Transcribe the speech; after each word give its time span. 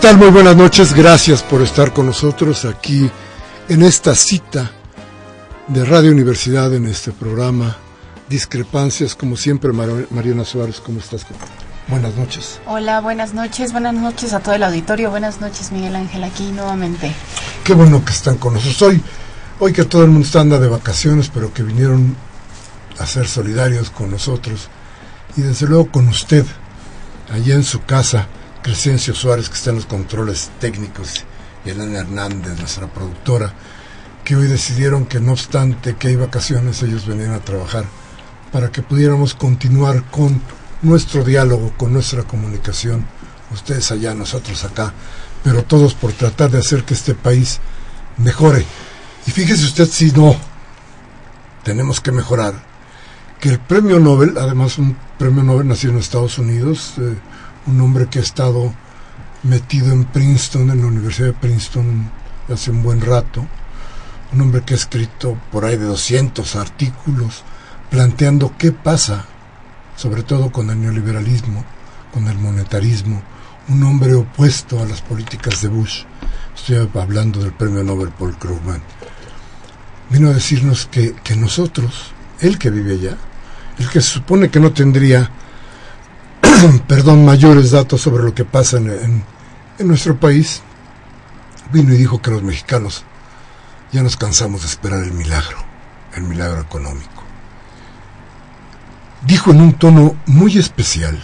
Tal? 0.00 0.16
Muy 0.16 0.30
buenas 0.30 0.56
noches. 0.56 0.94
Gracias 0.94 1.42
por 1.42 1.60
estar 1.60 1.92
con 1.92 2.06
nosotros 2.06 2.64
aquí 2.64 3.10
en 3.68 3.82
esta 3.82 4.14
cita 4.14 4.70
de 5.68 5.84
Radio 5.84 6.10
Universidad 6.10 6.72
en 6.74 6.86
este 6.86 7.12
programa. 7.12 7.76
Discrepancias, 8.28 9.14
como 9.14 9.36
siempre, 9.36 9.72
Mariana 9.72 10.44
Suárez, 10.44 10.80
¿cómo 10.80 11.00
estás? 11.00 11.26
Buenas 11.88 12.14
noches. 12.14 12.60
Hola, 12.66 13.00
buenas 13.00 13.34
noches, 13.34 13.72
buenas 13.72 13.92
noches 13.92 14.32
a 14.32 14.40
todo 14.40 14.54
el 14.54 14.62
auditorio, 14.62 15.10
buenas 15.10 15.40
noches 15.40 15.70
Miguel 15.70 15.96
Ángel 15.96 16.24
aquí 16.24 16.50
nuevamente. 16.52 17.12
Qué 17.64 17.74
bueno 17.74 18.02
que 18.02 18.12
están 18.12 18.38
con 18.38 18.54
nosotros 18.54 18.80
hoy, 18.82 19.02
hoy 19.58 19.72
que 19.72 19.84
todo 19.84 20.04
el 20.04 20.10
mundo 20.10 20.24
está 20.24 20.40
anda 20.40 20.58
de 20.58 20.68
vacaciones, 20.68 21.30
pero 21.32 21.52
que 21.52 21.62
vinieron 21.62 22.16
a 22.98 23.06
ser 23.06 23.28
solidarios 23.28 23.90
con 23.90 24.10
nosotros 24.10 24.68
y 25.36 25.42
desde 25.42 25.66
luego 25.66 25.90
con 25.90 26.08
usted, 26.08 26.46
allá 27.30 27.54
en 27.54 27.64
su 27.64 27.82
casa 27.82 28.28
Crescencio 28.62 29.14
Suárez, 29.14 29.48
que 29.48 29.54
está 29.54 29.70
en 29.70 29.76
los 29.76 29.86
controles 29.86 30.50
técnicos, 30.60 31.24
y 31.64 31.70
Elena 31.70 32.00
Hernández, 32.00 32.58
nuestra 32.58 32.86
productora, 32.86 33.54
que 34.24 34.36
hoy 34.36 34.46
decidieron 34.46 35.06
que 35.06 35.20
no 35.20 35.32
obstante 35.32 35.96
que 35.96 36.08
hay 36.08 36.16
vacaciones, 36.16 36.82
ellos 36.82 37.06
venían 37.06 37.32
a 37.32 37.40
trabajar 37.40 37.84
para 38.52 38.70
que 38.70 38.82
pudiéramos 38.82 39.34
continuar 39.34 40.04
con 40.10 40.42
nuestro 40.82 41.24
diálogo, 41.24 41.72
con 41.76 41.92
nuestra 41.92 42.24
comunicación, 42.24 43.06
ustedes 43.52 43.90
allá, 43.90 44.14
nosotros 44.14 44.64
acá, 44.64 44.92
pero 45.42 45.64
todos 45.64 45.94
por 45.94 46.12
tratar 46.12 46.50
de 46.50 46.58
hacer 46.58 46.84
que 46.84 46.94
este 46.94 47.14
país 47.14 47.60
mejore. 48.16 48.64
Y 49.26 49.30
fíjese 49.30 49.64
usted 49.64 49.88
si 49.88 50.10
no, 50.12 50.36
tenemos 51.62 52.00
que 52.00 52.12
mejorar, 52.12 52.54
que 53.40 53.48
el 53.48 53.58
premio 53.58 53.98
Nobel, 54.00 54.36
además 54.38 54.78
un 54.78 54.96
premio 55.18 55.42
Nobel 55.42 55.68
nacido 55.68 55.92
en 55.92 55.98
Estados 55.98 56.38
Unidos, 56.38 56.94
eh, 56.98 57.14
un 57.66 57.80
hombre 57.80 58.08
que 58.08 58.18
ha 58.18 58.22
estado 58.22 58.72
metido 59.42 59.92
en 59.92 60.04
Princeton, 60.04 60.70
en 60.70 60.80
la 60.80 60.86
Universidad 60.86 61.28
de 61.28 61.32
Princeton, 61.34 62.10
hace 62.52 62.70
un 62.70 62.82
buen 62.82 63.00
rato, 63.00 63.46
un 64.32 64.40
hombre 64.40 64.62
que 64.62 64.74
ha 64.74 64.76
escrito 64.76 65.36
por 65.50 65.64
ahí 65.64 65.76
de 65.76 65.84
200 65.84 66.56
artículos 66.56 67.44
planteando 67.90 68.54
qué 68.56 68.72
pasa, 68.72 69.24
sobre 69.96 70.22
todo 70.22 70.50
con 70.50 70.70
el 70.70 70.80
neoliberalismo, 70.80 71.64
con 72.12 72.28
el 72.28 72.38
monetarismo, 72.38 73.22
un 73.68 73.82
hombre 73.82 74.14
opuesto 74.14 74.80
a 74.80 74.86
las 74.86 75.00
políticas 75.02 75.60
de 75.62 75.68
Bush. 75.68 76.04
Estoy 76.54 76.88
hablando 76.94 77.40
del 77.40 77.52
premio 77.52 77.82
Nobel 77.82 78.10
Paul 78.10 78.36
Krugman. 78.36 78.82
Vino 80.10 80.28
a 80.28 80.34
decirnos 80.34 80.86
que, 80.86 81.14
que 81.22 81.36
nosotros, 81.36 82.12
él 82.40 82.58
que 82.58 82.70
vive 82.70 82.94
allá, 82.94 83.16
el 83.78 83.88
que 83.88 84.00
se 84.00 84.10
supone 84.10 84.50
que 84.50 84.60
no 84.60 84.72
tendría 84.72 85.30
perdón, 86.86 87.24
mayores 87.24 87.70
datos 87.70 88.00
sobre 88.00 88.22
lo 88.22 88.34
que 88.34 88.44
pasa 88.44 88.78
en, 88.78 89.24
en 89.78 89.88
nuestro 89.88 90.18
país, 90.18 90.62
vino 91.72 91.94
y 91.94 91.96
dijo 91.96 92.20
que 92.20 92.30
los 92.30 92.42
mexicanos 92.42 93.04
ya 93.92 94.02
nos 94.02 94.16
cansamos 94.16 94.62
de 94.62 94.68
esperar 94.68 95.02
el 95.02 95.12
milagro, 95.12 95.58
el 96.14 96.22
milagro 96.22 96.60
económico. 96.60 97.24
Dijo 99.26 99.50
en 99.50 99.60
un 99.60 99.72
tono 99.74 100.16
muy 100.26 100.58
especial 100.58 101.20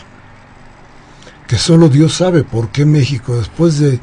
que 1.46 1.58
solo 1.58 1.88
Dios 1.88 2.14
sabe 2.14 2.42
por 2.42 2.70
qué 2.70 2.84
México, 2.84 3.36
después 3.36 3.78
de 3.78 4.00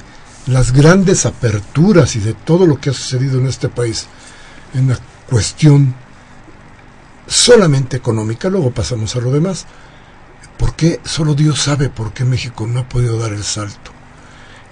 las 0.47 0.71
grandes 0.71 1.25
aperturas 1.25 2.15
y 2.15 2.19
de 2.19 2.33
todo 2.33 2.65
lo 2.65 2.79
que 2.79 2.89
ha 2.89 2.93
sucedido 2.93 3.39
en 3.39 3.47
este 3.47 3.69
país, 3.69 4.07
en 4.73 4.89
la 4.89 4.97
cuestión 5.29 5.93
solamente 7.27 7.97
económica, 7.97 8.49
luego 8.49 8.71
pasamos 8.71 9.15
a 9.15 9.19
lo 9.19 9.31
demás, 9.31 9.65
¿Por 10.63 10.77
qué? 10.77 11.01
Solo 11.03 11.35
Dios 11.35 11.61
sabe 11.61 11.89
por 11.89 12.13
qué 12.13 12.23
México 12.23 12.65
no 12.65 12.79
ha 12.79 12.87
podido 12.87 13.19
dar 13.19 13.33
el 13.33 13.43
salto. 13.43 13.91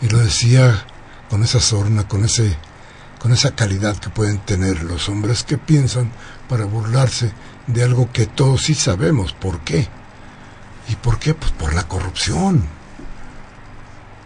Y 0.01 0.07
lo 0.07 0.19
decía 0.19 0.85
con 1.29 1.43
esa 1.43 1.59
sorna, 1.59 2.07
con, 2.07 2.23
ese, 2.23 2.55
con 3.19 3.33
esa 3.33 3.55
calidad 3.55 3.97
que 3.97 4.09
pueden 4.09 4.37
tener 4.37 4.83
los 4.83 5.09
hombres 5.09 5.43
que 5.43 5.57
piensan 5.57 6.09
para 6.47 6.63
burlarse 6.63 7.33
de 7.67 7.83
algo 7.83 8.09
que 8.13 8.25
todos 8.25 8.61
sí 8.61 8.73
sabemos. 8.73 9.33
¿Por 9.33 9.59
qué? 9.65 9.89
¿Y 10.87 10.95
por 10.95 11.19
qué? 11.19 11.33
Pues 11.33 11.51
por 11.51 11.73
la 11.73 11.85
corrupción. 11.89 12.63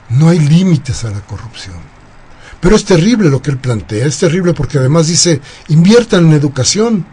No 0.09 0.29
hay 0.29 0.37
límites 0.37 1.03
a 1.03 1.09
la 1.09 1.21
corrupción. 1.21 1.77
Pero 2.59 2.75
es 2.75 2.85
terrible 2.85 3.31
lo 3.31 3.41
que 3.41 3.49
él 3.49 3.57
plantea, 3.57 4.05
es 4.05 4.19
terrible 4.19 4.53
porque 4.53 4.77
además 4.77 5.07
dice, 5.07 5.41
inviertan 5.69 6.27
en 6.27 6.33
educación 6.33 7.07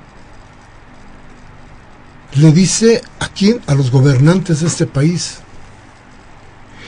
le 2.35 2.53
dice 2.53 3.03
a 3.21 3.29
quién, 3.29 3.61
a 3.67 3.75
los 3.75 3.91
gobernantes 3.91 4.61
de 4.61 4.67
este 4.67 4.87
país. 4.87 5.39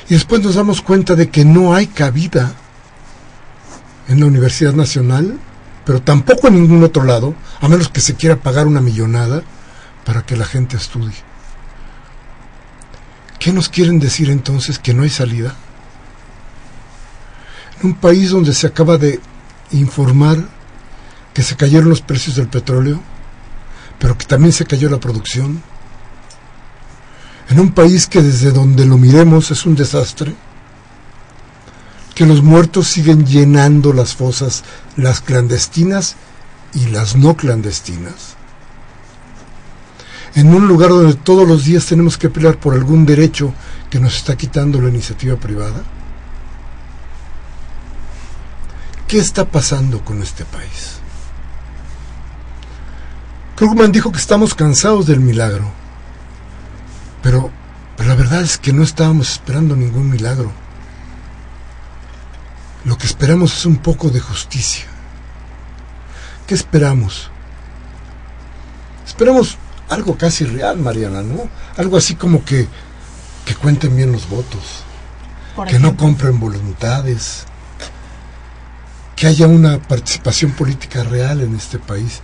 Y 0.09 0.15
después 0.15 0.43
nos 0.43 0.55
damos 0.55 0.83
cuenta 0.83 1.15
de 1.15 1.31
que 1.31 1.45
no 1.45 1.75
hay 1.75 1.87
cabida 1.87 2.55
en 4.09 4.21
la 4.21 4.27
Universidad 4.27 4.75
Nacional, 4.75 5.39
pero 5.85 6.03
tampoco 6.03 6.49
en 6.49 6.55
ningún 6.55 6.83
otro 6.83 7.05
lado, 7.05 7.35
a 7.61 7.69
menos 7.69 7.89
que 7.89 8.01
se 8.01 8.15
quiera 8.15 8.37
pagar 8.37 8.67
una 8.67 8.81
millonada 8.81 9.43
para 10.05 10.25
que 10.25 10.37
la 10.37 10.45
gente 10.45 10.77
estudie. 10.77 11.15
¿Qué 13.39 13.53
nos 13.53 13.69
quieren 13.69 13.99
decir 13.99 14.31
entonces? 14.31 14.79
¿Que 14.79 14.95
no 14.95 15.03
hay 15.03 15.11
salida? 15.11 15.55
En 17.81 17.89
un 17.89 17.95
país 17.95 18.31
donde 18.31 18.55
se 18.55 18.67
acaba 18.67 18.97
de 18.97 19.21
informar 19.73 20.39
que 21.35 21.43
se 21.43 21.57
cayeron 21.57 21.89
los 21.89 22.01
precios 22.01 22.37
del 22.37 22.49
petróleo, 22.49 23.01
pero 23.99 24.17
que 24.17 24.27
también 24.27 24.53
se 24.53 24.67
cayó 24.67 24.89
la 24.89 25.01
producción. 25.01 25.63
En 27.49 27.61
un 27.61 27.73
país 27.73 28.07
que 28.07 28.23
desde 28.23 28.53
donde 28.53 28.85
lo 28.87 28.99
miremos 28.99 29.51
es 29.51 29.67
un 29.67 29.75
desastre, 29.75 30.35
que 32.15 32.27
los 32.27 32.43
muertos 32.43 32.89
siguen 32.89 33.27
llenando 33.27 33.93
las 33.93 34.15
fosas, 34.15 34.63
las 34.97 35.21
clandestinas 35.21 36.17
y 36.73 36.87
las 36.87 37.17
no 37.17 37.37
clandestinas. 37.37 38.37
En 40.35 40.55
un 40.55 40.67
lugar 40.67 40.91
donde 40.91 41.15
todos 41.15 41.47
los 41.47 41.65
días 41.65 41.87
tenemos 41.87 42.19
que 42.19 42.29
pelear 42.29 42.59
por 42.59 42.75
algún 42.75 43.07
derecho 43.07 43.53
que 43.91 44.01
nos 44.01 44.17
está 44.17 44.37
quitando 44.37 44.81
la 44.81 44.89
iniciativa 44.89 45.37
privada. 45.37 45.83
¿Qué 49.07 49.19
está 49.19 49.45
pasando 49.45 50.05
con 50.05 50.23
este 50.23 50.45
país? 50.45 50.94
Krugman 53.57 53.93
dijo 53.93 54.11
que 54.11 54.19
estamos 54.19 54.55
cansados 54.55 55.07
del 55.07 55.21
milagro. 55.21 55.71
Pero, 57.23 57.51
la 57.99 58.15
verdad 58.15 58.43
es 58.43 58.59
que 58.59 58.73
no 58.73 58.83
estábamos 58.83 59.33
esperando 59.33 59.77
ningún 59.77 60.11
milagro. 60.11 60.53
Lo 62.85 62.99
que 62.99 63.07
esperamos 63.07 63.57
es 63.57 63.67
un 63.67 63.77
poco 63.77 64.11
de 64.11 64.21
justicia. 64.21 64.85
¿Qué 66.47 66.55
esperamos? 66.55 67.31
Esperamos 69.07 69.57
algo 69.89 70.19
casi 70.19 70.45
real, 70.45 70.79
Mariana, 70.79 71.23
¿no? 71.23 71.49
Algo 71.77 71.97
así 71.97 72.17
como 72.17 72.45
que, 72.45 72.69
que 73.45 73.55
cuenten 73.55 73.97
bien 73.97 74.13
los 74.13 74.29
votos, 74.29 74.83
que 75.69 75.79
no 75.79 75.97
compren 75.97 76.41
voluntades, 76.41 77.45
que 79.17 79.27
haya 79.27 79.47
una 79.47 79.79
participación 79.79 80.51
política 80.51 81.05
real 81.05 81.41
en 81.41 81.55
este 81.55 81.79
país. 81.79 82.21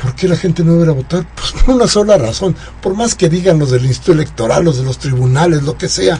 ¿Por 0.00 0.14
qué 0.14 0.28
la 0.28 0.36
gente 0.36 0.64
no 0.64 0.74
debe 0.76 0.92
votar? 0.92 1.26
Pues 1.34 1.52
por 1.52 1.74
una 1.74 1.86
sola 1.86 2.16
razón. 2.16 2.56
Por 2.80 2.94
más 2.94 3.14
que 3.14 3.28
digan 3.28 3.58
los 3.58 3.70
del 3.70 3.84
Instituto 3.84 4.12
Electoral, 4.12 4.64
los 4.64 4.78
de 4.78 4.84
los 4.84 4.98
tribunales, 4.98 5.62
lo 5.62 5.76
que 5.76 5.88
sea, 5.88 6.18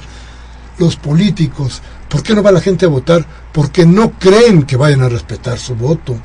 los 0.78 0.96
políticos, 0.96 1.82
¿por 2.08 2.22
qué 2.22 2.34
no 2.34 2.42
va 2.42 2.52
la 2.52 2.60
gente 2.60 2.86
a 2.86 2.88
votar? 2.88 3.24
Porque 3.52 3.86
no 3.86 4.12
creen 4.12 4.64
que 4.64 4.76
vayan 4.76 5.02
a 5.02 5.08
respetar 5.08 5.58
su 5.58 5.74
voto. 5.74 6.16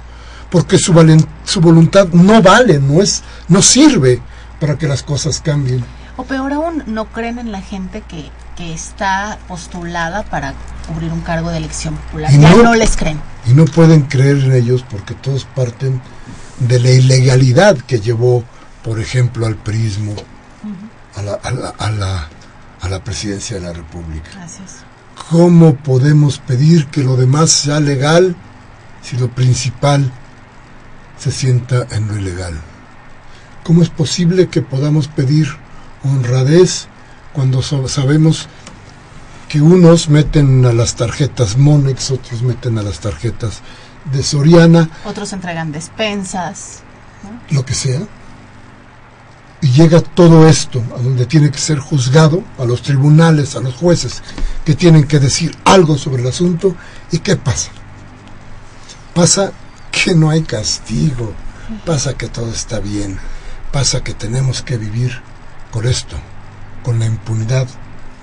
Porque 0.50 0.78
su, 0.78 0.94
su 1.44 1.62
voluntad 1.62 2.08
no 2.10 2.42
vale, 2.42 2.80
no, 2.80 3.02
es, 3.02 3.24
no 3.48 3.62
sirve 3.62 4.22
para 4.60 4.78
que 4.78 4.88
las 4.88 5.04
cosas 5.04 5.42
cambien. 5.42 5.84
O 6.18 6.24
peor 6.24 6.54
aún, 6.54 6.84
no 6.88 7.06
creen 7.06 7.40
en 7.40 7.52
la 7.52 7.62
gente 7.62 8.02
que, 8.08 8.30
que 8.56 8.74
está 8.74 9.38
postulada 9.48 10.24
para 10.24 10.54
cubrir 10.88 11.12
un 11.12 11.22
cargo 11.22 11.50
de 11.50 11.58
elección 11.58 11.96
popular. 11.96 12.32
ya 12.32 12.56
no, 12.56 12.76
les 12.76 12.96
creen. 12.96 13.20
Y 13.46 13.54
no 13.54 13.66
pueden 13.66 14.04
creer 14.04 14.38
en 14.38 14.54
ellos 14.54 14.86
porque 14.90 15.14
todos 15.14 15.46
parten 15.46 16.02
de 16.60 16.80
la 16.80 16.92
ilegalidad 16.92 17.78
que 17.78 18.00
llevó, 18.00 18.44
por 18.84 19.00
ejemplo, 19.00 19.46
al 19.46 19.56
prismo, 19.56 20.16
a, 21.16 21.22
la, 21.22 21.34
a, 21.34 21.52
la, 21.52 21.70
a, 21.70 21.92
la, 21.92 22.30
a, 22.82 22.90
la, 22.90 23.04
presidencia 23.04 23.58
de 23.58 23.64
la 23.64 23.74
República. 23.74 24.30
Gracias. 24.34 24.78
¿Cómo 25.30 25.76
podemos 25.76 26.40
pedir 26.40 26.88
que 26.88 27.04
lo 27.04 27.16
demás 27.16 27.52
sea 27.52 27.80
legal 27.80 28.36
si 29.02 29.18
lo 29.18 29.30
principal 29.30 30.12
se 31.18 31.32
sienta 31.32 31.88
en 31.92 32.08
lo 32.08 32.18
ilegal? 32.18 32.54
¿Cómo 33.64 33.82
es 33.82 33.90
posible 33.90 34.48
que 34.48 34.62
podamos 34.62 35.08
pedir 35.08 35.48
honradez 36.04 36.88
cuando 37.36 37.62
sabemos 37.62 38.48
que 39.50 39.62
unos 39.62 40.10
meten 40.10 40.66
a 40.66 40.72
las 40.72 40.96
tarjetas 40.96 41.58
Monex, 41.58 42.12
otros 42.12 42.42
meten 42.42 42.78
a 42.78 42.82
las 42.82 43.00
tarjetas 43.00 43.62
de 44.12 44.24
Soriana. 44.24 44.90
Otros 45.04 45.34
entregan 45.34 45.74
despensas. 45.74 46.80
Lo 47.50 47.66
que 47.66 47.74
sea. 47.74 48.00
Y 49.62 49.68
llega 49.72 50.00
todo 50.00 50.48
esto 50.48 50.82
a 50.98 51.02
donde 51.02 51.26
tiene 51.26 51.52
que 51.52 51.58
ser 51.58 51.80
juzgado, 51.80 52.42
a 52.58 52.64
los 52.66 52.82
tribunales, 52.82 53.56
a 53.56 53.60
los 53.60 53.76
jueces, 53.76 54.24
que 54.64 54.76
tienen 54.76 55.06
que 55.06 55.20
decir 55.20 55.56
algo 55.66 55.98
sobre 55.98 56.22
el 56.22 56.30
asunto. 56.30 56.76
¿Y 57.12 57.20
qué 57.20 57.36
pasa? 57.36 57.72
Pasa 59.14 59.52
que 59.92 60.16
no 60.16 60.30
hay 60.30 60.44
castigo, 60.44 61.34
pasa 61.86 62.14
que 62.16 62.28
todo 62.28 62.50
está 62.50 62.80
bien, 62.80 63.18
pasa 63.72 64.04
que 64.04 64.14
tenemos 64.14 64.62
que 64.62 64.78
vivir 64.78 65.22
con 65.72 65.86
esto, 65.88 66.18
con 66.86 67.00
la 67.00 67.08
impunidad 67.08 67.68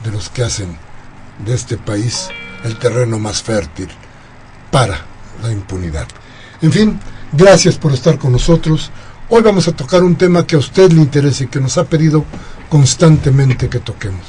de 0.04 0.12
los 0.12 0.28
que 0.28 0.44
hacen 0.44 0.78
de 1.44 1.52
este 1.52 1.76
país 1.76 2.28
el 2.62 2.78
terreno 2.78 3.18
más 3.18 3.42
fértil 3.42 3.88
para 4.70 5.04
la 5.42 5.50
impunidad. 5.50 6.06
En 6.62 6.70
fin, 6.70 7.00
gracias 7.32 7.74
por 7.74 7.92
estar 7.92 8.18
con 8.18 8.30
nosotros. 8.30 8.92
Hoy 9.28 9.42
vamos 9.42 9.66
a 9.66 9.72
tocar 9.72 10.04
un 10.04 10.14
tema 10.14 10.46
que 10.46 10.54
a 10.54 10.60
usted 10.60 10.92
le 10.92 11.00
interesa 11.00 11.42
y 11.42 11.48
que 11.48 11.58
nos 11.58 11.76
ha 11.76 11.84
pedido 11.84 12.24
constantemente 12.68 13.68
que 13.68 13.80
toquemos. 13.80 14.22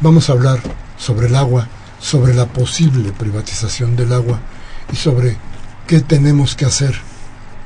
Vamos 0.00 0.30
a 0.30 0.34
hablar 0.34 0.60
sobre 0.96 1.26
el 1.26 1.34
agua, 1.34 1.66
sobre 1.98 2.32
la 2.32 2.46
posible 2.46 3.10
privatización 3.10 3.96
del 3.96 4.12
agua 4.12 4.38
y 4.92 4.96
sobre 4.96 5.36
qué 5.88 6.00
tenemos 6.00 6.54
que 6.54 6.64
hacer 6.64 6.94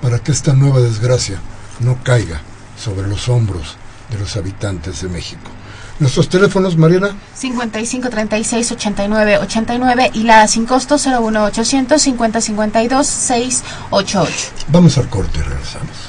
para 0.00 0.20
que 0.20 0.32
esta 0.32 0.54
nueva 0.54 0.80
desgracia 0.80 1.38
no 1.80 2.02
caiga 2.02 2.40
sobre 2.82 3.06
los 3.06 3.28
hombros 3.28 3.76
de 4.10 4.18
los 4.18 4.36
habitantes 4.38 5.02
de 5.02 5.08
México. 5.10 5.57
Nuestros 5.98 6.28
teléfonos, 6.28 6.76
Mariana. 6.76 7.16
55 7.34 8.08
36 8.08 8.72
89 8.72 9.38
89 9.38 10.10
y 10.14 10.22
la 10.22 10.46
sin 10.46 10.64
costo 10.64 10.96
01 10.96 11.44
800 11.44 12.00
50 12.00 12.40
52 12.40 13.06
688. 13.06 14.50
Vamos 14.68 14.96
al 14.98 15.08
corte 15.08 15.38
y 15.38 15.42
regresamos. 15.42 16.08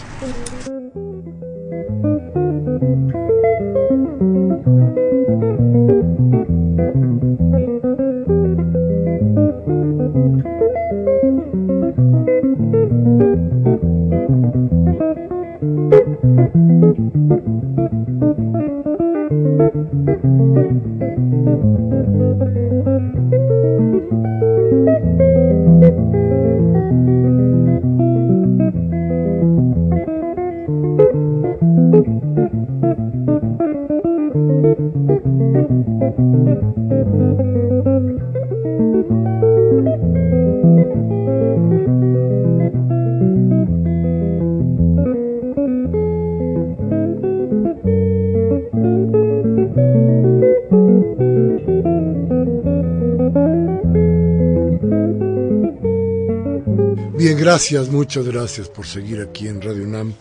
Gracias, 57.60 57.90
muchas 57.90 58.26
gracias 58.26 58.70
por 58.70 58.88
seguir 58.88 59.20
aquí 59.20 59.50
en 59.50 59.62
Radio 59.62 59.84
UNAM. 59.84 60.14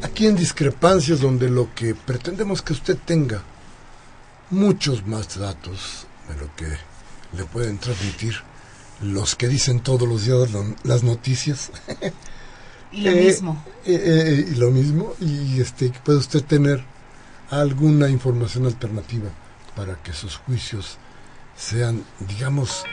Aquí 0.00 0.28
en 0.28 0.36
Discrepancias, 0.36 1.18
donde 1.20 1.50
lo 1.50 1.74
que 1.74 1.96
pretendemos 1.96 2.62
que 2.62 2.72
usted 2.72 2.96
tenga 3.04 3.42
muchos 4.48 5.04
más 5.04 5.36
datos 5.36 6.06
de 6.28 6.36
lo 6.36 6.54
que 6.54 6.68
le 7.36 7.46
pueden 7.46 7.78
transmitir 7.78 8.36
los 9.00 9.34
que 9.34 9.48
dicen 9.48 9.80
todos 9.80 10.08
los 10.08 10.24
días 10.24 10.50
las 10.84 11.02
noticias. 11.02 11.72
Y 12.92 13.00
lo 13.00 13.10
eh, 13.16 13.24
mismo. 13.24 13.64
Eh, 13.84 14.00
eh, 14.00 14.46
y 14.52 14.54
lo 14.54 14.70
mismo. 14.70 15.14
Y 15.18 15.60
este, 15.60 15.92
puede 16.04 16.18
usted 16.18 16.44
tener 16.44 16.84
alguna 17.50 18.08
información 18.08 18.66
alternativa 18.66 19.30
para 19.74 19.96
que 19.96 20.12
sus 20.12 20.36
juicios 20.36 20.96
sean, 21.56 22.04
digamos, 22.20 22.84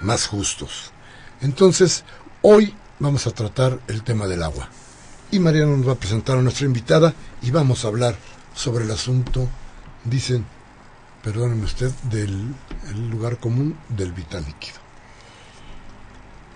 más 0.00 0.26
justos. 0.26 0.92
Entonces, 1.42 2.04
hoy 2.40 2.74
vamos 2.98 3.26
a 3.26 3.30
tratar 3.30 3.78
el 3.88 4.02
tema 4.02 4.26
del 4.26 4.42
agua. 4.42 4.68
Y 5.30 5.38
Mariano 5.38 5.76
nos 5.76 5.88
va 5.88 5.92
a 5.92 5.98
presentar 5.98 6.38
a 6.38 6.42
nuestra 6.42 6.66
invitada 6.66 7.14
y 7.42 7.50
vamos 7.50 7.84
a 7.84 7.88
hablar 7.88 8.16
sobre 8.54 8.84
el 8.84 8.90
asunto, 8.90 9.48
dicen, 10.04 10.44
perdóneme 11.22 11.64
usted, 11.64 11.90
del 12.10 12.54
lugar 13.10 13.38
común 13.38 13.76
del 13.88 14.12
vital 14.12 14.44
líquido. 14.44 14.78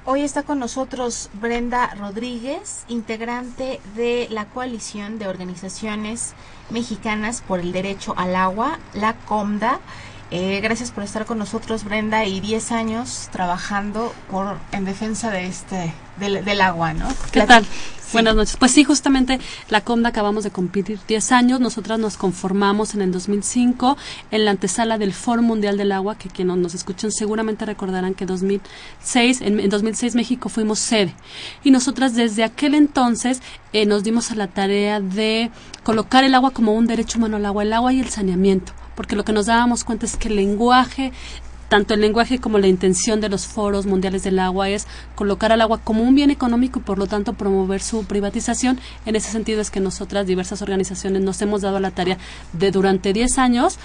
Hoy 0.05 0.23
está 0.23 0.43
con 0.43 0.59
nosotros 0.59 1.31
Brenda 1.35 1.95
Rodríguez, 1.95 2.85
integrante 2.89 3.81
de 3.95 4.27
la 4.31 4.47
coalición 4.47 5.21
de 5.21 5.29
organizaciones 5.29 6.33
mexicanas 6.71 7.41
por 7.41 7.61
el 7.61 7.71
derecho 7.71 8.13
al 8.17 8.35
agua, 8.35 8.81
la 8.95 9.15
COMDA. 9.15 9.79
Eh, 10.35 10.61
gracias 10.63 10.91
por 10.93 11.05
estar 11.05 11.27
con 11.27 11.37
nosotros, 11.37 11.85
Brenda, 11.85 12.25
y 12.25 12.41
10 12.41 12.73
años 12.73 13.29
trabajando 13.31 14.15
por 14.31 14.57
en 14.73 14.87
defensa 14.87 15.31
de 15.31 15.45
este 15.47 15.93
del, 16.19 16.61
agua, 16.63 16.95
¿no? 16.95 17.07
¿Qué 17.31 17.43
tal? 17.43 17.67
Buenas 18.15 18.35
noches. 18.35 18.57
Pues 18.57 18.73
sí, 18.73 18.83
justamente 18.83 19.39
la 19.69 19.83
COMDA 19.83 20.09
acabamos 20.09 20.43
de 20.43 20.51
cumplir 20.51 20.99
10 21.07 21.33
años. 21.33 21.61
Nosotras 21.61 21.99
nos 21.99 22.17
conformamos 22.17 22.95
en 22.95 23.03
el 23.03 23.13
2005 23.13 23.99
en 24.31 24.47
la 24.47 24.53
antesala 24.53 24.97
del 24.97 25.13
Foro 25.13 25.43
Mundial 25.43 25.77
del 25.77 25.93
Agua, 25.93 26.17
que 26.17 26.31
quienes 26.31 26.57
nos 26.57 26.75
escuchan 26.75 27.13
seguramente 27.13 27.67
recordarán 27.67 28.15
que 28.15 28.25
2006, 28.25 29.43
en, 29.43 29.61
en 29.61 29.69
2006 29.69 30.15
México 30.15 30.49
fuimos 30.49 30.79
sede. 30.79 31.15
Y 31.63 31.73
nosotras 31.73 32.15
desde 32.15 32.43
aquel 32.43 32.75
entonces 32.75 33.43
eh, 33.75 33.85
nos 33.85 34.03
dimos 34.03 34.31
a 34.31 34.35
la 34.35 34.47
tarea 34.47 34.99
de 34.99 35.51
colocar 35.83 36.25
el 36.25 36.35
agua 36.35 36.53
como 36.53 36.73
un 36.73 36.87
derecho 36.87 37.19
humano 37.19 37.37
al 37.37 37.45
agua, 37.45 37.65
el 37.65 37.73
agua 37.75 37.93
y 37.93 38.01
el 38.01 38.09
saneamiento 38.09 38.73
porque 38.95 39.17
lo 39.17 39.25
que 39.25 39.33
nos 39.33 39.47
dábamos 39.47 39.85
cuenta 39.85 40.07
es 40.07 40.17
que 40.17 40.29
el 40.29 40.37
lenguaje 40.37 41.13
tanto 41.73 41.95
el 41.95 42.03
lenguaje 42.03 42.39
como 42.39 42.59
la 42.59 42.67
intención 42.67 43.23
de 43.23 43.31
los 43.31 43.47
foros 43.47 43.87
mundiales 43.87 44.23
del 44.23 44.39
agua 44.41 44.69
es 44.69 44.87
colocar 45.15 45.53
al 45.53 45.63
agua 45.63 45.79
como 45.79 46.03
un 46.03 46.15
bien 46.15 46.31
económico 46.31 46.81
y 46.81 46.83
por 46.83 46.99
lo 46.99 47.07
tanto 47.07 47.33
promover 47.33 47.81
su 47.81 48.05
privatización. 48.05 48.79
En 49.07 49.17
ese 49.17 49.31
sentido 49.31 49.63
es 49.63 49.71
que 49.71 49.81
nosotras, 49.81 50.27
diversas 50.27 50.61
organizaciones, 50.61 51.23
nos 51.23 51.41
hemos 51.41 51.63
dado 51.63 51.81
la 51.81 51.91
tarea 51.91 52.19
de 52.53 52.73
durante 52.73 53.15
10 53.15 53.39
años 53.39 53.79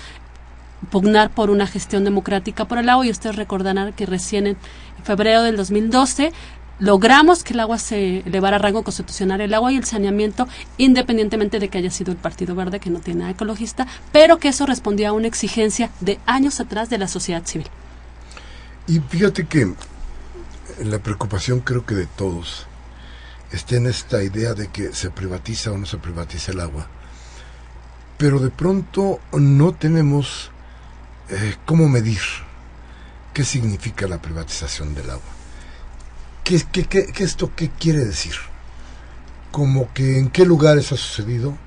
pugnar 0.90 1.30
por 1.30 1.50
una 1.50 1.66
gestión 1.66 2.04
democrática 2.04 2.66
por 2.66 2.78
el 2.78 2.90
agua 2.90 3.06
y 3.06 3.10
ustedes 3.10 3.38
recordarán 3.38 3.94
que 3.94 4.06
recién 4.06 4.48
en 4.48 4.58
febrero 5.06 5.44
del 5.44 5.56
2012 5.56 6.34
logramos 6.80 7.44
que 7.44 7.54
el 7.54 7.60
agua 7.60 7.78
se 7.78 8.20
elevara 8.20 8.58
a 8.58 8.60
rango 8.60 8.84
constitucional, 8.84 9.42
el 9.42 9.54
agua 9.54 9.72
y 9.72 9.78
el 9.78 9.86
saneamiento, 9.86 10.48
independientemente 10.78 11.60
de 11.60 11.70
que 11.70 11.78
haya 11.78 11.92
sido 11.92 12.12
el 12.12 12.18
Partido 12.18 12.56
Verde, 12.56 12.80
que 12.80 12.90
no 12.90 13.00
tiene 13.00 13.22
nada 13.22 13.32
ecologista, 13.32 13.88
pero 14.12 14.38
que 14.38 14.50
eso 14.50 14.66
respondía 14.66 15.10
a 15.10 15.14
una 15.14 15.28
exigencia 15.28 15.90
de 16.00 16.20
años 16.26 16.60
atrás 16.60 16.90
de 16.90 16.98
la 16.98 17.08
sociedad 17.08 17.46
civil. 17.46 17.68
Y 18.88 19.00
fíjate 19.00 19.48
que 19.48 19.74
la 20.84 21.00
preocupación 21.00 21.60
creo 21.62 21.86
que 21.86 21.96
de 21.96 22.06
todos 22.06 22.68
está 23.52 23.76
en 23.76 23.88
esta 23.88 24.24
idea 24.24 24.54
de 24.54 24.68
que 24.68 24.94
se 24.94 25.10
privatiza 25.10 25.72
o 25.72 25.78
no 25.78 25.86
se 25.86 25.98
privatiza 25.98 26.52
el 26.52 26.60
agua. 26.60 26.88
Pero 28.18 28.40
de 28.40 28.50
pronto 28.50 29.20
no 29.32 29.74
tenemos 29.74 30.52
eh, 31.30 31.56
cómo 31.66 31.88
medir 31.88 32.20
qué 33.34 33.44
significa 33.44 34.08
la 34.08 34.22
privatización 34.22 34.96
del 34.96 35.10
agua. 35.12 35.37
¿Qué, 36.48 36.62
qué, 36.72 36.86
qué, 36.86 37.08
qué 37.08 37.26
esto 37.26 37.52
qué 37.54 37.70
quiere 37.70 38.06
decir? 38.06 38.32
Como 39.52 39.92
que 39.94 40.18
en 40.18 40.30
qué 40.30 40.46
lugares 40.46 40.94
ha 40.94 40.96
sucedido, 40.96 41.58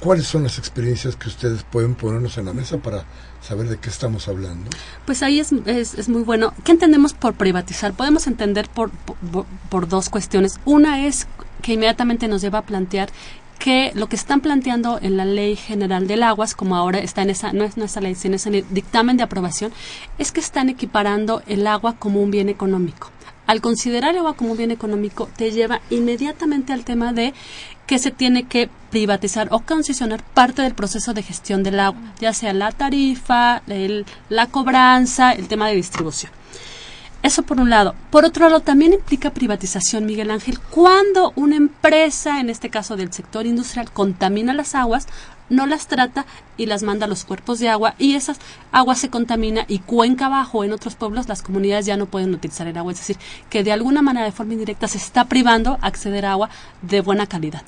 cuáles 0.00 0.26
son 0.26 0.42
las 0.42 0.56
experiencias 0.58 1.16
que 1.16 1.28
ustedes 1.28 1.64
pueden 1.64 1.94
ponernos 1.94 2.38
en 2.38 2.46
la 2.46 2.54
mesa 2.54 2.78
para 2.78 3.04
saber 3.42 3.68
de 3.68 3.76
qué 3.76 3.90
estamos 3.90 4.26
hablando. 4.26 4.70
Pues 5.04 5.22
ahí 5.22 5.38
es, 5.38 5.52
es, 5.52 5.92
es 5.92 6.08
muy 6.08 6.22
bueno. 6.22 6.54
¿Qué 6.64 6.72
entendemos 6.72 7.12
por 7.12 7.34
privatizar? 7.34 7.92
Podemos 7.92 8.26
entender 8.26 8.70
por, 8.70 8.88
por, 8.90 9.44
por 9.68 9.86
dos 9.86 10.08
cuestiones. 10.08 10.60
Una 10.64 11.06
es 11.06 11.26
que 11.60 11.74
inmediatamente 11.74 12.26
nos 12.26 12.40
lleva 12.40 12.60
a 12.60 12.62
plantear 12.62 13.10
que 13.58 13.92
lo 13.94 14.08
que 14.08 14.16
están 14.16 14.40
planteando 14.40 14.98
en 15.02 15.18
la 15.18 15.26
Ley 15.26 15.56
General 15.56 16.06
del 16.06 16.22
Aguas, 16.22 16.54
como 16.54 16.74
ahora 16.74 17.00
está 17.00 17.20
en 17.20 17.28
esa, 17.28 17.52
no 17.52 17.64
es 17.64 17.76
nuestra 17.76 18.00
ley, 18.00 18.14
sino 18.14 18.36
es 18.36 18.46
en 18.46 18.54
el 18.54 18.64
dictamen 18.70 19.18
de 19.18 19.24
aprobación, 19.24 19.72
es 20.16 20.32
que 20.32 20.40
están 20.40 20.70
equiparando 20.70 21.42
el 21.46 21.66
agua 21.66 21.96
como 21.98 22.22
un 22.22 22.30
bien 22.30 22.48
económico. 22.48 23.10
Al 23.46 23.60
considerar 23.60 24.12
el 24.12 24.18
agua 24.18 24.34
como 24.34 24.52
un 24.52 24.58
bien 24.58 24.70
económico, 24.70 25.28
te 25.36 25.52
lleva 25.52 25.80
inmediatamente 25.90 26.72
al 26.72 26.84
tema 26.84 27.12
de 27.12 27.32
que 27.86 27.98
se 27.98 28.10
tiene 28.10 28.44
que 28.44 28.68
privatizar 28.90 29.48
o 29.52 29.60
concesionar 29.60 30.22
parte 30.22 30.62
del 30.62 30.74
proceso 30.74 31.14
de 31.14 31.22
gestión 31.22 31.62
del 31.62 31.78
agua, 31.78 32.00
ya 32.18 32.32
sea 32.32 32.52
la 32.52 32.72
tarifa, 32.72 33.62
la 34.28 34.46
cobranza, 34.46 35.32
el 35.32 35.46
tema 35.46 35.68
de 35.68 35.76
distribución. 35.76 36.32
Eso 37.22 37.42
por 37.42 37.60
un 37.60 37.70
lado. 37.70 37.94
Por 38.10 38.24
otro 38.24 38.48
lado, 38.48 38.60
también 38.60 38.92
implica 38.92 39.30
privatización, 39.30 40.06
Miguel 40.06 40.30
Ángel. 40.30 40.60
Cuando 40.60 41.32
una 41.34 41.56
empresa, 41.56 42.40
en 42.40 42.50
este 42.50 42.70
caso 42.70 42.96
del 42.96 43.12
sector 43.12 43.46
industrial, 43.46 43.90
contamina 43.90 44.54
las 44.54 44.74
aguas, 44.74 45.08
no 45.48 45.66
las 45.66 45.86
trata 45.86 46.26
y 46.56 46.66
las 46.66 46.82
manda 46.82 47.06
a 47.06 47.08
los 47.08 47.24
cuerpos 47.24 47.58
de 47.58 47.68
agua 47.68 47.94
y 47.98 48.14
esas 48.14 48.38
aguas 48.72 48.98
se 48.98 49.10
contamina 49.10 49.64
y 49.68 49.80
cuenca 49.80 50.26
abajo 50.26 50.64
en 50.64 50.72
otros 50.72 50.94
pueblos 50.94 51.28
las 51.28 51.42
comunidades 51.42 51.86
ya 51.86 51.96
no 51.96 52.06
pueden 52.06 52.34
utilizar 52.34 52.66
el 52.66 52.76
agua. 52.76 52.92
Es 52.92 52.98
decir, 52.98 53.16
que 53.50 53.64
de 53.64 53.72
alguna 53.72 54.02
manera, 54.02 54.26
de 54.26 54.32
forma 54.32 54.54
indirecta, 54.54 54.88
se 54.88 54.98
está 54.98 55.24
privando 55.26 55.78
acceder 55.82 56.26
a 56.26 56.32
agua 56.32 56.50
de 56.82 57.00
buena 57.00 57.26
calidad. 57.26 57.62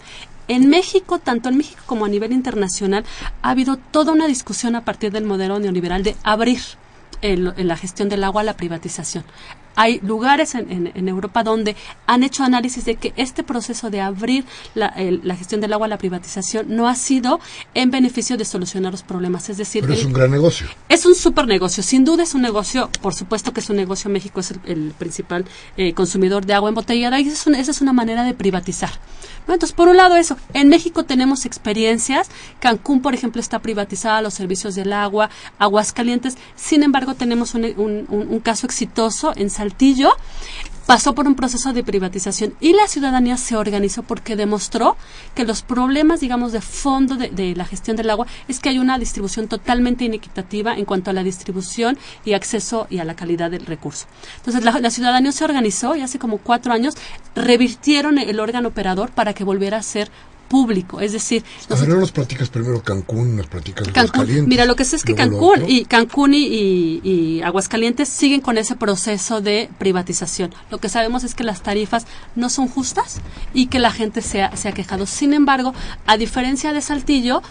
En 0.49 0.69
México, 0.69 1.19
tanto 1.19 1.51
en 1.51 1.59
México 1.59 1.83
como 1.87 2.07
a 2.07 2.09
nivel 2.09 2.33
internacional, 2.33 3.05
ha 3.43 3.51
habido 3.51 3.77
toda 3.77 4.13
una 4.13 4.27
discusión 4.27 4.77
a 4.77 4.85
partir 4.85 5.13
del 5.13 5.25
modelo 5.25 5.59
neoliberal 5.59 6.03
de 6.03 6.17
abrir 6.23 6.61
en, 7.21 7.53
en 7.57 7.69
la 7.69 7.77
gestión 7.77 8.09
del 8.09 8.25
agua 8.25 8.43
la 8.43 8.57
privatización. 8.57 9.25
Hay 9.81 10.01
lugares 10.01 10.57
en, 10.57 10.73
en, 10.73 10.93
en, 10.93 11.09
Europa 11.09 11.45
donde 11.45 11.77
han 12.05 12.25
hecho 12.25 12.43
análisis 12.43 12.85
de 12.85 12.97
que 12.97 13.13
este 13.17 13.45
proceso 13.45 13.91
de 13.91 14.01
abrir 14.01 14.45
la, 14.75 14.89
el, 14.89 15.21
la, 15.23 15.37
gestión 15.37 15.61
del 15.61 15.73
agua 15.73 15.87
a 15.87 15.89
la 15.89 15.99
privatización 15.99 16.75
no 16.75 16.89
ha 16.89 16.97
sido 16.97 17.39
en 17.75 17.93
beneficio 17.93 18.37
de 18.37 18.45
solucionar 18.45 18.91
los 18.91 19.05
problemas. 19.05 19.49
Es 19.51 19.57
decir, 19.57 19.83
Pero 19.83 19.95
es 19.95 20.05
un 20.05 20.13
gran 20.13 20.33
negocio. 20.33 20.67
Es 20.89 21.07
un 21.07 21.15
super 21.15 21.47
negocio. 21.47 21.85
Sin 21.85 22.05
duda 22.05 22.25
es 22.25 22.35
un 22.35 22.43
negocio, 22.43 22.91
por 23.01 23.15
supuesto 23.15 23.53
que 23.53 23.61
es 23.61 23.71
un 23.71 23.77
negocio. 23.77 24.11
México 24.11 24.41
es 24.41 24.51
el, 24.51 24.61
el 24.65 24.95
principal 24.99 25.45
eh, 25.77 25.95
consumidor 25.95 26.45
de 26.45 26.55
agua 26.55 26.71
embotellada 26.71 27.21
y 27.21 27.29
es, 27.29 27.47
una, 27.47 27.61
esa 27.61 27.71
es 27.71 27.81
una 27.81 27.93
manera 27.93 28.25
de 28.25 28.35
privatizar. 28.35 28.91
Entonces, 29.55 29.75
por 29.75 29.88
un 29.88 29.97
lado 29.97 30.17
eso. 30.17 30.37
En 30.55 30.69
México 30.69 31.05
tenemos 31.05 31.47
experiencias. 31.47 32.28
Cancún, 32.61 33.02
por 33.02 33.14
ejemplo, 33.14 33.40
está 33.40 33.59
privatizada 33.61 34.23
los 34.23 34.35
servicios 34.35 34.75
del 34.75 34.93
agua, 34.93 35.31
aguas 35.59 35.93
calientes. 35.93 36.37
Sin 36.57 36.83
embargo, 36.83 37.14
tenemos 37.14 37.55
un 37.55 38.40
caso 38.43 38.67
exitoso 38.67 39.33
en 39.37 39.50
Saltillo 39.50 40.12
pasó 40.88 41.14
por 41.14 41.26
un 41.26 41.35
proceso 41.35 41.75
de 41.75 41.85
privatización 41.85 42.54
y 42.61 42.73
la 42.73 42.88
ciudadanía 42.88 43.37
se 43.37 43.57
organizó 43.57 44.04
porque 44.04 44.37
demostró 44.37 44.97
que 45.35 45.45
los 45.45 45.61
problemas, 45.61 46.21
digamos, 46.21 46.50
de 46.50 46.62
fondo 46.62 47.16
de, 47.16 47.54
la 47.54 47.66
gestión 47.66 47.95
del 47.95 48.09
agua 48.09 48.26
es 48.49 48.59
que 48.59 48.71
hay 48.71 48.78
una 48.78 48.99
distribución 48.99 49.49
totalmente 49.49 50.07
inequitativa 50.07 50.78
en 50.78 50.87
cuanto 50.87 51.11
a 51.11 51.12
la 51.12 51.23
distribución 51.23 51.99
y 52.25 52.33
acceso 52.33 52.87
y 52.88 53.00
a 53.00 53.04
la 53.04 53.14
calidad 53.14 53.50
del 53.50 53.66
recurso. 53.66 54.07
Entonces, 54.38 54.64
la, 54.64 54.80
la 54.80 54.90
ciudadanía 54.90 55.30
se 55.30 55.45
organizó 55.45 55.95
y 55.95 56.00
hace 56.00 56.18
como 56.18 56.38
cuatro 56.38 56.73
años 56.73 56.95
revirtieron 57.35 58.16
el 58.16 58.40
órgano 58.40 58.68
operador 58.68 59.11
para 59.11 59.35
que 59.35 59.45
volviera 59.45 59.76
a 59.76 59.83
ser 59.83 60.11
público, 60.49 61.00
es 61.00 61.12
decir... 61.12 61.45
A 61.69 61.75
ver, 61.75 61.88
no 61.88 61.97
nos 61.97 62.12
platicas 62.12 62.49
primero 62.49 62.83
Cancún, 62.83 63.37
nos 63.37 63.47
platicas 63.47 63.87
Cancún. 63.88 64.00
Aguascalientes. 64.00 64.49
Mira, 64.49 64.64
lo 64.64 64.76
que 64.76 64.85
sé 64.85 64.97
es 64.97 65.05
que 65.05 65.14
Cancún 65.14 65.64
y 65.67 65.85
Cancún 65.85 66.35
y, 66.35 66.47
y, 66.47 67.00
y, 67.05 67.43
Aguascalientes 67.43 68.09
siguen 68.09 68.40
con 68.40 68.59
ese 68.59 68.76
proceso 68.76 69.40
de 69.40 69.69
privatización. 69.78 70.55
Lo 70.71 70.78
que 70.78 70.88
sabemos 70.88 71.25
es 71.25 71.35
que 71.35 71.45
las 71.45 71.62
tarifas 71.62 72.07
no 72.35 72.49
son 72.50 72.69
justas 72.69 73.21
y 73.55 73.67
que 73.67 73.78
la 73.78 73.90
gente 73.90 74.23
se 74.23 74.43
ha, 74.43 74.57
se 74.57 74.69
ha 74.69 74.73
quejado. 74.73 75.07
Sin 75.07 75.35
embargo, 75.35 75.75
a 76.07 76.17
diferencia 76.17 76.73
de 76.73 76.81
Saltillo, 76.81 77.43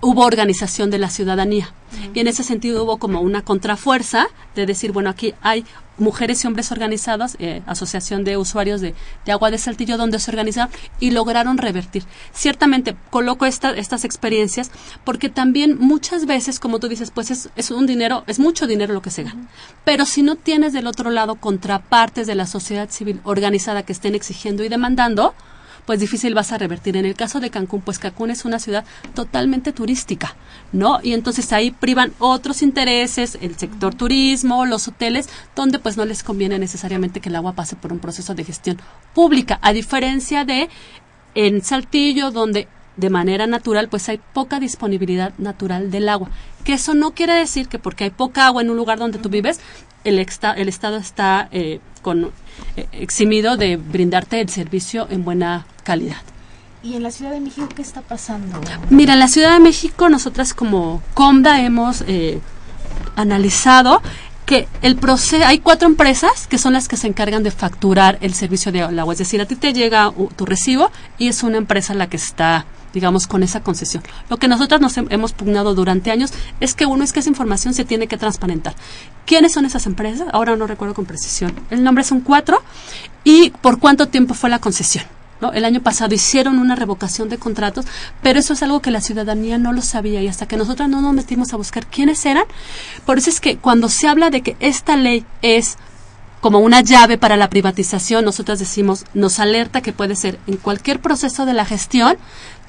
hubo 0.00 0.24
organización 0.24 0.90
de 0.90 0.98
la 0.98 1.10
ciudadanía. 1.10 1.72
Y 2.14 2.20
en 2.20 2.28
ese 2.28 2.44
sentido 2.44 2.84
hubo 2.84 2.98
como 2.98 3.20
una 3.20 3.42
contrafuerza 3.42 4.26
de 4.54 4.66
decir, 4.66 4.92
bueno, 4.92 5.10
aquí 5.10 5.34
hay 5.40 5.64
mujeres 5.96 6.44
y 6.44 6.46
hombres 6.46 6.70
organizados, 6.70 7.36
eh, 7.40 7.62
Asociación 7.66 8.22
de 8.22 8.36
Usuarios 8.36 8.80
de, 8.80 8.94
de, 9.24 9.32
Agua 9.32 9.50
de 9.50 9.58
Saltillo, 9.58 9.96
donde 9.96 10.18
se 10.18 10.30
organizaron 10.30 10.70
y 11.00 11.10
lograron 11.10 11.58
revertir. 11.58 12.04
Ciertamente 12.32 12.96
coloco 13.10 13.46
esta, 13.46 13.70
estas 13.70 14.04
experiencias 14.04 14.70
porque 15.04 15.28
también 15.28 15.76
muchas 15.78 16.26
veces, 16.26 16.60
como 16.60 16.78
tú 16.78 16.88
dices, 16.88 17.10
pues 17.10 17.30
es, 17.30 17.50
es 17.56 17.70
un 17.70 17.86
dinero, 17.86 18.22
es 18.26 18.38
mucho 18.38 18.66
dinero 18.66 18.94
lo 18.94 19.02
que 19.02 19.10
se 19.10 19.24
gana. 19.24 19.34
Uh 19.34 19.44
-huh. 19.44 19.78
Pero 19.84 20.04
si 20.04 20.22
no 20.22 20.36
tienes 20.36 20.72
del 20.72 20.86
otro 20.86 21.10
lado 21.10 21.36
contrapartes 21.36 22.26
de 22.26 22.34
la 22.34 22.46
sociedad 22.46 22.90
civil 22.90 23.20
organizada 23.24 23.82
que 23.82 23.92
estén 23.92 24.14
exigiendo 24.14 24.62
y 24.62 24.68
demandando, 24.68 25.34
pues 25.88 26.00
difícil 26.00 26.34
vas 26.34 26.52
a 26.52 26.58
revertir. 26.58 26.98
En 26.98 27.06
el 27.06 27.14
caso 27.14 27.40
de 27.40 27.48
Cancún, 27.48 27.80
pues 27.80 27.98
Cancún 27.98 28.30
es 28.30 28.44
una 28.44 28.58
ciudad 28.58 28.84
totalmente 29.14 29.72
turística, 29.72 30.36
¿no? 30.70 31.00
Y 31.02 31.14
entonces 31.14 31.50
ahí 31.54 31.70
privan 31.70 32.12
otros 32.18 32.60
intereses, 32.60 33.38
el 33.40 33.56
sector 33.56 33.94
turismo, 33.94 34.66
los 34.66 34.86
hoteles, 34.86 35.30
donde 35.56 35.78
pues 35.78 35.96
no 35.96 36.04
les 36.04 36.22
conviene 36.22 36.58
necesariamente 36.58 37.22
que 37.22 37.30
el 37.30 37.36
agua 37.36 37.54
pase 37.54 37.74
por 37.74 37.90
un 37.90 38.00
proceso 38.00 38.34
de 38.34 38.44
gestión 38.44 38.78
pública, 39.14 39.58
a 39.62 39.72
diferencia 39.72 40.44
de 40.44 40.68
en 41.34 41.64
Saltillo, 41.64 42.32
donde 42.32 42.68
de 42.98 43.10
manera 43.10 43.46
natural, 43.46 43.88
pues 43.88 44.08
hay 44.08 44.20
poca 44.34 44.60
disponibilidad 44.60 45.32
natural 45.38 45.90
del 45.90 46.08
agua. 46.08 46.28
Que 46.64 46.74
eso 46.74 46.94
no 46.94 47.12
quiere 47.12 47.32
decir 47.32 47.68
que 47.68 47.78
porque 47.78 48.04
hay 48.04 48.10
poca 48.10 48.46
agua 48.46 48.60
en 48.60 48.70
un 48.70 48.76
lugar 48.76 48.98
donde 48.98 49.18
tú 49.18 49.28
vives, 49.28 49.60
el, 50.04 50.18
exta, 50.18 50.52
el 50.52 50.68
Estado 50.68 50.96
está 50.96 51.48
eh, 51.52 51.80
con, 52.02 52.32
eh, 52.76 52.86
eximido 52.92 53.56
de 53.56 53.76
brindarte 53.76 54.40
el 54.40 54.48
servicio 54.48 55.06
en 55.10 55.24
buena 55.24 55.66
calidad. 55.84 56.22
¿Y 56.82 56.94
en 56.94 57.02
la 57.02 57.10
Ciudad 57.10 57.32
de 57.32 57.40
México 57.40 57.68
qué 57.74 57.82
está 57.82 58.02
pasando? 58.02 58.60
Mira, 58.90 59.14
en 59.14 59.20
la 59.20 59.28
Ciudad 59.28 59.52
de 59.52 59.60
México 59.60 60.08
nosotras 60.08 60.54
como 60.54 61.02
COMDA 61.14 61.62
hemos 61.62 62.02
eh, 62.06 62.40
analizado 63.16 64.02
que 64.46 64.66
el 64.82 64.96
proceso 64.96 65.44
hay 65.44 65.58
cuatro 65.58 65.86
empresas 65.86 66.46
que 66.46 66.56
son 66.56 66.72
las 66.72 66.88
que 66.88 66.96
se 66.96 67.06
encargan 67.06 67.42
de 67.42 67.50
facturar 67.50 68.16
el 68.22 68.32
servicio 68.32 68.72
de 68.72 68.80
agua, 68.80 69.12
es 69.12 69.18
decir, 69.18 69.40
a 69.42 69.46
ti 69.46 69.56
te 69.56 69.74
llega 69.74 70.10
tu 70.36 70.46
recibo 70.46 70.90
y 71.18 71.28
es 71.28 71.42
una 71.42 71.58
empresa 71.58 71.92
la 71.92 72.08
que 72.08 72.16
está 72.16 72.64
digamos, 72.92 73.26
con 73.26 73.42
esa 73.42 73.60
concesión. 73.60 74.02
Lo 74.28 74.36
que 74.36 74.48
nosotros 74.48 74.80
nos 74.80 74.96
hemos 74.96 75.32
pugnado 75.32 75.74
durante 75.74 76.10
años 76.10 76.32
es 76.60 76.74
que 76.74 76.86
uno 76.86 77.04
es 77.04 77.12
que 77.12 77.20
esa 77.20 77.28
información 77.28 77.74
se 77.74 77.84
tiene 77.84 78.06
que 78.06 78.16
transparentar. 78.16 78.74
¿Quiénes 79.26 79.52
son 79.52 79.64
esas 79.64 79.86
empresas? 79.86 80.28
Ahora 80.32 80.56
no 80.56 80.66
recuerdo 80.66 80.94
con 80.94 81.04
precisión. 81.04 81.52
El 81.70 81.84
nombre 81.84 82.04
son 82.04 82.20
cuatro 82.20 82.62
y 83.24 83.50
por 83.50 83.78
cuánto 83.78 84.08
tiempo 84.08 84.34
fue 84.34 84.50
la 84.50 84.58
concesión. 84.58 85.04
¿No? 85.40 85.52
El 85.52 85.64
año 85.64 85.80
pasado 85.80 86.12
hicieron 86.14 86.58
una 86.58 86.74
revocación 86.74 87.28
de 87.28 87.38
contratos, 87.38 87.84
pero 88.22 88.40
eso 88.40 88.54
es 88.54 88.62
algo 88.64 88.80
que 88.80 88.90
la 88.90 89.00
ciudadanía 89.00 89.56
no 89.56 89.72
lo 89.72 89.82
sabía 89.82 90.20
y 90.20 90.26
hasta 90.26 90.48
que 90.48 90.56
nosotros 90.56 90.88
no 90.88 91.00
nos 91.00 91.14
metimos 91.14 91.52
a 91.52 91.56
buscar 91.56 91.86
quiénes 91.86 92.26
eran. 92.26 92.42
Por 93.06 93.18
eso 93.18 93.30
es 93.30 93.38
que 93.38 93.56
cuando 93.56 93.88
se 93.88 94.08
habla 94.08 94.30
de 94.30 94.40
que 94.40 94.56
esta 94.58 94.96
ley 94.96 95.24
es 95.40 95.78
como 96.40 96.60
una 96.60 96.80
llave 96.80 97.18
para 97.18 97.36
la 97.36 97.50
privatización, 97.50 98.24
nosotros 98.24 98.58
decimos, 98.58 99.04
nos 99.14 99.38
alerta 99.38 99.80
que 99.80 99.92
puede 99.92 100.16
ser 100.16 100.38
en 100.46 100.56
cualquier 100.56 101.00
proceso 101.00 101.46
de 101.46 101.52
la 101.52 101.64
gestión, 101.64 102.16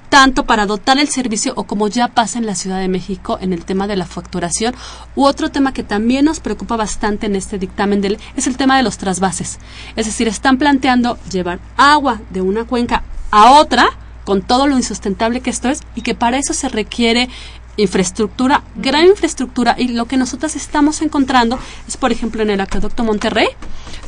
tanto 0.09 0.45
para 0.45 0.65
dotar 0.65 0.97
el 0.99 1.07
servicio 1.07 1.53
o 1.55 1.63
como 1.63 1.87
ya 1.87 2.07
pasa 2.09 2.39
en 2.39 2.45
la 2.45 2.55
Ciudad 2.55 2.79
de 2.79 2.87
México 2.87 3.37
en 3.41 3.53
el 3.53 3.63
tema 3.63 3.87
de 3.87 3.95
la 3.95 4.05
facturación. 4.05 4.75
U 5.15 5.25
otro 5.25 5.49
tema 5.49 5.73
que 5.73 5.83
también 5.83 6.25
nos 6.25 6.39
preocupa 6.39 6.75
bastante 6.75 7.27
en 7.27 7.35
este 7.35 7.57
dictamen 7.57 8.01
del, 8.01 8.17
es 8.35 8.47
el 8.47 8.57
tema 8.57 8.75
de 8.75 8.83
los 8.83 8.97
trasvases. 8.97 9.59
Es 9.95 10.05
decir, 10.07 10.27
están 10.27 10.57
planteando 10.57 11.17
llevar 11.31 11.59
agua 11.77 12.19
de 12.31 12.41
una 12.41 12.65
cuenca 12.65 13.03
a 13.31 13.51
otra 13.51 13.89
con 14.25 14.41
todo 14.41 14.67
lo 14.67 14.75
insustentable 14.77 15.41
que 15.41 15.49
esto 15.49 15.69
es 15.69 15.81
y 15.95 16.01
que 16.01 16.15
para 16.15 16.37
eso 16.37 16.53
se 16.53 16.69
requiere 16.69 17.29
infraestructura, 17.77 18.63
gran 18.75 19.05
infraestructura 19.05 19.75
y 19.77 19.89
lo 19.89 20.05
que 20.05 20.17
nosotros 20.17 20.55
estamos 20.55 21.01
encontrando 21.01 21.57
es 21.87 21.97
por 21.97 22.11
ejemplo 22.11 22.41
en 22.43 22.49
el 22.49 22.59
acueducto 22.59 23.03
Monterrey, 23.03 23.47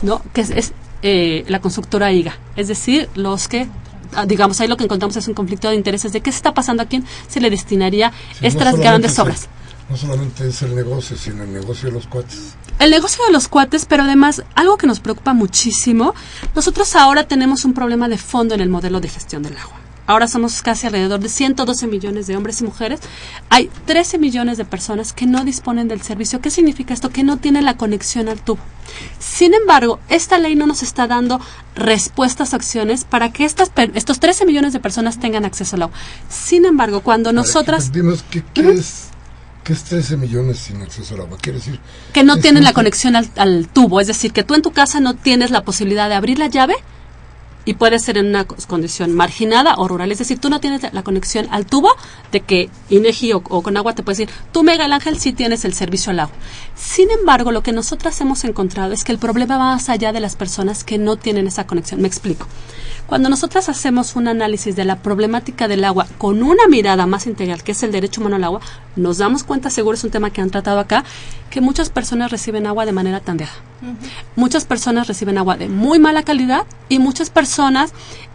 ¿no? 0.02 0.22
que 0.34 0.42
es, 0.42 0.50
es 0.50 0.74
eh, 1.04 1.46
la 1.48 1.62
constructora 1.62 2.12
IGA, 2.12 2.38
es 2.56 2.68
decir, 2.68 3.10
los 3.16 3.48
que 3.48 3.68
digamos, 4.28 4.60
ahí 4.62 4.68
lo 4.68 4.78
que 4.78 4.84
encontramos 4.84 5.16
es 5.18 5.28
un 5.28 5.34
conflicto 5.34 5.70
de 5.70 5.76
intereses 5.76 6.14
de 6.14 6.22
qué 6.22 6.32
se 6.32 6.38
está 6.38 6.54
pasando 6.54 6.84
a 6.84 6.86
quién 6.86 7.06
se 7.28 7.40
le 7.42 7.50
destinaría 7.50 8.12
estas 8.42 8.78
grandes 8.78 9.18
obras. 9.20 9.48
no 9.90 9.98
solamente 9.98 10.48
es 10.48 10.62
el 10.62 10.74
negocio, 10.74 11.18
sino 11.18 11.44
el 11.44 11.52
negocio 11.52 11.90
de 11.90 11.96
los 11.96 12.08
cuates. 12.08 12.56
El 12.80 12.92
negocio 12.92 13.26
de 13.26 13.32
los 13.34 13.48
cuates, 13.48 13.86
pero 13.86 14.04
además 14.04 14.44
algo 14.56 14.78
que 14.78 14.88
nos 14.88 15.02
preocupa 15.02 15.34
muchísimo, 15.34 16.16
nosotros 16.56 16.96
ahora 16.96 17.28
tenemos 17.28 17.66
un 17.66 17.74
problema 17.74 18.08
de 18.08 18.18
fondo 18.18 18.56
en 18.56 18.62
el 18.62 18.70
modelo 18.70 19.02
de 19.02 19.10
gestión 19.10 19.44
del 19.44 19.58
agua. 19.58 19.81
Ahora 20.12 20.28
somos 20.28 20.62
casi 20.62 20.88
alrededor 20.88 21.22
de 21.22 21.30
112 21.30 21.88
millones 21.88 22.28
de 22.28 22.36
hombres 22.36 22.60
y 22.60 22.66
mujeres. 22.66 23.00
Hay 23.50 23.70
13 23.86 24.18
millones 24.18 24.58
de 24.58 24.66
personas 24.66 25.14
que 25.14 25.26
no 25.26 25.46
disponen 25.46 25.88
del 25.88 26.02
servicio. 26.02 26.42
¿Qué 26.42 26.50
significa 26.50 26.94
esto? 26.94 27.12
Que 27.12 27.24
no 27.24 27.38
tienen 27.38 27.64
la 27.64 27.78
conexión 27.78 28.28
al 28.28 28.42
tubo. 28.42 28.60
Sin 29.20 29.54
embargo, 29.54 30.02
esta 30.10 30.38
ley 30.38 30.56
no 30.56 30.68
nos 30.68 30.84
está 30.84 31.08
dando 31.08 31.40
respuestas, 31.76 32.54
acciones 32.54 33.06
para 33.06 33.32
que 33.32 33.46
estas, 33.46 33.72
estos 33.94 34.20
13 34.20 34.46
millones 34.46 34.74
de 34.74 34.82
personas 34.82 35.18
tengan 35.18 35.46
acceso 35.46 35.78
al 35.78 35.84
agua. 35.84 35.96
Sin 36.28 36.66
embargo, 36.66 37.00
cuando 37.00 37.32
nosotras... 37.32 37.90
¿qué, 38.30 38.44
qué 38.54 38.70
es? 38.70 39.12
¿Qué 39.64 39.72
es 39.72 39.84
13 39.86 40.18
millones 40.18 40.60
sin 40.60 40.82
acceso 40.82 41.16
al 41.16 41.22
agua? 41.22 41.38
Quiere 41.40 41.60
decir... 41.60 41.80
Que 42.12 42.26
no 42.26 42.36
tienen 42.36 42.66
la 42.66 42.74
conexión 42.74 43.16
al, 43.16 43.30
al, 43.38 43.70
tubo, 43.70 44.02
es 44.02 44.08
decir, 44.08 44.34
que 44.34 44.44
tú 44.44 44.56
en 44.56 44.62
tu 44.62 44.72
casa 44.72 45.00
no 45.00 45.14
tienes 45.14 45.52
la 45.52 45.64
posibilidad 45.64 46.10
de 46.10 46.16
abrir 46.16 46.38
la 46.38 46.48
llave 46.48 46.76
y 47.66 47.76
puede 47.76 48.00
ser 48.00 48.18
en 48.18 48.28
una 48.28 48.46
condición 48.46 49.14
marginada 49.14 49.76
o 49.78 49.88
rural. 49.88 50.12
Es 50.12 50.20
decir, 50.20 50.40
tú 50.40 50.50
no 50.50 50.60
tienes 50.60 50.82
la 50.94 51.04
conexión 51.04 51.48
al 51.52 51.66
tubo 51.66 51.90
de 52.32 52.42
que 52.42 52.70
INEGI 52.90 53.34
o, 53.34 53.42
con 53.42 53.78
agua 53.78 53.94
te 53.94 54.04
puede 54.04 54.18
decir, 54.18 54.36
tú 54.52 54.64
Mega 54.64 54.86
Ángel 54.86 55.20
sí 55.20 55.32
tienes 55.34 55.66
el 55.66 55.74
servicio 55.74 56.12
al 56.12 56.22
agua. 56.22 56.36
Sin 56.76 57.12
embargo, 57.12 57.52
lo 57.52 57.64
que 57.64 57.72
nosotras 57.72 58.20
hemos 58.22 58.44
encontrado 58.44 58.94
es 58.94 59.04
que 59.04 59.12
el 59.12 59.20
problema 59.20 59.58
va 59.58 59.76
más 59.76 59.90
allá 59.90 60.12
de 60.12 60.20
las 60.20 60.36
personas 60.36 60.84
que 60.84 60.98
no 60.98 61.16
tienen 61.18 61.48
esa 61.48 61.68
conexión. 61.68 62.02
Me 62.02 62.08
explico. 62.08 62.48
Cuando 63.08 63.30
nosotras 63.30 63.68
hacemos 63.68 64.16
un 64.16 64.30
análisis 64.30 64.76
de 64.76 64.86
la 64.86 65.02
problemática 65.02 65.68
del 65.68 65.84
agua 65.84 66.08
con 66.18 66.44
una 66.44 66.68
mirada 66.70 67.06
más 67.08 67.28
integral, 67.28 67.62
que 67.62 67.74
es 67.74 67.84
el 67.84 67.92
derecho 67.92 68.22
humano 68.22 68.38
al 68.38 68.44
agua, 68.46 68.62
nos 68.96 69.18
damos 69.18 69.44
cuenta, 69.44 69.70
seguro 69.70 69.96
es 69.96 70.04
un 70.04 70.12
tema 70.12 70.30
que 70.30 70.40
han 70.40 70.50
tratado 70.50 70.80
acá, 70.80 71.04
que 71.52 71.62
muchas 71.62 71.92
personas 71.92 72.32
reciben 72.32 72.66
agua 72.66 72.88
de 72.88 72.94
manera 72.94 73.20
tandeada. 73.20 73.54
Muchas 74.36 74.66
personas 74.66 75.08
reciben 75.08 75.38
agua 75.38 75.58
de 75.58 75.70
muy 75.70 76.00
mala 76.00 76.24
calidad 76.24 76.66
y 76.90 76.98
muchas 76.98 77.30
personas 77.30 77.94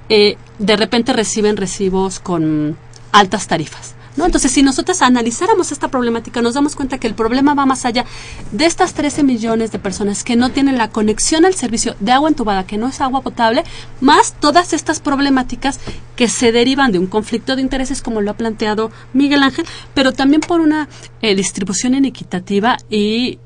eh, 0.09 0.37
de 0.61 0.77
repente 0.77 1.13
reciben 1.13 1.57
recibos 1.57 2.21
con 2.21 2.77
altas 3.11 3.49
tarifas. 3.49 3.96
Entonces, 4.25 4.51
si 4.51 4.63
nosotros 4.63 5.03
analizáramos 5.03 5.73
esta 5.73 5.89
problemática, 5.89 6.41
nos 6.41 6.55
damos 6.55 6.75
cuenta 6.75 6.99
que 6.99 7.07
el 7.07 7.15
problema 7.15 7.55
va 7.55 7.67
más 7.67 7.85
allá 7.85 8.05
de 8.51 8.65
estas 8.65 8.95
13 8.95 9.23
millones 9.23 9.73
de 9.73 9.79
personas 9.79 10.25
que 10.25 10.37
no 10.37 10.51
tienen 10.51 10.79
la 10.79 10.89
conexión 10.89 11.45
al 11.45 11.55
servicio 11.55 11.97
de 12.01 12.13
agua 12.13 12.29
entubada, 12.29 12.67
que 12.67 12.79
no 12.79 12.89
es 12.89 13.01
agua 13.01 13.21
potable, 13.21 13.65
más 14.01 14.35
todas 14.41 14.73
estas 14.73 15.01
problemáticas 15.01 15.81
que 16.17 16.29
se 16.29 16.53
derivan 16.53 16.93
de 16.93 16.99
un 16.99 17.07
conflicto 17.07 17.57
de 17.57 17.63
intereses, 17.63 18.01
como 18.01 18.21
lo 18.21 18.31
ha 18.31 18.35
planteado 18.35 18.91
Miguel 19.13 19.43
Ángel, 19.43 19.67
pero 19.95 20.13
también 20.13 20.41
por 20.41 20.61
una 20.61 20.89
eh, 21.21 21.35
distribución 21.35 21.95
inequitativa 21.95 22.79
y 22.89 23.39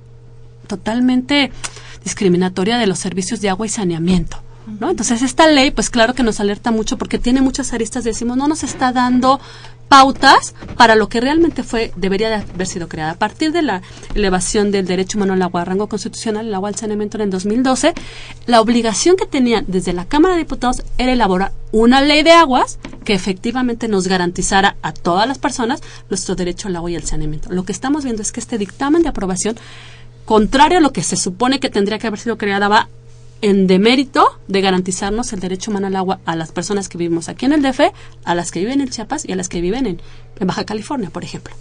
totalmente 0.67 1.51
discriminatoria 2.05 2.79
de 2.79 2.87
los 2.87 2.99
servicios 2.99 3.41
de 3.41 3.51
agua 3.51 3.67
y 3.67 3.71
saneamiento. 3.71 4.43
¿No? 4.79 4.91
Entonces 4.91 5.23
esta 5.23 5.49
ley, 5.49 5.73
pues 5.73 5.91
claro 5.91 6.15
que 6.15 6.23
nos 6.23 6.39
alerta 6.39 6.71
mucho 6.71 6.97
porque 6.97 7.19
tiene 7.19 7.41
muchas 7.41 7.73
aristas, 7.73 8.05
decimos, 8.05 8.37
no 8.37 8.47
nos 8.47 8.63
está 8.63 8.93
dando 8.93 9.41
pautas 9.91 10.55
para 10.77 10.95
lo 10.95 11.09
que 11.09 11.21
realmente 11.21 11.65
fue 11.65 11.93
debería 11.97 12.29
de 12.29 12.37
haber 12.37 12.67
sido 12.69 12.89
creada. 12.89 13.11
A 13.11 13.19
partir 13.19 13.51
de 13.51 13.61
la 13.61 13.83
elevación 14.15 14.71
del 14.71 14.87
derecho 14.87 15.19
humano 15.19 15.33
al 15.33 15.43
agua 15.43 15.63
a 15.63 15.65
rango 15.65 15.89
constitucional, 15.89 16.47
el 16.47 16.55
agua 16.55 16.69
al 16.69 16.77
saneamiento 16.77 17.17
en 17.17 17.23
el 17.23 17.31
2012, 17.31 17.95
la 18.47 18.61
obligación 18.61 19.17
que 19.17 19.27
tenían 19.27 19.65
desde 19.67 19.93
la 19.93 20.05
Cámara 20.05 20.35
de 20.35 20.43
Diputados 20.43 20.85
era 20.97 21.13
elaborar 21.13 21.51
una 21.73 22.01
ley 22.03 22.23
de 22.23 22.31
aguas 22.31 22.79
que 23.05 23.15
efectivamente 23.15 23.89
nos 23.89 24.07
garantizara 24.07 24.77
a 24.81 24.93
todas 24.93 25.27
las 25.27 25.39
personas 25.39 25.83
nuestro 26.09 26.37
derecho 26.37 26.69
al 26.69 26.77
agua 26.77 26.93
y 26.93 26.95
al 26.95 27.03
saneamiento. 27.03 27.51
Lo 27.51 27.65
que 27.65 27.73
estamos 27.73 28.05
viendo 28.05 28.23
es 28.23 28.31
que 28.31 28.39
este 28.39 28.59
dictamen 28.59 29.03
de 29.03 29.09
aprobación 29.09 29.57
contrario 30.25 30.79
a 30.79 30.81
lo 30.81 30.93
que 30.93 31.03
se 31.03 31.17
supone 31.17 31.59
que 31.59 31.69
tendría 31.69 31.99
que 31.99 32.07
haber 32.07 32.21
sido 32.21 32.39
creada, 32.39 32.69
va 32.69 32.89
en 33.43 33.67
demérito 33.67 34.39
de 34.49 34.61
garantizarnos 34.61 35.33
el 35.33 35.41
derecho 35.41 35.71
humano 35.71 35.87
al 35.87 35.97
agua 35.97 36.21
a 36.25 36.37
las 36.37 36.53
personas 36.53 36.89
que 36.89 36.99
vivimos 36.99 37.29
aquí 37.29 37.47
en 37.47 37.53
el 37.53 37.63
DF, 37.63 37.81
a 38.25 38.35
las 38.35 38.51
que 38.51 38.61
viven 38.61 38.81
en 38.81 38.89
Chiapas 38.89 39.25
y 39.25 39.33
a 39.33 39.37
las 39.37 39.49
que 39.49 39.61
viven 39.61 39.87
en, 39.87 40.03
Baja 40.41 40.65
California, 40.65 41.11
por 41.11 41.25
ejemplo. 41.25 41.55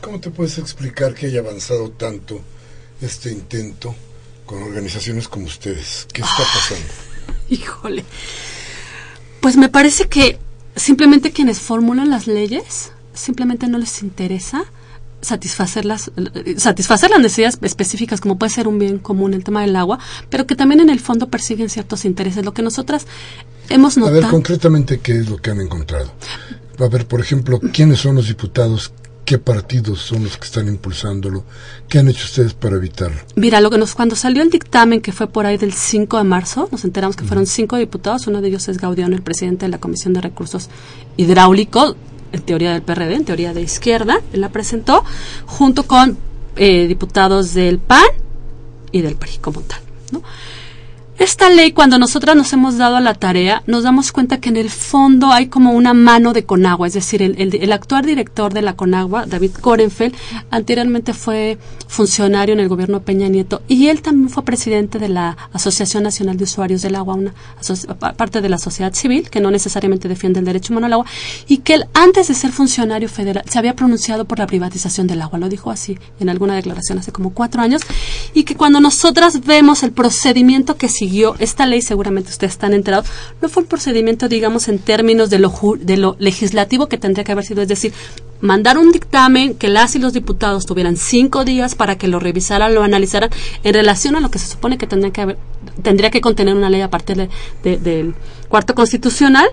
¿Cómo 0.00 0.20
te 0.20 0.30
puedes 0.30 0.58
explicar 0.58 1.14
que 1.14 1.26
haya 1.26 1.40
avanzado 1.40 1.90
tanto 1.90 2.40
este 3.00 3.30
intento 3.30 3.94
con 4.44 4.62
organizaciones 4.62 5.28
como 5.28 5.46
ustedes? 5.46 6.06
¿Qué 6.12 6.22
está 6.22 6.36
pasando? 6.36 6.86
híjole. 7.48 8.04
Pues 9.40 9.56
me 9.56 9.68
parece 9.68 10.08
que 10.08 10.38
simplemente 10.76 11.32
quienes 11.32 11.60
formulan 11.60 12.10
las 12.10 12.26
leyes 12.26 12.92
simplemente 13.14 13.66
no 13.66 13.78
les 13.78 14.02
interesa 14.02 14.64
satisfacer 15.20 15.84
las, 15.84 16.10
satisfacer 16.56 17.10
las 17.10 17.20
necesidades 17.20 17.58
específicas, 17.62 18.20
como 18.20 18.38
puede 18.38 18.50
ser 18.50 18.68
un 18.68 18.78
bien 18.78 18.98
común 18.98 19.34
el 19.34 19.44
tema 19.44 19.62
del 19.62 19.76
agua, 19.76 19.98
pero 20.28 20.46
que 20.46 20.54
también 20.56 20.80
en 20.80 20.90
el 20.90 21.00
fondo 21.00 21.28
persiguen 21.28 21.68
ciertos 21.68 22.04
intereses. 22.04 22.44
Lo 22.44 22.54
que 22.54 22.62
nosotras 22.62 23.06
hemos 23.68 23.96
notado. 23.96 24.18
A 24.18 24.20
ver, 24.20 24.30
concretamente, 24.30 25.00
¿qué 25.00 25.18
es 25.18 25.28
lo 25.28 25.36
que 25.36 25.50
han 25.50 25.60
encontrado? 25.60 26.12
A 26.78 26.88
ver, 26.88 27.06
por 27.06 27.20
ejemplo, 27.20 27.60
¿quiénes 27.72 28.00
son 28.00 28.16
los 28.16 28.28
diputados 28.28 28.92
qué 29.30 29.38
partidos 29.38 30.00
son 30.00 30.24
los 30.24 30.36
que 30.36 30.44
están 30.44 30.66
impulsándolo, 30.66 31.44
qué 31.88 32.00
han 32.00 32.08
hecho 32.08 32.24
ustedes 32.24 32.52
para 32.52 32.74
evitarlo. 32.74 33.20
Mira, 33.36 33.60
lo 33.60 33.70
que 33.70 33.78
nos 33.78 33.94
cuando 33.94 34.16
salió 34.16 34.42
el 34.42 34.50
dictamen 34.50 35.00
que 35.00 35.12
fue 35.12 35.28
por 35.28 35.46
ahí 35.46 35.56
del 35.56 35.72
5 35.72 36.18
de 36.18 36.24
marzo, 36.24 36.68
nos 36.72 36.84
enteramos 36.84 37.14
que 37.14 37.24
fueron 37.24 37.46
cinco 37.46 37.76
diputados, 37.76 38.26
uno 38.26 38.40
de 38.40 38.48
ellos 38.48 38.68
es 38.68 38.78
Gaudión, 38.78 39.12
el 39.12 39.22
presidente 39.22 39.66
de 39.66 39.70
la 39.70 39.78
Comisión 39.78 40.14
de 40.14 40.20
Recursos 40.20 40.68
Hidráulicos, 41.16 41.94
en 42.32 42.42
teoría 42.42 42.72
del 42.72 42.82
PRD, 42.82 43.14
en 43.14 43.24
teoría 43.24 43.54
de 43.54 43.62
izquierda, 43.62 44.20
él 44.32 44.40
la 44.40 44.50
presentó, 44.50 45.04
junto 45.46 45.86
con 45.86 46.18
eh, 46.56 46.86
diputados 46.86 47.54
del 47.54 47.78
PAN 47.78 48.04
y 48.92 49.02
del 49.02 49.16
PRI 49.16 49.38
como 49.38 49.60
tal. 49.60 49.80
¿no? 50.12 50.22
Esta 51.20 51.50
ley, 51.50 51.72
cuando 51.72 51.98
nosotras 51.98 52.34
nos 52.34 52.50
hemos 52.54 52.78
dado 52.78 52.96
a 52.96 53.00
la 53.02 53.12
tarea, 53.12 53.62
nos 53.66 53.82
damos 53.82 54.10
cuenta 54.10 54.40
que 54.40 54.48
en 54.48 54.56
el 54.56 54.70
fondo 54.70 55.30
hay 55.32 55.48
como 55.48 55.72
una 55.72 55.92
mano 55.92 56.32
de 56.32 56.46
Conagua, 56.46 56.86
es 56.86 56.94
decir, 56.94 57.20
el, 57.20 57.72
actual 57.72 58.06
director 58.06 58.54
de 58.54 58.62
la 58.62 58.74
Conagua, 58.74 59.26
David 59.26 59.50
Korenfeld, 59.60 60.14
anteriormente 60.50 61.12
fue 61.12 61.58
funcionario 61.88 62.54
en 62.54 62.60
el 62.60 62.68
gobierno 62.68 63.02
Peña 63.02 63.28
Nieto 63.28 63.60
y 63.68 63.88
él 63.88 64.00
también 64.00 64.30
fue 64.30 64.44
presidente 64.44 64.98
de 64.98 65.10
la 65.10 65.36
Asociación 65.52 66.04
Nacional 66.04 66.38
de 66.38 66.44
Usuarios 66.44 66.80
del 66.80 66.94
Agua, 66.94 67.16
una 67.16 67.34
parte 68.16 68.40
de 68.40 68.48
la 68.48 68.56
sociedad 68.56 68.94
civil 68.94 69.28
que 69.28 69.40
no 69.40 69.50
necesariamente 69.50 70.08
defiende 70.08 70.40
el 70.40 70.46
derecho 70.46 70.72
humano 70.72 70.86
al 70.86 70.94
agua 70.94 71.06
y 71.46 71.58
que 71.58 71.74
él, 71.74 71.84
antes 71.92 72.28
de 72.28 72.34
ser 72.34 72.50
funcionario 72.50 73.10
federal, 73.10 73.44
se 73.46 73.58
había 73.58 73.76
pronunciado 73.76 74.24
por 74.24 74.38
la 74.38 74.46
privatización 74.46 75.06
del 75.06 75.20
agua, 75.20 75.38
lo 75.38 75.50
dijo 75.50 75.70
así 75.70 75.98
en 76.18 76.30
alguna 76.30 76.54
declaración 76.54 76.98
hace 76.98 77.12
como 77.12 77.34
cuatro 77.34 77.60
años, 77.60 77.82
y 78.32 78.44
que 78.44 78.54
cuando 78.54 78.80
nosotras 78.80 79.44
vemos 79.44 79.82
el 79.82 79.92
procedimiento 79.92 80.78
que 80.78 80.88
esta 81.38 81.66
ley, 81.66 81.82
seguramente 81.82 82.30
ustedes 82.30 82.52
están 82.52 82.74
enterados, 82.74 83.06
no 83.40 83.48
fue 83.48 83.62
un 83.62 83.68
procedimiento, 83.68 84.28
digamos, 84.28 84.68
en 84.68 84.78
términos 84.78 85.30
de 85.30 85.38
lo, 85.38 85.52
de 85.78 85.96
lo 85.96 86.16
legislativo 86.18 86.88
que 86.88 86.98
tendría 86.98 87.24
que 87.24 87.32
haber 87.32 87.44
sido, 87.44 87.62
es 87.62 87.68
decir, 87.68 87.92
mandar 88.40 88.78
un 88.78 88.92
dictamen 88.92 89.54
que 89.54 89.68
las 89.68 89.94
y 89.96 89.98
los 89.98 90.12
diputados 90.12 90.66
tuvieran 90.66 90.96
cinco 90.96 91.44
días 91.44 91.74
para 91.74 91.96
que 91.96 92.08
lo 92.08 92.20
revisaran, 92.20 92.74
lo 92.74 92.82
analizaran 92.82 93.30
en 93.62 93.74
relación 93.74 94.16
a 94.16 94.20
lo 94.20 94.30
que 94.30 94.38
se 94.38 94.46
supone 94.46 94.78
que 94.78 94.86
tendría 94.86 95.12
que, 95.12 95.20
haber, 95.20 95.38
tendría 95.82 96.10
que 96.10 96.20
contener 96.20 96.54
una 96.54 96.70
ley 96.70 96.80
a 96.80 96.90
partir 96.90 97.28
del 97.62 98.14
cuarto 98.48 98.74
constitucional 98.74 99.48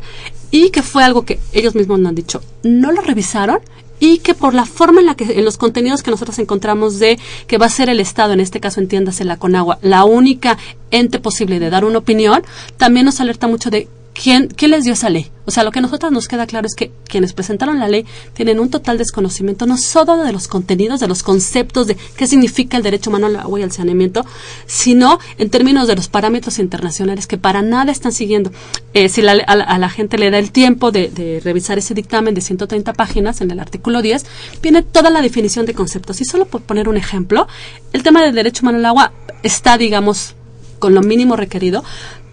y 0.51 0.69
que 0.69 0.81
fue 0.81 1.03
algo 1.03 1.25
que 1.25 1.39
ellos 1.51 1.75
mismos 1.75 1.99
nos 1.99 2.09
han 2.09 2.15
dicho, 2.15 2.41
no 2.63 2.91
lo 2.91 3.01
revisaron 3.01 3.59
y 3.99 4.19
que 4.19 4.33
por 4.33 4.53
la 4.53 4.65
forma 4.65 4.99
en 4.99 5.07
la 5.07 5.15
que 5.15 5.39
en 5.39 5.45
los 5.45 5.57
contenidos 5.57 6.03
que 6.03 6.11
nosotros 6.11 6.37
encontramos 6.39 6.99
de 6.99 7.19
que 7.47 7.57
va 7.57 7.65
a 7.65 7.69
ser 7.69 7.89
el 7.89 7.99
Estado, 7.99 8.33
en 8.33 8.39
este 8.39 8.59
caso 8.59 8.79
entiéndase 8.79 9.23
la 9.23 9.37
Conagua, 9.37 9.79
la 9.81 10.05
única 10.05 10.57
ente 10.91 11.19
posible 11.19 11.59
de 11.59 11.69
dar 11.69 11.85
una 11.85 11.99
opinión, 11.99 12.43
también 12.77 13.05
nos 13.05 13.19
alerta 13.19 13.47
mucho 13.47 13.69
de 13.69 13.87
quién, 14.21 14.49
les 14.59 14.83
dio 14.83 14.93
esa 14.93 15.09
ley. 15.09 15.31
O 15.45 15.51
sea, 15.51 15.63
lo 15.63 15.71
que 15.71 15.79
a 15.79 15.81
nosotros 15.81 16.11
nos 16.11 16.27
queda 16.27 16.45
claro 16.45 16.67
es 16.67 16.75
que 16.75 16.91
quienes 17.07 17.33
presentaron 17.33 17.79
la 17.79 17.87
ley 17.87 18.05
tienen 18.33 18.59
un 18.59 18.69
total 18.69 18.97
desconocimiento 18.97 19.65
no 19.65 19.77
solo 19.77 20.17
de 20.17 20.33
los 20.33 20.47
contenidos, 20.47 20.99
de 20.99 21.07
los 21.07 21.23
conceptos, 21.23 21.87
de 21.87 21.95
qué 22.17 22.27
significa 22.27 22.75
el 22.75 22.83
derecho 22.83 23.09
humano 23.09 23.27
al 23.27 23.37
agua 23.37 23.59
y 23.59 23.63
al 23.63 23.71
saneamiento, 23.71 24.25
sino 24.65 25.19
en 25.37 25.49
términos 25.49 25.87
de 25.87 25.95
los 25.95 26.09
parámetros 26.09 26.59
internacionales 26.59 27.27
que 27.27 27.37
para 27.37 27.61
nada 27.61 27.91
están 27.91 28.11
siguiendo. 28.11 28.51
Eh, 28.93 29.07
si 29.07 29.25
a, 29.25 29.35
la 29.35 29.89
gente 29.89 30.17
le 30.17 30.31
da 30.31 30.39
el 30.39 30.51
tiempo 30.51 30.91
de, 30.91 31.39
revisar 31.43 31.77
ese 31.77 31.93
dictamen 31.93 32.33
de 32.33 32.41
130 32.41 32.93
páginas 32.93 33.41
en 33.41 33.51
el 33.51 33.59
artículo 33.59 34.01
10, 34.01 34.25
viene 34.61 34.81
toda 34.81 35.09
la 35.09 35.21
definición 35.21 35.65
de 35.65 35.73
conceptos. 35.73 36.19
Y 36.19 36.25
solo 36.25 36.45
por 36.45 36.61
poner 36.61 36.89
un 36.89 36.97
ejemplo, 36.97 37.47
el 37.93 38.03
tema 38.03 38.21
del 38.23 38.35
derecho 38.35 38.63
humano 38.63 38.79
al 38.79 38.85
agua 38.85 39.13
está, 39.43 39.77
digamos, 39.77 40.35
con 40.79 40.93
lo 40.93 41.01
mínimo 41.01 41.35
requerido, 41.35 41.83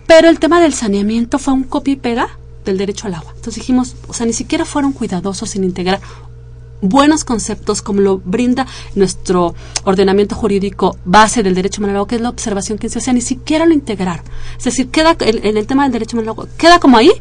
pero 0.06 0.28
el 0.28 0.38
tema 0.38 0.60
del 0.60 0.74
saneamiento 0.74 1.38
fue 1.38 1.54
un 1.54 1.64
copia 1.64 1.92
y 1.92 1.96
pega 1.96 2.28
del 2.64 2.78
derecho 2.78 3.06
al 3.06 3.14
agua. 3.14 3.32
Entonces 3.36 3.56
dijimos, 3.56 3.96
o 4.08 4.14
sea, 4.14 4.26
ni 4.26 4.32
siquiera 4.32 4.64
fueron 4.64 4.92
cuidadosos 4.92 5.54
en 5.56 5.64
integrar 5.64 6.00
buenos 6.80 7.24
conceptos 7.24 7.82
como 7.82 8.00
lo 8.00 8.18
brinda 8.18 8.66
nuestro 8.94 9.54
ordenamiento 9.84 10.34
jurídico 10.34 10.98
base 11.04 11.42
del 11.42 11.54
derecho 11.54 11.80
humano 11.80 11.92
al 11.92 11.96
agua, 11.96 12.08
que 12.08 12.16
es 12.16 12.20
la 12.20 12.28
observación 12.28 12.78
que 12.78 12.88
se 12.88 13.00
sea, 13.00 13.12
ni 13.12 13.20
siquiera 13.20 13.66
lo 13.66 13.72
integrar. 13.72 14.22
Es 14.58 14.64
decir, 14.64 14.88
queda 14.90 15.16
en 15.20 15.56
el, 15.56 15.66
tema 15.66 15.84
del 15.84 15.92
derecho 15.92 16.16
humano 16.16 16.32
al 16.32 16.34
agua, 16.34 16.48
queda 16.58 16.78
como 16.78 16.96
ahí, 16.96 17.12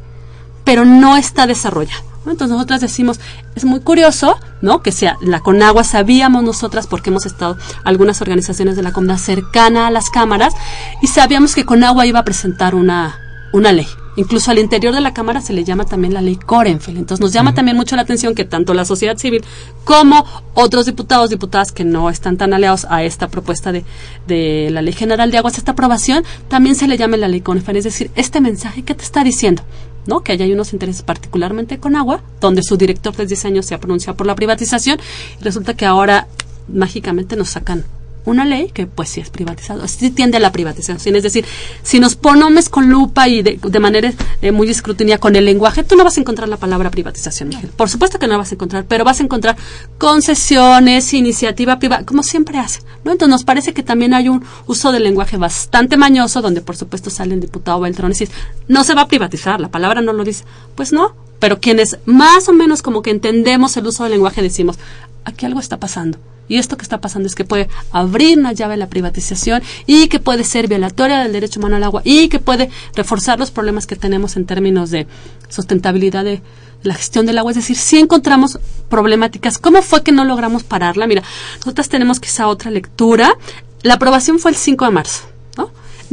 pero 0.64 0.86
no 0.86 1.18
está 1.18 1.48
desarrollado. 1.48 2.13
Entonces 2.32 2.50
nosotras 2.50 2.82
decimos, 2.82 3.20
es 3.56 3.66
muy 3.66 3.82
curioso, 3.82 4.38
¿no? 4.62 4.82
Que 4.82 4.92
sea 4.92 5.18
la 5.22 5.42
Conagua, 5.42 5.84
sabíamos 5.84 6.44
nosotras, 6.44 6.88
porque 6.88 7.10
hemos 7.10 7.26
estado 7.26 7.58
algunas 7.84 8.22
organizaciones 8.22 8.76
de 8.76 8.84
la 8.84 8.92
CONDA 8.92 9.18
cercana 9.18 9.88
a 9.88 9.92
las 9.92 10.10
cámaras, 10.10 10.54
y 11.02 11.08
sabíamos 11.08 11.56
que 11.56 11.66
Conagua 11.66 12.06
iba 12.06 12.20
a 12.20 12.26
presentar 12.26 12.76
una, 12.76 13.20
una 13.52 13.72
ley. 13.72 13.88
Incluso 14.16 14.52
al 14.52 14.60
interior 14.60 14.94
de 14.94 15.02
la 15.02 15.14
Cámara 15.14 15.42
se 15.42 15.54
le 15.54 15.64
llama 15.64 15.86
también 15.86 16.14
la 16.14 16.22
ley 16.22 16.36
Korenfeld. 16.36 16.98
Entonces 16.98 17.20
nos 17.20 17.34
llama 17.34 17.56
también 17.56 17.76
mucho 17.76 17.96
la 17.96 18.04
atención 18.04 18.36
que 18.36 18.46
tanto 18.46 18.76
la 18.76 18.86
sociedad 18.86 19.18
civil 19.18 19.44
como 19.86 20.26
otros 20.54 20.86
diputados, 20.86 21.32
diputadas 21.32 21.72
que 21.72 21.84
no 21.84 22.12
están 22.12 22.38
tan 22.38 22.54
aliados 22.54 22.86
a 22.90 23.04
esta 23.04 23.28
propuesta 23.28 23.72
de, 23.72 23.86
de 24.28 24.70
la 24.72 24.84
Ley 24.84 24.94
General 24.94 25.32
de 25.32 25.40
Aguas, 25.40 25.58
esta 25.58 25.72
aprobación, 25.72 26.24
también 26.48 26.76
se 26.76 26.88
le 26.88 26.98
llame 26.98 27.18
la 27.18 27.28
ley 27.28 27.42
Korenfeld. 27.42 27.78
Es 27.78 27.86
decir, 27.86 28.12
este 28.16 28.40
mensaje, 28.40 28.84
¿qué 28.84 28.94
te 28.94 29.04
está 29.04 29.24
diciendo? 29.24 29.64
¿No? 30.06 30.22
que 30.22 30.32
allá 30.34 30.46
hay 30.46 30.54
unos 30.54 30.74
intereses 30.74 31.04
particularmente 31.04 31.80
con 31.80 31.96
agua, 31.96 32.22
donde 32.42 32.64
su 32.64 32.78
director 32.78 33.16
de 33.16 33.26
10 33.26 33.46
años 33.46 33.66
se 33.66 33.76
ha 33.76 33.80
pronunciado 33.80 34.18
por 34.18 34.28
la 34.28 34.36
privatización, 34.36 35.00
y 35.40 35.44
resulta 35.44 35.76
que 35.76 35.86
ahora 35.86 36.28
mágicamente 36.68 37.36
nos 37.36 37.50
sacan 37.50 37.86
una 38.26 38.46
ley 38.46 38.70
que 38.74 38.88
pues 38.88 39.10
sí 39.10 39.22
es 39.22 39.30
privatizado, 39.30 39.88
sí 39.88 40.12
tiende 40.12 40.38
a 40.38 40.40
la 40.40 40.52
privatización. 40.52 41.16
Es 41.16 41.24
decir, 41.24 41.46
si 41.82 42.00
nos 42.00 42.16
ponemos 42.16 42.70
con 42.70 42.90
lupa 42.90 43.28
y 43.28 43.42
de, 43.42 43.80
manera 43.80 44.14
eh, 44.42 44.52
muy 44.52 44.70
escrutinía 44.70 45.18
con 45.18 45.36
el 45.36 45.46
lenguaje, 45.46 45.84
tú 45.84 45.96
no 45.96 46.04
vas 46.04 46.18
a 46.18 46.22
encontrar 46.22 46.48
la 46.50 46.58
palabra 46.58 46.90
privatización, 46.90 47.52
Por 47.76 47.90
supuesto 47.90 48.20
que 48.20 48.28
no 48.28 48.38
vas 48.38 48.52
a 48.52 48.56
encontrar, 48.56 48.86
pero 48.88 49.04
vas 49.04 49.20
a 49.20 49.24
encontrar 49.24 49.58
concesiones, 49.98 51.14
iniciativa 51.14 51.80
privada, 51.80 52.06
como 52.06 52.24
siempre 52.24 52.58
hace. 52.58 52.82
¿no? 53.04 53.12
Entonces 53.12 53.30
nos 53.30 53.44
parece 53.44 53.74
que 53.74 53.84
también 53.84 54.14
hay 54.14 54.30
un 54.30 54.44
uso 54.68 54.92
del 54.92 55.04
lenguaje 55.04 55.38
bastante 55.38 55.98
mañoso, 55.98 56.42
donde 56.42 56.62
por 56.62 56.78
supuesto 56.78 57.10
sale 57.10 57.34
el 57.34 57.42
diputado 57.42 57.80
Beltrán 57.80 58.12
y 58.12 58.14
dice, 58.14 58.30
no 58.68 58.84
se 58.84 58.96
va 58.96 59.04
a 59.04 59.08
privatizar, 59.08 59.60
la 59.60 59.70
palabra 59.70 60.02
no 60.02 60.14
lo 60.14 60.24
dice. 60.24 60.46
Pues 60.76 60.94
no, 60.94 61.16
pero 61.40 61.60
quienes 61.60 61.98
más 62.06 62.48
o 62.48 62.54
menos 62.54 62.82
como 62.82 63.02
que 63.02 63.12
entendemos 63.12 63.76
el 63.78 63.88
uso 63.88 64.04
del 64.04 64.14
lenguaje 64.14 64.42
decimos, 64.42 64.78
aquí 65.26 65.46
algo 65.46 65.60
está 65.60 65.80
pasando 65.80 66.18
y 66.48 66.58
esto 66.58 66.78
que 66.78 66.84
está 66.84 67.00
pasando 67.00 67.28
es 67.28 67.36
que 67.36 67.46
puede 67.46 67.70
abrir 67.92 68.38
una 68.38 68.54
llave 68.54 68.76
a 68.76 68.78
la 68.78 68.88
privatización 68.88 69.62
y 69.86 70.08
que 70.08 70.20
puede 70.20 70.44
ser 70.44 70.68
violatoria 70.68 71.20
del 71.20 71.32
derecho 71.32 71.60
humano 71.60 71.78
al 71.78 71.84
agua 71.84 72.02
y 72.04 72.30
que 72.30 72.40
puede 72.40 72.70
reforzar 72.96 73.40
los 73.40 73.52
problemas 73.52 73.88
que 73.88 73.96
tenemos 73.96 74.36
en 74.36 74.46
términos 74.46 74.92
de 74.92 75.08
sustentabilidad 75.50 76.24
de 76.24 76.42
la 76.84 76.96
gestión 76.96 77.26
del 77.26 77.38
agua. 77.38 77.52
Es 77.52 77.58
decir, 77.58 77.78
si 77.78 77.98
encontramos 77.98 78.60
problemáticas. 78.90 79.58
¿Cómo 79.58 79.82
fue 79.82 80.04
que 80.04 80.12
no 80.12 80.26
logramos 80.26 80.64
pararla? 80.64 81.08
Mira, 81.08 81.24
nosotras 81.58 81.90
tenemos 81.90 82.20
quizá 82.20 82.48
otra 82.48 82.70
lectura. 82.70 83.36
La 83.82 83.96
aprobación 83.96 84.40
fue 84.40 84.52
el 84.52 84.58
5 84.58 84.86
de 84.86 84.92
marzo. 84.92 85.33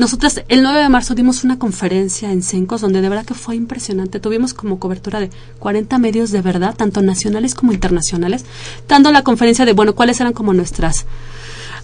Nosotras 0.00 0.42
el 0.48 0.62
9 0.62 0.80
de 0.80 0.88
marzo 0.88 1.14
dimos 1.14 1.44
una 1.44 1.58
conferencia 1.58 2.32
en 2.32 2.42
Cencos 2.42 2.80
donde 2.80 3.02
de 3.02 3.10
verdad 3.10 3.26
que 3.26 3.34
fue 3.34 3.54
impresionante. 3.54 4.18
Tuvimos 4.18 4.54
como 4.54 4.78
cobertura 4.78 5.20
de 5.20 5.28
40 5.58 5.98
medios 5.98 6.30
de 6.30 6.40
verdad, 6.40 6.74
tanto 6.74 7.02
nacionales 7.02 7.54
como 7.54 7.74
internacionales, 7.74 8.46
dando 8.88 9.12
la 9.12 9.22
conferencia 9.24 9.66
de, 9.66 9.74
bueno, 9.74 9.94
cuáles 9.94 10.18
eran 10.18 10.32
como 10.32 10.54
nuestras 10.54 11.04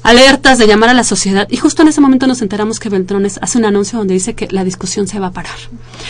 alertas 0.03 0.57
de 0.57 0.67
llamar 0.67 0.89
a 0.89 0.95
la 0.95 1.05
sociedad. 1.05 1.47
Y 1.51 1.59
justo 1.59 1.83
en 1.83 1.89
ese 1.89 2.01
momento 2.01 2.27
nos 2.27 2.41
enteramos 2.41 2.81
que 2.81 2.89
Beltrones 2.89 3.39
hace 3.43 3.59
un 3.59 3.67
anuncio 3.67 3.99
donde 3.99 4.15
dice 4.15 4.35
que 4.35 4.49
la 4.51 4.65
discusión 4.65 5.07
se 5.07 5.19
va 5.19 5.27
a 5.27 5.33
parar. 5.33 5.59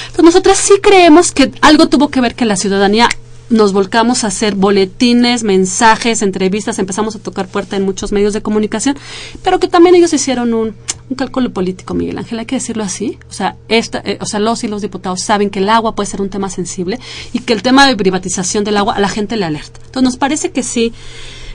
Entonces 0.06 0.24
nosotras 0.24 0.58
sí 0.58 0.74
creemos 0.80 1.32
que 1.32 1.50
algo 1.60 1.88
tuvo 1.88 2.08
que 2.08 2.20
ver 2.20 2.36
que 2.36 2.44
la 2.44 2.54
ciudadanía 2.54 3.08
nos 3.48 3.72
volcamos 3.72 4.24
a 4.24 4.28
hacer 4.28 4.54
boletines, 4.54 5.44
mensajes, 5.44 6.22
entrevistas, 6.22 6.78
empezamos 6.78 7.14
a 7.14 7.18
tocar 7.18 7.46
puerta 7.46 7.76
en 7.76 7.84
muchos 7.84 8.12
medios 8.12 8.32
de 8.32 8.42
comunicación, 8.42 8.96
pero 9.42 9.60
que 9.60 9.68
también 9.68 9.94
ellos 9.94 10.12
hicieron 10.12 10.52
un, 10.54 10.74
cálculo 11.16 11.52
político, 11.52 11.94
Miguel 11.94 12.18
Ángel, 12.18 12.40
hay 12.40 12.46
que 12.46 12.56
decirlo 12.56 12.82
así. 12.82 13.16
O 13.30 13.32
sea, 13.32 13.56
esta, 13.68 14.02
eh, 14.04 14.18
o 14.20 14.26
sea, 14.26 14.40
los 14.40 14.64
y 14.64 14.68
los 14.68 14.82
diputados 14.82 15.22
saben 15.22 15.50
que 15.50 15.60
el 15.60 15.68
agua 15.68 15.94
puede 15.94 16.10
ser 16.10 16.20
un 16.20 16.30
tema 16.30 16.50
sensible 16.50 16.98
y 17.32 17.38
que 17.40 17.52
el 17.52 17.62
tema 17.62 17.86
de 17.86 17.96
privatización 17.96 18.64
del 18.64 18.76
agua 18.76 18.96
a 18.96 19.00
la 19.00 19.08
gente 19.08 19.36
le 19.36 19.44
alerta. 19.44 19.78
Entonces 19.86 20.02
nos 20.02 20.16
parece 20.16 20.50
que 20.50 20.64
sí. 20.64 20.92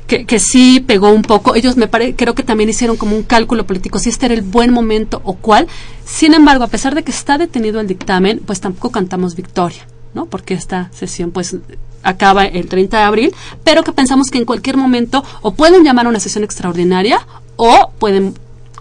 Que, 0.08 0.26
que, 0.26 0.40
sí 0.40 0.84
pegó 0.86 1.12
un 1.12 1.22
poco. 1.22 1.56
Ellos 1.56 1.78
me 1.78 1.90
creo 1.90 2.36
que 2.36 2.44
también 2.44 2.70
hicieron 2.70 2.98
como 2.98 3.16
un 3.16 3.24
cálculo 3.24 3.66
político, 3.66 4.00
si 4.00 4.10
este 4.10 4.26
era 4.26 4.36
el 4.36 4.42
buen 4.42 4.72
momento 4.72 5.22
o 5.24 5.36
cuál. 5.36 5.68
Sin 6.06 6.34
embargo, 6.34 6.64
a 6.64 6.68
pesar 6.68 6.96
de 6.96 7.04
que 7.04 7.12
está 7.12 7.38
detenido 7.38 7.80
el 7.80 7.88
dictamen, 7.88 8.42
pues 8.46 8.60
tampoco 8.60 8.92
cantamos 8.92 9.36
victoria. 9.36 9.86
¿No? 10.14 10.26
Porque 10.26 10.54
esta 10.54 10.90
sesión 10.94 11.32
pues 11.32 11.56
acaba 12.04 12.46
el 12.46 12.68
30 12.68 12.98
de 12.98 13.04
abril, 13.04 13.36
pero 13.64 13.84
que 13.84 13.92
pensamos 13.92 14.30
que 14.30 14.38
en 14.38 14.46
cualquier 14.46 14.78
momento 14.78 15.24
o 15.42 15.54
pueden 15.54 15.84
llamar 15.84 16.06
a 16.06 16.10
una 16.10 16.20
sesión 16.20 16.44
extraordinaria 16.44 17.26
o 17.56 17.92
pueden 18.00 18.34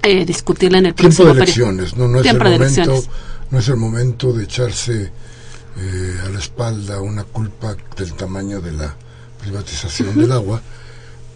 eh, 0.03 0.25
discutirla 0.25 0.79
en 0.79 0.87
el 0.87 0.95
tiempo 0.95 1.25
de 1.25 1.33
elecciones, 1.33 1.97
no, 1.97 2.09
no 2.09 2.21
es 2.21 2.27
el 2.27 2.39
momento, 2.39 3.05
no 3.51 3.59
es 3.59 3.69
el 3.69 3.77
momento 3.77 4.33
de 4.33 4.45
echarse 4.45 5.13
eh, 5.77 6.21
a 6.27 6.31
la 6.31 6.39
espalda 6.39 7.01
una 7.01 7.25
culpa 7.25 7.77
del 7.97 8.15
tamaño 8.15 8.61
de 8.61 8.73
la 8.73 8.95
privatización 9.41 10.19
del 10.19 10.33
agua, 10.33 10.61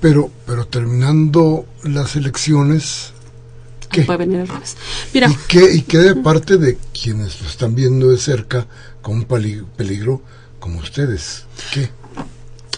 pero 0.01 0.31
pero 0.47 0.67
terminando 0.67 1.67
las 1.83 2.17
elecciones 2.17 3.13
¿qué? 3.91 4.03
Puede 4.03 4.19
venir 4.19 4.49
Mira, 5.13 5.31
¿Y 5.31 5.37
qué, 5.47 5.75
y 5.75 5.83
qué 5.83 5.99
de 5.99 6.17
parte 6.17 6.57
de 6.57 6.79
quienes 6.99 7.41
lo 7.41 7.49
están 7.49 7.75
viendo 7.75 8.11
de 8.11 8.19
cerca 8.19 8.67
con 9.05 9.17
un 9.17 9.25
peligro 9.25 10.23
como 10.59 10.81
ustedes. 10.81 11.45
¿Qué? 11.73 11.91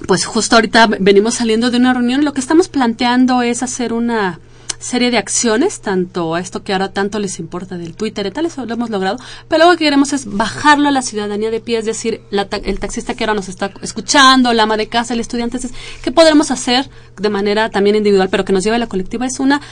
Pues 0.07 0.27
justo 0.27 0.57
ahorita 0.57 0.89
venimos 1.01 1.35
saliendo 1.35 1.71
de 1.71 1.79
una 1.79 1.95
reunión. 1.95 2.25
Lo 2.25 2.35
que 2.35 2.41
estamos 2.41 2.69
planteando 2.69 3.43
es 3.43 3.63
hacer 3.63 3.93
una 3.93 4.41
serie 4.79 5.11
de 5.11 5.19
acciones, 5.19 5.81
tanto 5.81 6.35
a 6.35 6.41
esto 6.41 6.63
que 6.63 6.73
ahora 6.73 6.93
tanto 6.93 7.19
les 7.19 7.39
importa 7.39 7.79
del 7.79 7.95
Twitter 7.95 8.27
y 8.27 8.31
tal, 8.31 8.45
eso 8.45 8.67
lo 8.67 8.75
hemos 8.75 8.91
logrado, 8.91 9.19
pero 9.49 9.65
lo 9.65 9.71
que 9.71 9.85
queremos 9.85 10.13
es 10.13 10.27
bajarlo 10.27 10.89
a 10.89 10.91
la 10.91 11.01
ciudadanía 11.01 11.51
de 11.51 11.61
pie, 11.61 11.79
es 11.79 11.87
decir, 11.87 12.21
el 12.31 12.79
taxista 12.79 13.15
que 13.15 13.25
ahora 13.25 13.33
nos 13.33 13.49
está 13.49 13.73
escuchando, 13.81 14.53
la 14.53 14.65
ama 14.65 14.77
de 14.77 14.89
casa, 14.89 15.15
el 15.15 15.21
estudiante, 15.21 15.57
es, 15.57 15.71
¿qué 16.03 16.13
podremos 16.13 16.51
hacer 16.51 16.91
de 17.17 17.29
manera 17.31 17.71
también 17.71 17.97
individual, 17.97 18.29
pero 18.29 18.45
que 18.45 18.53
nos 18.53 18.65
lleve 18.65 18.77
a 18.77 18.81
la 18.81 18.87
colectiva? 18.87 19.25
Es 19.25 19.41
una 19.41 19.63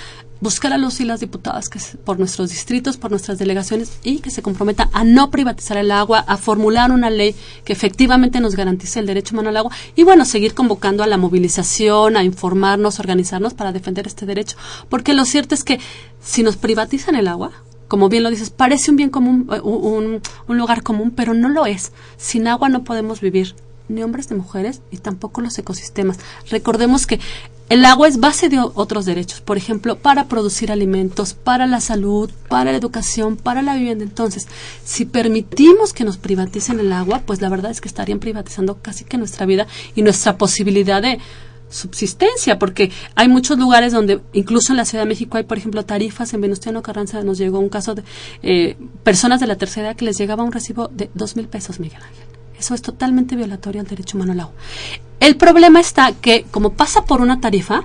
buscar 0.45 0.75
a 0.75 0.79
los 0.79 1.01
y 1.01 1.07
las 1.07 1.21
diputadas 1.21 1.71
que 1.71 1.81
por 2.05 2.19
nuestros 2.19 2.51
distritos, 2.51 2.99
por 2.99 3.11
nuestras 3.11 3.39
delegaciones 3.39 3.99
y 4.03 4.19
que 4.19 4.31
se 4.31 4.43
comprometa 4.43 4.91
a 4.93 5.03
no 5.03 5.31
privatizar 5.31 5.79
el 5.79 5.91
agua, 5.91 6.19
a 6.19 6.37
formular 6.37 6.93
una 6.93 7.09
ley 7.09 7.35
que 7.65 7.73
efectivamente 7.73 8.41
nos 8.41 8.55
garantice 8.55 9.01
el 9.01 9.07
derecho 9.07 9.35
humano 9.35 9.49
al 9.49 9.57
agua 9.57 9.73
y 9.97 10.03
bueno, 10.03 10.27
seguir 10.27 10.53
convocando 10.53 11.03
a 11.03 11.07
la 11.07 11.17
movilización, 11.17 12.19
a 12.19 12.25
informarnos, 12.25 13.01
organizarnos 13.01 13.55
para 13.55 13.73
defender 13.73 14.07
este 14.07 14.27
derecho, 14.27 14.59
porque 14.91 15.15
lo 15.15 15.25
cierto 15.25 15.55
es 15.55 15.65
que 15.65 15.81
si 16.23 16.43
nos 16.43 16.57
privatizan 16.57 17.17
el 17.17 17.27
agua, 17.27 17.53
como 17.89 18.11
bien 18.11 18.23
lo 18.23 18.31
dices, 18.31 18.51
parece 18.51 18.91
un 18.91 18.99
bien 18.99 19.09
común, 19.09 19.49
eh, 19.51 19.61
un 19.63 20.21
lugar 20.59 20.83
común, 20.83 21.11
pero 21.11 21.33
no 21.33 21.49
lo 21.49 21.65
es. 21.65 21.93
Sin 22.19 22.49
agua 22.49 22.69
no 22.69 22.85
podemos 22.85 23.21
vivir 23.23 23.55
ni 23.89 24.03
hombres 24.03 24.31
ni 24.31 24.37
mujeres 24.37 24.81
y 24.91 24.99
tampoco 24.99 25.41
los 25.41 25.59
ecosistemas. 25.59 26.19
Recordemos 26.51 27.07
que 27.07 27.21
el 27.71 27.85
agua 27.87 28.09
es 28.09 28.21
base 28.21 28.49
de 28.49 28.59
otros 28.59 29.07
derechos, 29.07 29.41
por 29.41 29.57
ejemplo, 29.57 29.97
para 29.97 30.27
producir 30.27 30.71
alimentos, 30.71 31.33
para 31.33 31.67
la 31.67 31.81
salud, 31.81 32.31
para 32.49 32.73
la 32.73 32.77
educación, 32.77 33.37
para 33.37 33.63
la 33.63 33.75
vivienda. 33.75 34.05
Entonces, 34.05 34.47
si 34.85 35.07
permitimos 35.07 35.95
que 35.95 36.05
nos 36.05 36.19
privaticen 36.19 36.79
el 36.79 36.93
agua, 36.93 37.23
pues 37.25 37.41
la 37.41 37.49
verdad 37.49 37.71
es 37.71 37.81
que 37.81 37.89
estarían 37.89 38.19
privatizando 38.19 38.79
casi 38.83 39.05
que 39.05 39.17
nuestra 39.17 39.47
vida 39.47 39.67
y 39.95 40.03
nuestra 40.03 40.37
posibilidad 40.37 41.01
de 41.01 41.19
subsistencia, 41.71 42.59
porque 42.59 42.93
hay 43.15 43.29
muchos 43.29 43.59
lugares 43.59 43.93
donde, 43.93 44.21
incluso 44.35 44.73
en 44.73 44.77
la 44.77 44.85
Ciudad 44.85 45.05
de 45.05 45.09
México, 45.09 45.39
hay, 45.39 45.45
por 45.45 45.57
ejemplo, 45.57 45.85
tarifas. 45.85 46.35
En 46.35 46.43
Venustiano 46.43 46.83
Carranza 46.83 47.23
nos 47.23 47.39
llegó 47.39 47.59
un 47.59 47.71
caso 47.71 47.95
de 47.95 48.05
eh, 48.43 48.77
personas 49.03 49.41
de 49.41 49.47
la 49.47 49.57
tercera 49.57 49.89
edad 49.89 49.97
que 49.97 50.05
les 50.05 50.19
llegaba 50.19 50.45
un 50.45 50.53
recibo 50.53 50.89
de 50.89 51.11
dos 51.15 51.35
mil 51.35 51.49
pesos, 51.49 51.81
Miguel 51.81 52.03
Ángel. 52.03 52.44
Eso 52.59 52.75
es 52.75 52.83
totalmente 52.83 53.37
violatorio 53.37 53.81
al 53.81 53.87
derecho 53.87 54.17
humano 54.17 54.35
al. 54.35 54.53
El 55.21 55.37
problema 55.37 55.81
está 55.81 56.13
que, 56.13 56.45
como 56.51 56.71
pasa 56.71 57.05
por 57.05 57.21
una 57.21 57.41
tarifa, 57.41 57.85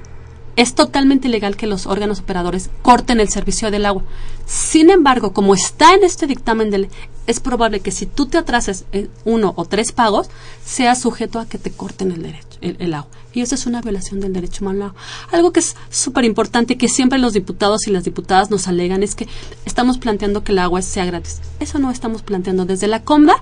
es 0.60 0.76
totalmente 0.76 1.30
ilegal 1.30 1.56
que 1.56 1.68
los 1.68 1.88
órganos 1.88 2.20
operadores 2.20 2.70
corten 2.82 3.22
el 3.22 3.30
servicio 3.30 3.72
del 3.72 3.86
agua. 3.86 4.04
Sin 4.46 4.90
embargo, 4.90 5.32
como 5.32 5.56
está 5.56 5.94
en 5.94 6.04
este 6.04 6.28
dictamen 6.28 6.90
es 7.28 7.40
probable 7.40 7.80
que 7.80 7.92
si 7.92 8.06
tú 8.06 8.26
te 8.26 8.38
atrases 8.38 8.84
en 8.92 9.10
uno 9.24 9.54
o 9.56 9.64
tres 9.64 9.94
pagos, 9.94 10.30
sea 10.66 10.96
sujeto 10.96 11.40
a 11.40 11.46
que 11.46 11.60
te 11.60 11.72
corten 11.72 12.12
el 12.12 12.24
derecho, 12.24 12.58
el, 12.60 12.94
agua. 12.94 13.10
Y 13.32 13.40
eso 13.40 13.56
es 13.56 13.68
una 13.68 13.82
violación 13.82 14.20
del 14.20 14.34
derecho 14.34 14.66
humano 14.66 14.88
agua. 14.88 15.02
Algo 15.32 15.54
que 15.54 15.62
es 15.62 15.78
súper 15.90 16.26
importante 16.26 16.78
que 16.78 16.90
siempre 16.90 17.20
los 17.20 17.32
diputados 17.32 17.88
y 17.88 17.92
las 17.92 18.04
diputadas 18.04 18.52
nos 18.52 18.68
alegan 18.68 19.02
es 19.02 19.16
que 19.16 19.30
estamos 19.64 19.98
planteando 19.98 20.44
que 20.44 20.52
el 20.52 20.60
agua 20.60 20.82
sea 20.82 21.06
gratis. 21.06 21.40
Eso 21.62 21.80
no 21.80 21.90
estamos 21.90 22.22
planteando. 22.22 22.66
Desde 22.66 22.88
la 22.88 23.04
COMDA, 23.04 23.42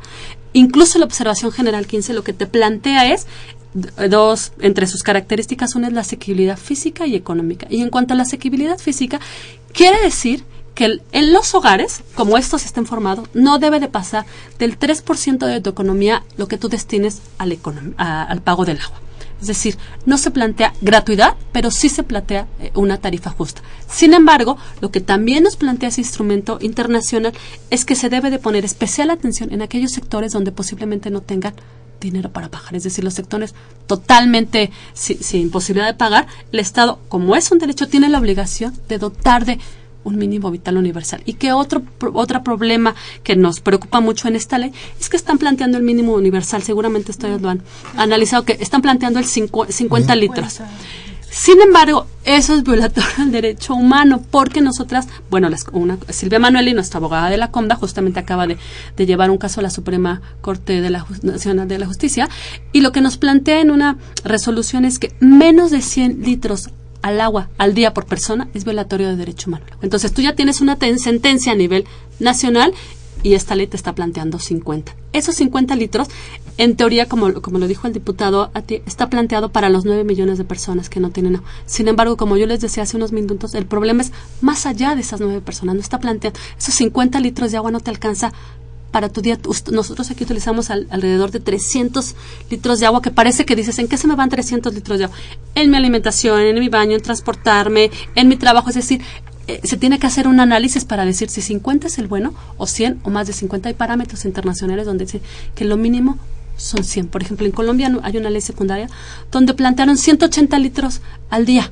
incluso 0.54 1.00
la 1.00 1.06
observación 1.06 1.52
general 1.52 1.88
15 1.88 2.14
lo 2.14 2.24
que 2.24 2.34
te 2.34 2.46
plantea 2.46 3.12
es 3.12 3.26
dos, 4.10 4.54
entre 4.60 4.88
sus 4.88 5.04
características, 5.04 5.76
una 5.76 5.88
es 5.88 5.94
la 5.94 6.02
asequibilidad 6.02 6.58
física 6.58 7.06
y 7.06 7.16
económica. 7.16 7.68
Y 7.70 7.82
en 7.82 7.90
cuanto 7.90 8.14
a 8.14 8.18
la 8.18 8.24
asequibilidad 8.24 8.78
física, 8.78 9.20
quiere 9.74 10.02
decir 10.02 10.44
que 10.78 11.00
en 11.12 11.34
los 11.34 11.56
hogares, 11.56 12.04
como 12.14 12.38
estos 12.38 12.66
estén 12.66 12.86
formados, 12.86 13.28
no 13.34 13.58
debe 13.58 13.80
de 13.80 13.88
pasar 13.88 14.26
del 14.60 14.78
3% 14.78 15.46
de 15.48 15.60
tu 15.60 15.72
economía 15.72 16.24
lo 16.38 16.48
que 16.48 16.60
tú 16.60 16.70
destines 16.70 17.22
al, 17.40 17.58
pago 18.44 18.64
del 18.64 18.80
agua. 18.80 19.02
Es 19.42 19.48
decir, 19.48 19.78
no 20.06 20.20
se 20.20 20.30
plantea 20.30 20.74
gratuidad, 20.82 21.36
pero 21.52 21.72
sí 21.72 21.90
se 21.90 22.04
plantea 22.04 22.48
eh, 22.60 22.72
una 22.76 22.98
tarifa 22.98 23.32
justa. 23.32 23.62
Sin 23.90 24.14
embargo, 24.14 24.58
lo 24.80 24.92
que 24.92 25.02
también 25.02 25.44
nos 25.44 25.56
plantea 25.56 25.90
ese 25.90 26.02
instrumento 26.02 26.60
internacional 26.62 27.34
es 27.72 27.84
que 27.84 27.96
se 27.96 28.10
debe 28.10 28.30
de 28.30 28.40
poner 28.40 28.64
especial 28.64 29.10
atención 29.10 29.52
en 29.52 29.64
aquellos 29.64 29.92
sectores 29.92 30.32
donde 30.32 30.52
posiblemente 30.52 31.10
no 31.10 31.22
tengan 31.22 31.54
dinero 32.00 32.32
para 32.32 32.50
pagar, 32.50 32.76
es 32.76 32.84
decir, 32.84 33.04
los 33.04 33.14
sectores 33.14 33.56
totalmente 33.88 34.72
sin 34.94 35.50
posibilidad 35.50 35.88
de 35.88 35.94
pagar, 35.94 36.28
el 36.52 36.60
Estado, 36.60 37.00
como 37.08 37.36
es 37.36 37.52
un 37.52 37.60
derecho, 37.60 37.88
tiene 37.88 38.10
la 38.10 38.20
obligación 38.20 38.74
de 38.88 38.98
dotar 38.98 39.46
de 39.46 39.60
un 40.04 40.18
mínimo 40.18 40.50
vital 40.52 40.78
universal. 40.78 41.22
Y 41.26 41.34
que 41.34 41.52
otro, 41.52 41.84
otro 42.14 42.44
problema 42.44 42.96
que 43.24 43.36
nos 43.36 43.60
preocupa 43.60 44.00
mucho 44.00 44.28
en 44.28 44.36
esta 44.36 44.58
ley 44.58 44.72
es 45.00 45.10
que 45.10 45.18
están 45.18 45.38
planteando 45.38 45.78
el 45.78 45.84
mínimo 45.84 46.14
universal. 46.14 46.64
Seguramente 46.64 47.12
ustedes 47.12 47.42
lo 47.42 47.50
han 47.50 47.62
analizado, 47.96 48.46
que 48.46 48.58
están 48.60 48.82
planteando 48.82 49.20
el 49.20 49.26
50 49.26 50.16
litros. 50.16 50.62
Sin 51.30 51.60
embargo, 51.62 52.08
eso 52.24 52.56
es 52.56 52.64
violatorio 52.64 53.10
al 53.20 53.32
derecho 53.32 53.76
humano, 53.76 54.24
porque 54.32 54.62
nosotras, 54.62 55.08
bueno, 55.30 55.50
una, 55.74 55.98
Silvia 56.10 56.40
nuestra 56.40 56.98
abogada 56.98 57.30
de 57.30 57.38
la 57.38 57.52
COMDA, 57.52 57.76
justamente 57.76 58.20
acaba 58.20 58.48
de, 58.48 58.58
de, 58.96 59.06
llevar 59.06 59.30
un 59.30 59.38
caso 59.38 59.60
a 59.60 59.64
la 59.64 59.70
Suprema 59.70 60.22
Corte 60.42 60.82
de 60.82 60.90
la 60.90 61.06
Nacional 61.22 61.68
de 61.68 61.80
la 61.80 61.86
Justicia, 61.86 62.30
y 62.72 62.82
lo 62.82 62.92
que 62.92 63.02
nos 63.02 63.18
plantea 63.18 63.60
en 63.60 63.72
una 63.72 63.98
resolución 64.24 64.86
es 64.86 65.00
que 65.00 65.14
menos 65.20 65.72
de 65.72 65.82
100 65.82 66.24
litros 66.24 66.70
al 67.02 67.22
agua 67.22 67.50
al 67.58 67.74
día 67.74 67.94
por 67.94 68.06
persona 68.06 68.50
es 68.54 68.66
violatorio 68.66 69.08
de 69.08 69.16
derecho 69.16 69.50
humano. 69.50 69.66
Entonces 69.82 70.14
tú 70.14 70.22
ya 70.22 70.36
tienes 70.36 70.62
una 70.62 70.78
sentencia 70.98 71.52
a 71.52 71.56
nivel 71.56 71.86
nacional 72.20 72.74
y 73.24 73.34
esta 73.34 73.56
ley 73.56 73.68
te 73.68 73.78
está 73.78 73.94
planteando 73.94 74.40
50. 74.40 74.96
Esos 75.14 75.36
50 75.36 75.76
litros, 75.76 76.08
en 76.58 76.76
teoría, 76.76 77.08
como, 77.08 77.34
como 77.42 77.60
lo 77.60 77.68
dijo 77.68 77.88
el 77.88 77.94
diputado, 77.94 78.52
está 78.86 79.10
planteado 79.10 79.50
para 79.50 79.70
los 79.70 79.86
9 79.86 80.04
millones 80.04 80.38
de 80.38 80.44
personas 80.44 80.90
que 80.90 81.00
no 81.00 81.12
tienen 81.12 81.36
agua. 81.36 81.48
Sin 81.66 81.88
embargo, 81.88 82.18
como 82.18 82.36
yo 82.36 82.48
les 82.48 82.62
decía 82.62 82.84
hace 82.84 82.98
unos 82.98 83.12
minutos, 83.12 83.54
el 83.54 83.66
problema 83.66 84.02
es 84.02 84.12
más 84.42 84.66
allá 84.66 84.96
de 84.96 85.02
esas 85.02 85.20
9 85.20 85.42
personas. 85.42 85.76
No 85.76 85.82
está 85.82 86.00
planteando, 86.00 86.40
esos 86.58 86.74
50 86.76 87.20
litros 87.20 87.52
de 87.52 87.58
agua 87.58 87.72
no 87.72 87.80
te 87.80 87.92
alcanza 87.92 88.34
para 88.92 89.10
tu 89.10 89.22
día. 89.22 89.38
Nosotros 89.72 90.10
aquí 90.10 90.24
utilizamos 90.24 90.72
alrededor 90.72 91.30
de 91.30 91.40
300 91.40 92.16
litros 92.50 92.80
de 92.80 92.88
agua, 92.88 93.02
que 93.02 93.12
parece 93.12 93.46
que 93.46 93.56
dices, 93.56 93.78
¿en 93.78 93.88
qué 93.88 93.98
se 93.98 94.08
me 94.08 94.16
van 94.16 94.30
300 94.30 94.74
litros 94.74 94.98
de 94.98 95.06
agua? 95.06 95.18
En 95.54 95.70
mi 95.70 95.78
alimentación, 95.78 96.42
en 96.42 96.60
mi 96.60 96.70
baño, 96.70 96.96
en 96.96 97.02
transportarme, 97.02 97.92
en 98.16 98.28
mi 98.28 98.38
trabajo. 98.38 98.70
Es 98.70 98.76
decir, 98.76 99.02
eh, 99.48 99.62
se 99.64 99.78
tiene 99.78 100.00
que 100.00 100.08
hacer 100.08 100.28
un 100.28 100.40
análisis 100.40 100.86
para 100.86 101.06
decir 101.06 101.30
si 101.30 101.42
50 101.42 101.88
es 101.88 102.00
el 102.00 102.08
bueno 102.08 102.34
o 102.58 102.66
100 102.66 103.02
o 103.04 103.10
más 103.12 103.28
de 103.28 103.34
50. 103.34 103.70
Hay 103.70 103.76
parámetros 103.76 104.26
internacionales 104.26 104.88
donde 104.88 105.06
dice 105.06 105.22
que 105.54 105.64
lo 105.64 105.78
mínimo 105.78 106.18
son 106.58 106.84
100. 106.84 107.08
Por 107.08 107.22
ejemplo, 107.22 107.46
en 107.46 107.52
Colombia 107.52 107.92
hay 108.04 108.18
una 108.18 108.30
ley 108.30 108.42
secundaria 108.42 108.90
donde 109.32 109.54
plantearon 109.54 109.98
180 109.98 110.60
litros 110.60 111.02
al 111.30 111.46
día 111.46 111.72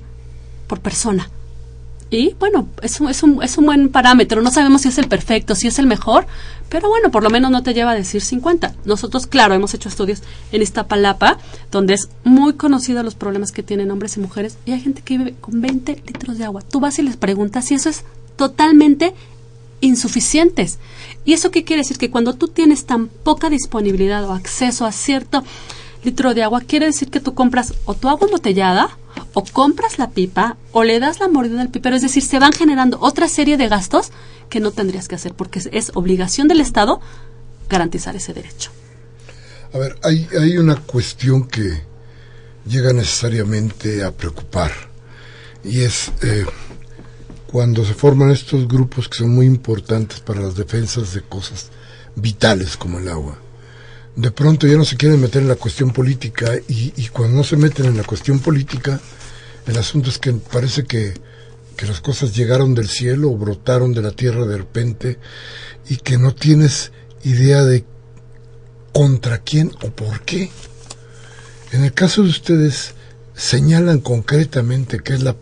por 0.68 0.80
persona. 0.80 1.30
Y 2.12 2.36
bueno, 2.40 2.70
es 2.82 3.02
un, 3.02 3.10
es, 3.10 3.24
un, 3.24 3.42
es 3.44 3.58
un 3.58 3.66
buen 3.66 3.90
parámetro. 3.90 4.42
No 4.42 4.52
sabemos 4.52 4.84
si 4.84 4.90
es 4.90 4.98
el 5.00 5.08
perfecto, 5.08 5.56
si 5.56 5.68
es 5.68 5.80
el 5.80 5.88
mejor, 5.88 6.28
pero 6.70 6.88
bueno, 6.88 7.10
por 7.10 7.24
lo 7.24 7.30
menos 7.30 7.52
no 7.52 7.64
te 7.64 7.74
lleva 7.74 7.92
a 7.92 7.96
decir 7.96 8.22
50. 8.22 8.76
Nosotros, 8.86 9.28
claro, 9.28 9.56
hemos 9.56 9.74
hecho 9.74 9.90
estudios 9.90 10.22
en 10.52 10.62
Iztapalapa, 10.62 11.40
donde 11.72 11.96
es 11.96 12.10
muy 12.24 12.54
conocido 12.54 13.02
los 13.02 13.16
problemas 13.16 13.52
que 13.52 13.64
tienen 13.64 13.92
hombres 13.92 14.18
y 14.18 14.20
mujeres, 14.20 14.58
y 14.66 14.72
hay 14.72 14.82
gente 14.82 15.02
que 15.02 15.18
vive 15.18 15.36
con 15.42 15.62
20 15.62 16.04
litros 16.06 16.38
de 16.38 16.46
agua. 16.46 16.62
Tú 16.62 16.80
vas 16.80 17.00
y 17.00 17.02
les 17.02 17.18
preguntas 17.18 17.66
si 17.66 17.74
eso 17.74 17.90
es 17.90 18.06
totalmente 18.36 19.14
insuficientes. 19.82 20.80
¿Y 21.26 21.34
eso 21.34 21.52
qué 21.52 21.64
quiere 21.64 21.82
decir? 21.82 21.98
Que 21.98 22.12
cuando 22.12 22.34
tú 22.34 22.48
tienes 22.48 22.86
tan 22.86 23.08
poca 23.08 23.50
disponibilidad 23.50 24.24
o 24.26 24.34
acceso 24.34 24.86
a 24.86 24.92
cierto 24.92 25.44
litro 26.04 26.34
de 26.34 26.44
agua, 26.44 26.62
quiere 26.62 26.86
decir 26.86 27.10
que 27.10 27.20
tú 27.20 27.34
compras 27.34 27.74
o 27.86 27.96
tu 27.96 28.10
agua 28.10 28.28
embotellada 28.28 28.98
o 29.34 29.44
compras 29.44 29.98
la 29.98 30.12
pipa 30.12 30.58
o 30.72 30.84
le 30.84 31.00
das 31.00 31.20
la 31.20 31.28
mordida 31.28 31.62
al 31.62 31.70
pipero, 31.70 31.96
es 31.96 32.02
decir, 32.02 32.24
se 32.24 32.40
van 32.40 32.52
generando 32.52 33.00
otra 33.02 33.28
serie 33.28 33.58
de 33.58 33.68
gastos 33.68 34.12
que 34.50 34.60
no 34.60 34.72
tendrías 34.72 35.08
que 35.08 35.16
hacer 35.16 35.34
porque 35.34 35.62
es, 35.72 35.92
obligación 35.96 36.48
del 36.48 36.62
Estado 36.62 37.02
garantizar 37.70 38.16
ese 38.16 38.34
derecho. 38.34 38.72
A 39.74 39.78
ver, 39.78 39.98
hay, 40.04 40.28
hay 40.40 40.58
una 40.58 40.76
cuestión 40.76 41.48
que 41.48 41.82
llega 42.68 42.94
necesariamente 42.94 44.04
a 44.04 44.12
preocupar 44.12 44.72
y 45.64 45.82
es 45.82 46.12
eh, 46.22 46.46
cuando 47.48 47.86
se 47.86 47.94
forman 47.94 48.32
estos 48.32 48.68
grupos 48.68 49.08
que 49.08 49.18
son 49.18 49.34
muy 49.34 49.46
importantes 49.46 50.20
para 50.20 50.42
las 50.42 50.56
defensas 50.56 51.14
de 51.14 51.22
cosas 51.22 51.70
vitales 52.16 52.78
como 52.78 53.00
el 53.00 53.08
agua 53.08 53.40
de 54.16 54.32
pronto 54.32 54.66
ya 54.66 54.78
no 54.78 54.86
se 54.86 54.96
quieren 54.96 55.20
meter 55.20 55.42
en 55.42 55.50
la 55.50 55.56
cuestión 55.56 55.92
política 55.92 56.54
y, 56.68 57.08
cuando 57.10 57.38
no 57.38 57.44
se 57.44 57.58
meten 57.58 57.86
en 57.86 57.98
la 57.98 58.04
cuestión 58.04 58.40
política, 58.40 59.00
el 59.68 59.78
asunto 59.78 60.10
es 60.10 60.18
que 60.18 60.32
parece 60.32 60.86
que, 60.86 61.14
que 61.76 61.86
las 61.86 62.00
cosas 62.00 62.34
llegaron 62.34 62.74
del 62.76 62.88
cielo 62.88 63.32
o 63.32 63.38
brotaron 63.38 63.94
de 63.94 64.02
la 64.02 64.12
tierra 64.12 64.46
de 64.46 64.58
repente 64.58 65.20
y 65.90 65.98
que 65.98 66.18
no 66.18 66.34
tienes 66.34 66.92
idea 67.24 67.64
de 67.64 67.84
contra 68.94 69.40
quién 69.40 69.72
o 69.82 69.90
por 69.90 70.22
qué. 70.22 70.50
En 71.72 71.84
el 71.84 71.94
caso 71.94 72.24
de 72.24 72.30
ustedes, 72.30 72.94
señalan 73.36 74.00
concretamente 74.00 75.02
qué 75.02 75.14
es 75.14 75.24
la 75.24 75.36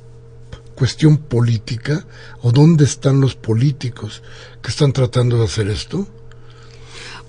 cuestión 0.83 1.15
política 1.15 2.05
o 2.41 2.51
dónde 2.51 2.83
están 2.83 3.21
los 3.21 3.35
políticos 3.35 4.21
que 4.61 4.69
están 4.69 4.91
tratando 4.91 5.37
de 5.37 5.45
hacer 5.45 5.69
esto. 5.69 6.05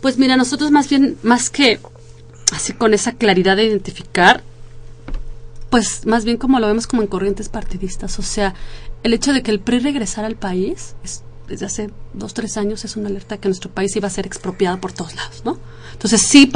Pues 0.00 0.18
mira, 0.18 0.36
nosotros 0.36 0.72
más 0.72 0.88
bien, 0.88 1.16
más 1.22 1.50
que 1.50 1.78
así 2.50 2.72
con 2.72 2.94
esa 2.94 3.12
claridad 3.12 3.56
de 3.56 3.62
identificar, 3.62 4.42
pues 5.70 6.04
más 6.04 6.24
bien 6.24 6.36
como 6.36 6.58
lo 6.58 6.66
vemos 6.66 6.88
como 6.88 7.02
en 7.02 7.06
corrientes 7.06 7.48
partidistas. 7.48 8.18
O 8.18 8.22
sea, 8.22 8.56
el 9.04 9.14
hecho 9.14 9.32
de 9.32 9.44
que 9.44 9.52
el 9.52 9.60
PRI 9.60 9.78
regresara 9.78 10.26
al 10.26 10.34
país 10.34 10.96
es, 11.04 11.22
desde 11.48 11.66
hace 11.66 11.90
dos, 12.12 12.34
tres 12.34 12.56
años 12.56 12.84
es 12.84 12.96
una 12.96 13.08
alerta 13.08 13.38
que 13.38 13.48
nuestro 13.48 13.70
país 13.70 13.94
iba 13.96 14.08
a 14.08 14.10
ser 14.10 14.26
expropiado 14.26 14.80
por 14.80 14.92
todos 14.92 15.14
lados, 15.14 15.42
¿no? 15.44 15.58
Entonces 15.92 16.22
sí 16.22 16.50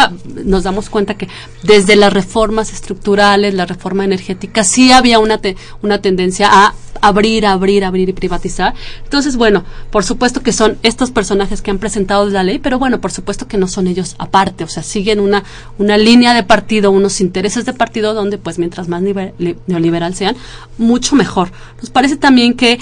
nos 0.44 0.64
damos 0.64 0.90
cuenta 0.90 1.14
que 1.14 1.28
desde 1.62 1.96
las 1.96 2.12
reformas 2.12 2.72
estructurales, 2.72 3.54
la 3.54 3.66
reforma 3.66 4.04
energética, 4.04 4.64
sí 4.64 4.90
había 4.90 5.20
una, 5.20 5.40
una 5.80 6.02
tendencia 6.02 6.48
a 6.50 6.74
abrir, 7.00 7.46
abrir, 7.46 7.84
abrir 7.84 8.08
y 8.08 8.12
privatizar. 8.12 8.74
Entonces, 9.04 9.36
bueno, 9.36 9.64
por 9.90 10.04
supuesto 10.04 10.42
que 10.42 10.52
son 10.52 10.78
estos 10.82 11.12
personajes 11.12 11.62
que 11.62 11.70
han 11.70 11.78
presentado 11.78 12.28
la 12.28 12.42
ley, 12.42 12.58
pero 12.58 12.78
bueno, 12.78 13.00
por 13.00 13.12
supuesto 13.12 13.46
que 13.46 13.58
no 13.58 13.68
son 13.68 13.86
ellos 13.86 14.16
aparte, 14.18 14.64
o 14.64 14.68
sea, 14.68 14.82
siguen 14.82 15.20
una, 15.20 15.44
una 15.78 15.96
línea 15.96 16.34
de 16.34 16.42
partido, 16.42 16.90
unos 16.90 17.20
intereses 17.20 17.64
de 17.64 17.72
partido 17.72 18.14
donde 18.14 18.38
pues 18.38 18.58
mientras 18.58 18.88
más 18.88 19.02
neoliberal 19.02 20.14
sean, 20.14 20.36
mucho 20.76 21.14
mejor. 21.14 21.50
Nos 21.80 21.90
parece 21.90 22.16
también 22.16 22.54
que 22.54 22.80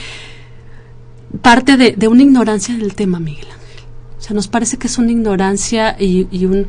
parte 1.39 1.77
de, 1.77 1.93
de 1.93 2.09
una 2.09 2.23
ignorancia 2.23 2.77
del 2.77 2.95
tema, 2.95 3.19
Miguel 3.21 3.47
o 4.19 4.23
sea, 4.23 4.35
nos 4.35 4.49
parece 4.49 4.77
que 4.77 4.87
es 4.87 4.99
una 4.99 5.13
ignorancia 5.13 5.97
y, 5.99 6.27
y 6.31 6.47
un, 6.47 6.67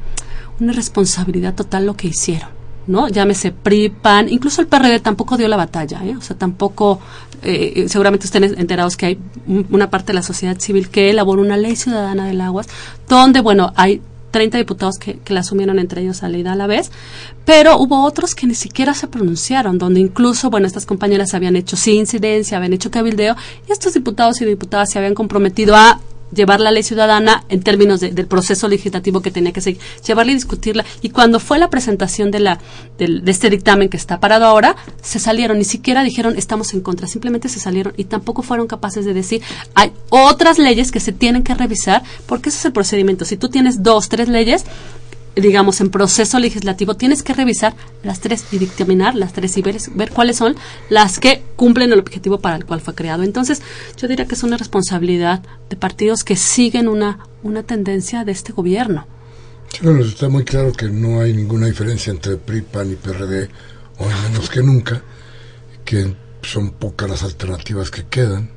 una 0.59 0.73
responsabilidad 0.73 1.55
total 1.55 1.85
lo 1.85 1.95
que 1.95 2.07
hicieron. 2.07 2.49
¿no? 2.87 3.09
Llámese 3.09 3.51
PRI, 3.51 3.89
PAN, 3.89 4.29
incluso 4.29 4.61
el 4.61 4.67
PRD 4.67 4.99
tampoco 4.99 5.37
dio 5.37 5.47
la 5.47 5.57
batalla, 5.57 6.05
¿eh? 6.05 6.15
O 6.15 6.21
sea, 6.21 6.37
tampoco, 6.37 6.99
eh, 7.43 7.85
seguramente 7.89 8.25
estén 8.25 8.45
enterados 8.45 8.95
que 8.95 9.05
hay 9.07 9.19
una 9.69 9.89
parte 9.89 10.07
de 10.07 10.13
la 10.13 10.21
sociedad 10.21 10.57
civil 10.57 10.89
que 10.89 11.09
elaboró 11.09 11.41
una 11.41 11.57
ley 11.57 11.75
ciudadana 11.75 12.27
del 12.27 12.39
agua, 12.39 12.63
donde, 13.09 13.41
bueno, 13.41 13.73
hay 13.75 14.01
30 14.31 14.57
diputados 14.57 14.97
que, 14.97 15.17
que 15.19 15.33
la 15.33 15.41
asumieron, 15.41 15.79
entre 15.79 16.01
ellos 16.01 16.23
a 16.23 16.29
Leida 16.29 16.53
a 16.53 16.55
la 16.55 16.67
vez, 16.67 16.91
pero 17.45 17.77
hubo 17.77 18.03
otros 18.03 18.35
que 18.35 18.47
ni 18.47 18.55
siquiera 18.55 18.93
se 18.93 19.07
pronunciaron, 19.07 19.77
donde 19.77 19.99
incluso, 19.99 20.49
bueno, 20.49 20.67
estas 20.67 20.85
compañeras 20.85 21.33
habían 21.33 21.55
hecho 21.55 21.77
sí 21.77 21.93
incidencia, 21.97 22.57
habían 22.57 22.73
hecho 22.73 22.91
cabildeo, 22.91 23.35
y 23.67 23.71
estos 23.71 23.93
diputados 23.93 24.41
y 24.41 24.45
diputadas 24.45 24.91
se 24.91 24.99
habían 24.99 25.13
comprometido 25.13 25.75
a 25.75 25.99
llevar 26.33 26.59
la 26.59 26.71
ley 26.71 26.83
ciudadana 26.83 27.43
en 27.49 27.61
términos 27.61 27.99
del 27.99 28.27
proceso 28.27 28.67
legislativo 28.67 29.21
que 29.21 29.31
tenía 29.31 29.53
que 29.53 29.61
seguir, 29.61 29.81
llevarla 30.05 30.31
y 30.31 30.35
discutirla. 30.35 30.85
Y 31.01 31.09
cuando 31.09 31.39
fue 31.39 31.59
la 31.59 31.69
presentación 31.69 32.31
de, 32.31 32.39
la, 32.39 32.59
de, 32.97 33.21
este 33.25 33.49
dictamen 33.49 33.89
que 33.89 33.97
está 33.97 34.19
parado 34.19 34.45
ahora, 34.45 34.75
se 35.01 35.19
salieron, 35.19 35.57
ni 35.57 35.63
siquiera 35.63 36.03
dijeron 36.03 36.35
estamos 36.37 36.73
en 36.73 36.81
contra, 36.81 37.07
simplemente 37.07 37.49
se 37.49 37.59
salieron 37.59 37.93
y 37.97 38.05
tampoco 38.05 38.41
fueron 38.41 38.67
capaces 38.67 39.05
de 39.05 39.13
decir 39.13 39.41
hay 39.73 39.91
otras 40.09 40.59
leyes 40.59 40.91
que 40.91 40.99
se 40.99 41.11
tienen 41.11 41.43
que 41.43 41.53
revisar, 41.53 42.03
porque 42.25 42.49
ese 42.49 42.59
es 42.59 42.65
el 42.65 42.73
procedimiento. 42.73 43.25
Si 43.25 43.37
tú 43.37 43.49
tienes 43.49 43.83
dos, 43.83 44.09
tres 44.09 44.29
leyes, 44.29 44.65
digamos, 45.41 45.81
en 45.81 45.89
proceso 45.89 46.39
legislativo, 46.39 46.95
tienes 46.95 47.23
que 47.23 47.33
revisar 47.33 47.75
las 48.03 48.19
tres 48.19 48.45
y 48.51 48.57
dictaminar 48.57 49.15
las 49.15 49.33
tres 49.33 49.57
y 49.57 49.61
ver, 49.61 49.77
ver, 49.93 50.11
cuáles 50.11 50.37
son 50.37 50.55
las 50.89 51.19
que 51.19 51.43
cumplen 51.55 51.91
el 51.91 51.99
objetivo 51.99 52.39
para 52.39 52.55
el 52.55 52.65
cual 52.65 52.81
fue 52.81 52.95
creado. 52.95 53.23
Entonces, 53.23 53.61
yo 53.97 54.07
diría 54.07 54.25
que 54.25 54.35
es 54.35 54.43
una 54.43 54.57
responsabilidad 54.57 55.41
de 55.69 55.75
partidos 55.75 56.23
que 56.23 56.35
siguen 56.35 56.87
una, 56.87 57.19
una 57.43 57.63
tendencia 57.63 58.23
de 58.23 58.31
este 58.31 58.53
gobierno. 58.53 59.07
Bueno, 59.81 60.03
está 60.03 60.29
muy 60.29 60.43
claro 60.43 60.71
que 60.71 60.87
no 60.87 61.21
hay 61.21 61.33
ninguna 61.33 61.67
diferencia 61.67 62.11
entre 62.11 62.37
PRI, 62.37 62.61
PAN 62.61 62.91
y 62.91 62.95
PRD, 62.95 63.49
o 63.99 64.05
menos 64.23 64.49
que 64.49 64.63
nunca, 64.63 65.01
que 65.85 66.15
son 66.41 66.71
pocas 66.71 67.09
las 67.09 67.23
alternativas 67.23 67.91
que 67.91 68.05
quedan, 68.05 68.49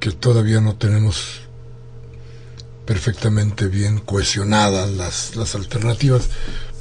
que 0.00 0.10
todavía 0.10 0.60
no 0.60 0.76
tenemos 0.76 1.47
perfectamente 2.88 3.68
bien 3.68 3.98
cohesionadas 3.98 4.90
las, 4.90 5.36
las 5.36 5.54
alternativas, 5.54 6.30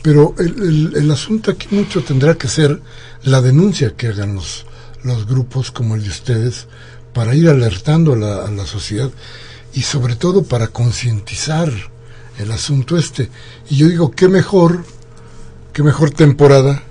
Pero 0.01 0.35
el, 0.39 0.93
el, 0.95 1.11
asunto 1.11 1.51
aquí 1.51 1.67
mucho 1.71 2.01
tendrá 2.01 2.35
que 2.35 2.47
ser 2.47 2.81
la 3.23 3.41
denuncia 3.41 3.93
que 3.97 4.07
hagan 4.07 4.33
los, 4.35 4.65
los 5.03 5.27
grupos 5.27 5.69
como 5.69 5.95
el 5.95 6.03
de 6.03 6.09
ustedes 6.09 6.67
para 7.13 7.35
ir 7.35 7.49
alertando 7.49 8.13
a 8.13 8.15
la, 8.15 8.45
a 8.45 8.51
la 8.51 8.65
sociedad 8.65 9.11
y 9.73 9.81
sobre 9.81 10.15
todo 10.15 10.43
para 10.43 10.69
concientizar 10.69 11.69
el 12.37 12.53
asunto 12.53 12.97
este. 12.97 13.29
Y 13.69 13.75
yo 13.75 13.89
digo, 13.89 14.11
qué 14.11 14.29
mejor, 14.29 14.85
qué 15.73 15.83
mejor 15.83 16.11
temporada 16.11 16.83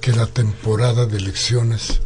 que 0.00 0.12
la 0.12 0.24
temporada 0.26 1.04
de 1.04 1.18
elecciones 1.18 2.00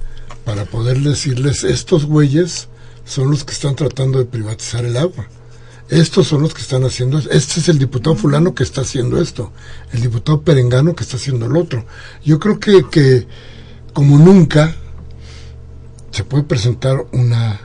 para 0.45 0.65
poder 0.65 0.99
decirles, 0.99 1.62
estos 1.62 2.05
güeyes 2.05 2.67
son 3.05 3.31
los 3.31 3.45
que 3.45 3.53
están 3.53 3.77
tratando 3.77 4.19
de 4.19 4.25
privatizar 4.25 4.85
el 4.85 4.97
agua. 4.97 5.29
Estos 5.88 6.27
son 6.27 6.42
los 6.42 6.53
que 6.53 6.62
están 6.62 6.85
haciendo 6.85 7.18
Este 7.18 7.61
es 7.61 7.68
el 7.68 7.79
diputado 7.79 8.16
fulano 8.16 8.55
que 8.55 8.64
está 8.64 8.81
haciendo 8.81 9.20
esto. 9.20 9.53
El 9.92 10.03
diputado 10.03 10.42
perengano 10.42 10.94
que 10.94 11.05
está 11.05 11.16
haciendo 11.16 11.46
el 11.46 11.57
otro. 11.57 11.87
Yo 12.25 12.38
creo 12.38 12.59
que, 12.59 12.85
que 12.90 13.27
como 13.92 14.18
nunca 14.18 14.75
se 16.11 16.25
puede 16.25 16.44
presentar 16.44 17.07
una, 17.12 17.61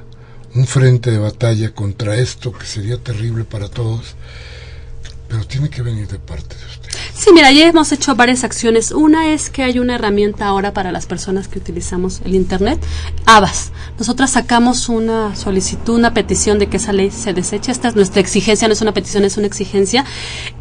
un 0.54 0.68
frente 0.68 1.10
de 1.10 1.18
batalla 1.18 1.74
contra 1.74 2.16
esto 2.16 2.52
que 2.52 2.66
sería 2.66 2.98
terrible 2.98 3.44
para 3.44 3.70
todos 3.70 4.16
pero 5.32 5.48
tiene 5.48 5.70
que 5.70 5.82
venir 5.82 6.10
de 6.10 6.20
parte 6.20 6.58
de 6.58 6.66
usted. 6.66 6.81
Sí, 7.14 7.30
mira, 7.34 7.52
ya 7.52 7.68
hemos 7.68 7.92
hecho 7.92 8.16
varias 8.16 8.44
acciones. 8.44 8.92
Una 8.92 9.34
es 9.34 9.50
que 9.50 9.64
hay 9.64 9.80
una 9.80 9.96
herramienta 9.96 10.48
ahora 10.48 10.74
para 10.74 10.92
las 10.92 11.06
personas 11.06 11.48
que 11.48 11.60
utilizamos 11.60 12.22
el 12.26 12.36
Internet, 12.36 12.80
ABAS. 13.26 13.72
Nosotras 14.00 14.32
sacamos 14.32 14.90
una 14.90 15.36
solicitud, 15.36 15.96
una 15.96 16.14
petición 16.14 16.58
de 16.58 16.68
que 16.68 16.78
esa 16.78 16.94
ley 16.94 17.12
se 17.12 17.34
deseche. 17.34 17.72
Esta 17.72 17.90
es 17.90 17.96
nuestra 17.96 18.22
exigencia, 18.22 18.68
no 18.68 18.74
es 18.74 18.82
una 18.82 18.94
petición, 18.94 19.24
es 19.26 19.38
una 19.38 19.48
exigencia. 19.48 20.06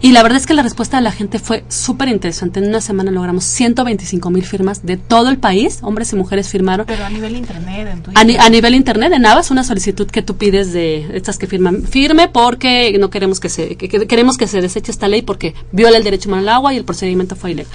Y 0.00 0.12
la 0.12 0.22
verdad 0.22 0.38
es 0.38 0.46
que 0.46 0.54
la 0.54 0.62
respuesta 0.62 0.98
de 0.98 1.02
la 1.02 1.12
gente 1.12 1.38
fue 1.38 1.64
súper 1.68 2.08
interesante. 2.08 2.60
En 2.60 2.68
una 2.68 2.80
semana 2.80 3.10
logramos 3.10 3.44
125 3.44 4.30
mil 4.30 4.44
firmas 4.44 4.84
de 4.84 4.96
todo 4.96 5.30
el 5.30 5.38
país. 5.38 5.78
Hombres 5.82 6.12
y 6.12 6.16
mujeres 6.16 6.48
firmaron. 6.48 6.86
Pero 6.86 7.04
a 7.04 7.10
nivel 7.10 7.36
Internet, 7.36 7.88
en 8.20 8.40
A, 8.40 8.48
nivel 8.50 8.74
Internet, 8.74 9.12
en 9.14 9.24
ABAS, 9.24 9.50
una 9.50 9.64
solicitud 9.64 10.08
que 10.10 10.22
tú 10.22 10.36
pides 10.36 10.72
de 10.72 11.16
estas 11.16 11.38
que 11.38 11.46
firman. 11.46 11.84
Firme 11.84 12.28
porque 12.28 12.96
no 12.98 13.08
queremos 13.08 13.40
que 13.40 13.48
se, 13.48 13.76
queremos 13.76 14.36
que 14.36 14.46
se 14.46 14.60
deseche 14.60 14.92
esta 14.92 15.08
ley 15.08 15.22
porque 15.22 15.54
viola 15.72 15.96
el 15.96 16.04
derecho 16.04 16.28
humano 16.28 16.39
al 16.40 16.48
agua 16.48 16.74
y 16.74 16.76
el 16.76 16.84
procedimiento 16.84 17.36
fue 17.36 17.52
ilegal. 17.52 17.72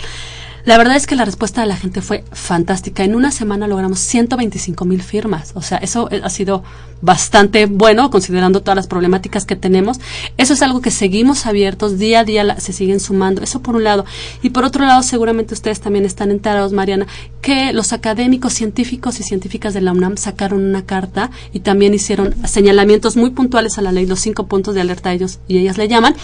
La 0.66 0.80
verdad 0.80 0.96
es 0.96 1.06
que 1.06 1.16
la 1.16 1.26
respuesta 1.26 1.62
de 1.62 1.68
la 1.68 1.78
gente 1.78 2.02
fue 2.02 2.24
fantástica. 2.32 3.04
En 3.04 3.14
una 3.14 3.30
semana 3.30 3.68
logramos 3.68 4.00
125 4.00 4.84
mil 4.86 5.04
firmas. 5.04 5.52
O 5.54 5.62
sea, 5.62 5.78
eso 5.78 6.10
eh, 6.10 6.22
ha 6.24 6.30
sido 6.32 6.64
bastante 7.02 7.68
bueno 7.68 8.10
considerando 8.10 8.62
todas 8.62 8.76
las 8.76 8.88
problemáticas 8.88 9.46
que 9.46 9.56
tenemos. 9.56 10.00
Eso 10.38 10.54
es 10.54 10.64
algo 10.64 10.82
que 10.82 10.90
seguimos 10.90 11.46
abiertos, 11.46 12.00
día 12.00 12.22
a 12.22 12.24
día 12.24 12.60
se 12.60 12.74
siguen 12.74 13.00
sumando. 13.00 13.44
Eso 13.44 13.62
por 13.62 13.76
un 13.76 13.84
lado. 13.84 14.06
Y 14.42 14.50
por 14.50 14.66
otro 14.66 14.84
lado, 14.86 15.04
seguramente 15.04 15.54
ustedes 15.54 15.82
también 15.82 16.04
están 16.04 16.32
enterados, 16.32 16.74
Mariana, 16.74 17.06
que 17.42 17.72
los 17.72 17.94
académicos 17.94 18.54
científicos 18.54 19.20
y 19.20 19.24
científicas 19.24 19.76
de 19.76 19.82
la 19.82 19.92
UNAM 19.92 20.18
sacaron 20.18 20.66
una 20.66 20.84
carta 20.84 21.30
y 21.54 21.60
también 21.60 21.94
hicieron 21.94 22.34
señalamientos 22.48 23.18
muy 23.18 23.30
puntuales 23.30 23.78
a 23.78 23.84
la 23.84 23.92
ley, 23.92 24.08
los 24.08 24.20
cinco 24.20 24.48
puntos 24.48 24.74
de 24.74 24.82
alerta 24.82 25.14
ellos 25.14 25.38
y 25.48 25.60
ellas 25.60 25.78
le 25.78 25.88
llaman. 25.88 26.16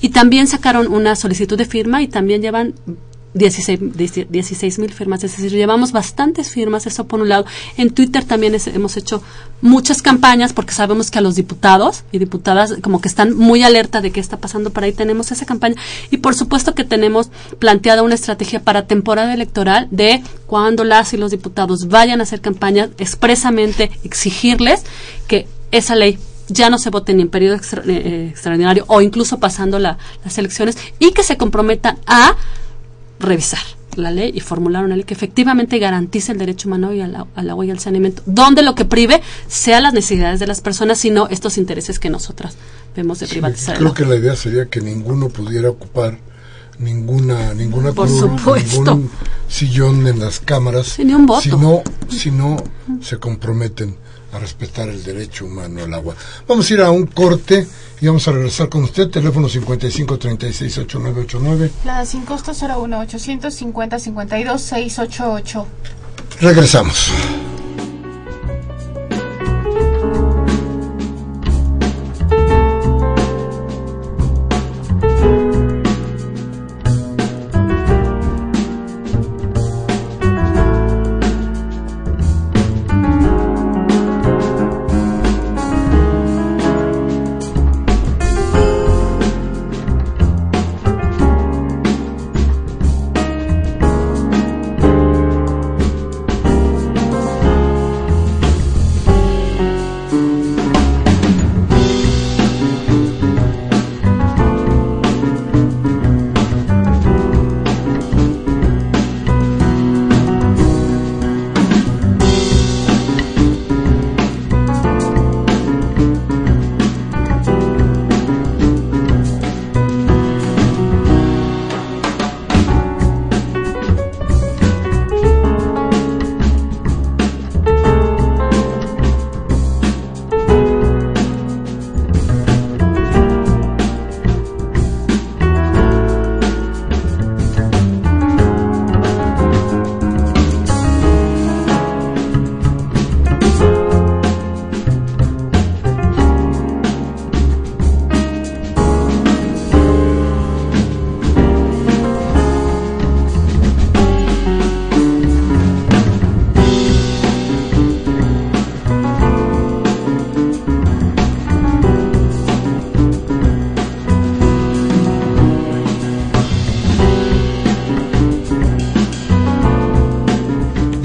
Y 0.00 0.08
también 0.08 0.46
sacaron 0.46 0.90
una 0.90 1.16
solicitud 1.16 1.58
de 1.58 1.66
firma 1.66 2.00
y 2.00 2.08
también 2.08 2.40
llevan 2.40 2.74
16 3.32 4.78
mil 4.78 4.92
firmas, 4.92 5.22
es 5.22 5.36
decir, 5.36 5.52
llevamos 5.52 5.92
bastantes 5.92 6.50
firmas, 6.50 6.86
eso 6.86 7.06
por 7.06 7.20
un 7.20 7.28
lado. 7.28 7.44
En 7.76 7.90
Twitter 7.90 8.24
también 8.24 8.56
hemos 8.74 8.96
hecho 8.96 9.22
muchas 9.60 10.02
campañas 10.02 10.52
porque 10.52 10.72
sabemos 10.72 11.10
que 11.10 11.18
a 11.18 11.22
los 11.22 11.36
diputados 11.36 12.02
y 12.10 12.18
diputadas 12.18 12.74
como 12.82 13.00
que 13.00 13.08
están 13.08 13.36
muy 13.36 13.62
alerta 13.62 14.00
de 14.00 14.10
qué 14.10 14.20
está 14.20 14.38
pasando 14.38 14.70
por 14.70 14.82
ahí, 14.82 14.92
tenemos 14.92 15.30
esa 15.30 15.46
campaña 15.46 15.76
y 16.10 16.16
por 16.16 16.34
supuesto 16.34 16.74
que 16.74 16.84
tenemos 16.84 17.30
planteada 17.58 18.02
una 18.02 18.14
estrategia 18.14 18.60
para 18.62 18.86
temporada 18.86 19.32
electoral 19.32 19.86
de 19.90 20.22
cuando 20.46 20.84
las 20.84 21.12
y 21.12 21.16
los 21.16 21.30
diputados 21.30 21.88
vayan 21.88 22.20
a 22.20 22.24
hacer 22.24 22.40
campañas, 22.40 22.90
expresamente 22.98 23.90
exigirles 24.02 24.82
que 25.28 25.46
esa 25.70 25.94
ley 25.94 26.18
ya 26.48 26.68
no 26.68 26.78
se 26.78 26.90
vote 26.90 27.14
ni 27.14 27.22
en 27.22 27.28
periodo 27.28 27.60
eh, 27.86 28.28
extraordinario 28.30 28.84
o 28.88 29.00
incluso 29.00 29.38
pasando 29.38 29.78
las 29.78 29.98
elecciones 30.36 30.76
y 30.98 31.12
que 31.12 31.22
se 31.22 31.36
comprometan 31.36 31.98
a 32.06 32.34
revisar 33.20 33.60
la 33.96 34.10
ley 34.10 34.32
y 34.34 34.40
formular 34.40 34.84
una 34.84 34.96
ley 34.96 35.04
que 35.04 35.14
efectivamente 35.14 35.78
garantice 35.78 36.32
el 36.32 36.38
derecho 36.38 36.68
humano 36.68 36.92
y 36.92 37.00
al, 37.00 37.14
agua 37.14 37.66
y 37.66 37.70
al 37.70 37.78
saneamiento, 37.78 38.22
donde 38.26 38.62
lo 38.62 38.74
que 38.74 38.84
prive 38.84 39.22
sea 39.48 39.80
las 39.80 39.92
necesidades 39.92 40.40
de 40.40 40.46
las 40.46 40.60
personas, 40.60 40.98
sino 40.98 41.28
estos 41.28 41.58
intereses 41.58 41.98
que 41.98 42.10
nosotras 42.10 42.56
vemos 42.96 43.20
de 43.20 43.26
privatizar. 43.26 43.78
creo 43.78 43.94
que 43.94 44.04
la 44.04 44.16
idea 44.16 44.36
sería 44.36 44.66
que 44.66 44.80
ninguno 44.80 45.28
pudiera 45.28 45.70
ocupar 45.70 46.18
ninguna 46.78 47.52
ninguna 47.54 47.92
Por 47.92 48.08
ningún 48.08 49.10
sillón 49.48 50.06
en 50.06 50.18
las 50.18 50.40
cámaras, 50.40 50.98
ni 50.98 51.12
un 51.12 51.26
voto. 51.26 51.42
si 51.42 51.50
no, 51.50 51.82
si 52.08 52.30
no 52.30 52.56
se 53.02 53.18
comprometen 53.18 53.96
a 54.32 54.38
respetar 54.38 54.88
el 54.88 55.02
derecho 55.02 55.44
humano 55.44 55.82
al 55.82 55.92
agua. 55.92 56.14
Vamos 56.46 56.70
a 56.70 56.74
ir 56.74 56.80
a 56.80 56.90
un 56.90 57.06
corte 57.06 57.66
y 58.00 58.06
vamos 58.06 58.26
a 58.28 58.32
regresar 58.32 58.68
con 58.68 58.84
usted. 58.84 59.10
Teléfono 59.10 59.48
55 59.48 60.18
36 60.18 60.78
8989. 60.78 61.70
La 61.84 62.04
sin 62.06 62.22
costo 62.22 62.52
01 62.52 62.98
850 63.00 63.98
52 63.98 64.60
688. 64.60 65.66
Regresamos. 66.40 67.12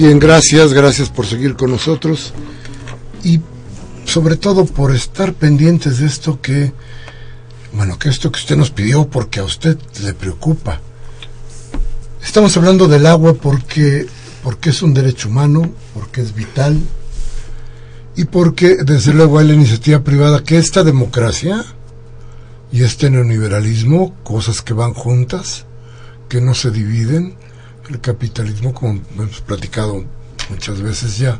Bien, 0.05 0.19
gracias, 0.19 0.71
gracias 0.71 1.09
por 1.09 1.25
seguir 1.25 1.55
con 1.55 1.71
nosotros 1.71 2.31
y 3.23 3.39
sobre 4.05 4.35
todo 4.35 4.67
por 4.67 4.93
estar 4.93 5.33
pendientes 5.33 5.97
de 5.97 6.05
esto 6.05 6.39
que, 6.43 6.73
bueno, 7.73 7.97
que 7.97 8.09
esto 8.09 8.31
que 8.31 8.39
usted 8.39 8.55
nos 8.55 8.69
pidió 8.69 9.07
porque 9.07 9.39
a 9.39 9.43
usted 9.43 9.79
le 10.03 10.13
preocupa. 10.13 10.79
Estamos 12.23 12.55
hablando 12.55 12.87
del 12.87 13.07
agua 13.07 13.33
porque, 13.33 14.05
porque 14.43 14.69
es 14.69 14.83
un 14.83 14.93
derecho 14.93 15.27
humano, 15.27 15.71
porque 15.95 16.21
es 16.21 16.35
vital 16.35 16.79
y 18.15 18.25
porque 18.25 18.83
desde 18.83 19.11
luego 19.11 19.39
hay 19.39 19.47
la 19.47 19.55
iniciativa 19.55 20.03
privada 20.03 20.43
que 20.43 20.59
esta 20.59 20.83
democracia 20.83 21.65
y 22.71 22.83
este 22.83 23.09
neoliberalismo, 23.09 24.13
cosas 24.23 24.61
que 24.61 24.75
van 24.75 24.93
juntas, 24.93 25.65
que 26.29 26.41
no 26.41 26.53
se 26.53 26.69
dividen. 26.69 27.37
El 27.89 28.01
capitalismo, 28.01 28.73
como 28.73 29.01
hemos 29.17 29.41
platicado 29.41 30.03
muchas 30.49 30.81
veces 30.81 31.17
ya, 31.17 31.39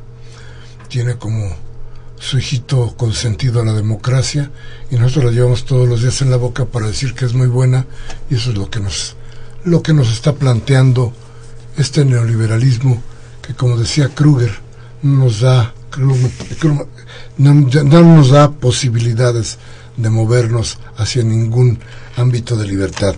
tiene 0.87 1.15
como 1.15 1.55
su 2.19 2.37
hijito 2.37 2.95
consentido 2.95 3.61
a 3.61 3.65
la 3.65 3.73
democracia 3.73 4.51
y 4.89 4.95
nosotros 4.95 5.25
la 5.25 5.31
llevamos 5.31 5.65
todos 5.65 5.87
los 5.87 6.01
días 6.01 6.21
en 6.21 6.31
la 6.31 6.37
boca 6.37 6.65
para 6.65 6.87
decir 6.87 7.13
que 7.13 7.25
es 7.25 7.33
muy 7.33 7.47
buena 7.47 7.85
y 8.29 8.35
eso 8.35 8.51
es 8.51 8.57
lo 8.57 8.69
que 8.69 8.79
nos 8.79 9.15
lo 9.63 9.81
que 9.81 9.93
nos 9.93 10.11
está 10.11 10.35
planteando 10.35 11.13
este 11.77 12.05
neoliberalismo 12.05 13.01
que 13.41 13.53
como 13.53 13.77
decía 13.77 14.09
Kruger 14.09 14.51
nos 15.01 15.41
da 15.41 15.73
no, 17.37 17.53
no 17.53 18.15
nos 18.15 18.29
da 18.29 18.51
posibilidades 18.51 19.57
de 19.97 20.09
movernos 20.09 20.77
hacia 20.97 21.23
ningún 21.23 21.79
ámbito 22.17 22.55
de 22.55 22.67
libertad. 22.67 23.15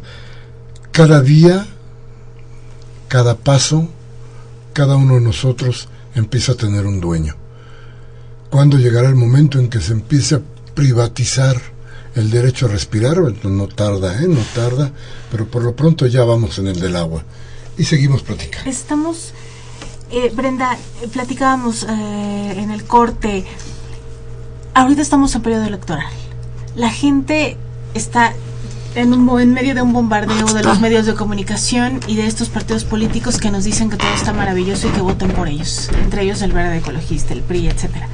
Cada 0.91 1.21
día, 1.21 1.65
cada 3.08 3.36
paso, 3.36 3.88
cada 4.74 4.95
uno 4.95 5.16
de 5.16 5.22
nosotros 5.22 5.89
empieza 6.16 6.53
a 6.53 6.55
tener 6.55 6.86
un 6.86 6.99
dueño. 6.99 7.36
¿Cuándo 8.49 8.78
llegará 8.78 9.10
el 9.10 9.16
momento 9.16 9.60
en 9.60 9.70
que 9.70 9.82
se 9.82 9.93
empiece 9.93 10.36
a 10.36 10.41
privatizar 10.74 11.60
el 12.16 12.30
derecho 12.32 12.66
a 12.66 12.70
respirar? 12.70 13.18
no 13.18 13.68
tarda, 13.68 14.22
¿eh? 14.22 14.28
No 14.28 14.41
tarda, 14.55 14.91
pero 15.32 15.47
por 15.47 15.64
lo 15.64 15.76
pronto 15.76 16.08
ya 16.08 16.24
vamos 16.24 16.58
en 16.60 16.68
el 16.68 16.80
del 16.80 16.95
agua. 16.95 17.24
Y 17.78 17.84
seguimos 17.84 18.24
platicando. 18.24 18.70
Estamos 18.70 19.34
eh, 20.10 20.32
Brenda, 20.34 20.78
platicábamos 21.12 21.84
eh, 21.84 22.53
en 22.58 22.72
el 22.72 22.86
corte, 22.86 23.45
ahorita 24.74 25.01
estamos 25.01 25.36
en 25.36 25.41
periodo 25.41 25.66
electoral. 25.66 26.08
La 26.76 26.89
gente 26.89 27.58
está 27.93 28.34
en, 28.97 29.13
un, 29.13 29.39
en 29.39 29.53
medio 29.53 29.75
de 29.75 29.83
un 29.83 29.93
bombardeo 29.93 30.53
de 30.53 30.63
los 30.63 30.79
medios 30.79 31.05
de 31.05 31.13
comunicación 31.13 31.99
y 32.07 32.15
de 32.15 32.25
estos 32.25 32.49
partidos 32.49 32.83
políticos 32.83 33.37
que 33.37 33.51
nos 33.51 33.63
dicen 33.63 33.91
que 33.91 33.97
todo 33.97 34.11
está 34.15 34.33
maravilloso 34.33 34.87
y 34.87 34.91
que 34.91 35.01
voten 35.01 35.31
por 35.31 35.47
ellos, 35.47 35.89
entre 36.03 36.23
ellos 36.23 36.41
el 36.41 36.51
Verde 36.51 36.77
Ecologista, 36.77 37.33
el 37.33 37.41
PRI, 37.41 37.67
etcétera. 37.67 38.07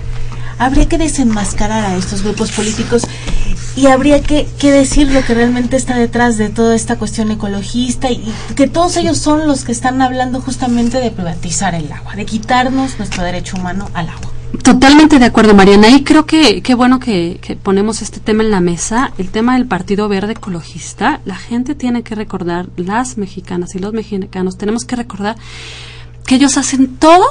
Habría 0.59 0.87
que 0.89 0.97
desenmascarar 0.97 1.85
a 1.85 1.95
estos 1.95 2.21
grupos 2.21 2.51
políticos 2.51 3.07
y 3.77 3.87
habría 3.87 4.21
que, 4.21 4.45
decir 4.61 5.09
lo 5.09 5.23
que 5.23 5.33
realmente 5.33 5.77
está 5.77 5.95
detrás 5.95 6.37
de 6.37 6.49
toda 6.49 6.75
esta 6.75 6.97
cuestión 6.97 7.31
ecologista 7.31 8.11
y, 8.11 8.21
que 8.55 8.67
todos 8.67 8.97
ellos 8.97 9.17
son 9.17 9.47
los 9.47 9.63
que 9.63 9.71
están 9.71 10.01
hablando 10.01 10.41
justamente 10.41 10.99
de 10.99 11.11
privatizar 11.11 11.75
el 11.75 11.89
agua, 11.91 12.15
de 12.15 12.25
quitarnos 12.25 12.97
nuestro 12.97 13.23
derecho 13.23 13.55
humano 13.55 13.89
al 13.93 14.09
agua. 14.09 14.32
Totalmente 14.63 15.19
de 15.19 15.25
acuerdo, 15.25 15.53
Mariana. 15.53 15.89
Y 15.89 16.03
creo 16.03 16.25
que 16.25 16.61
qué 16.61 16.73
bueno 16.73 16.99
que, 16.99 17.37
que, 17.41 17.57
ponemos 17.57 18.01
este 18.01 18.21
tema 18.21 18.43
en 18.43 18.51
la 18.51 18.61
mesa, 18.61 19.11
el 19.17 19.29
tema 19.29 19.55
del 19.55 19.65
Partido 19.65 20.07
Verde 20.07 20.33
Ecologista. 20.33 21.19
La 21.25 21.35
gente 21.35 21.75
tiene 21.75 22.01
que 22.03 22.15
recordar, 22.15 22.67
las 22.77 23.17
mexicanas 23.17 23.75
y 23.75 23.79
los 23.79 23.91
mexicanos, 23.91 24.57
tenemos 24.57 24.85
que 24.85 24.95
recordar 24.95 25.35
que 26.25 26.35
ellos 26.35 26.57
hacen 26.57 26.95
todo 26.95 27.25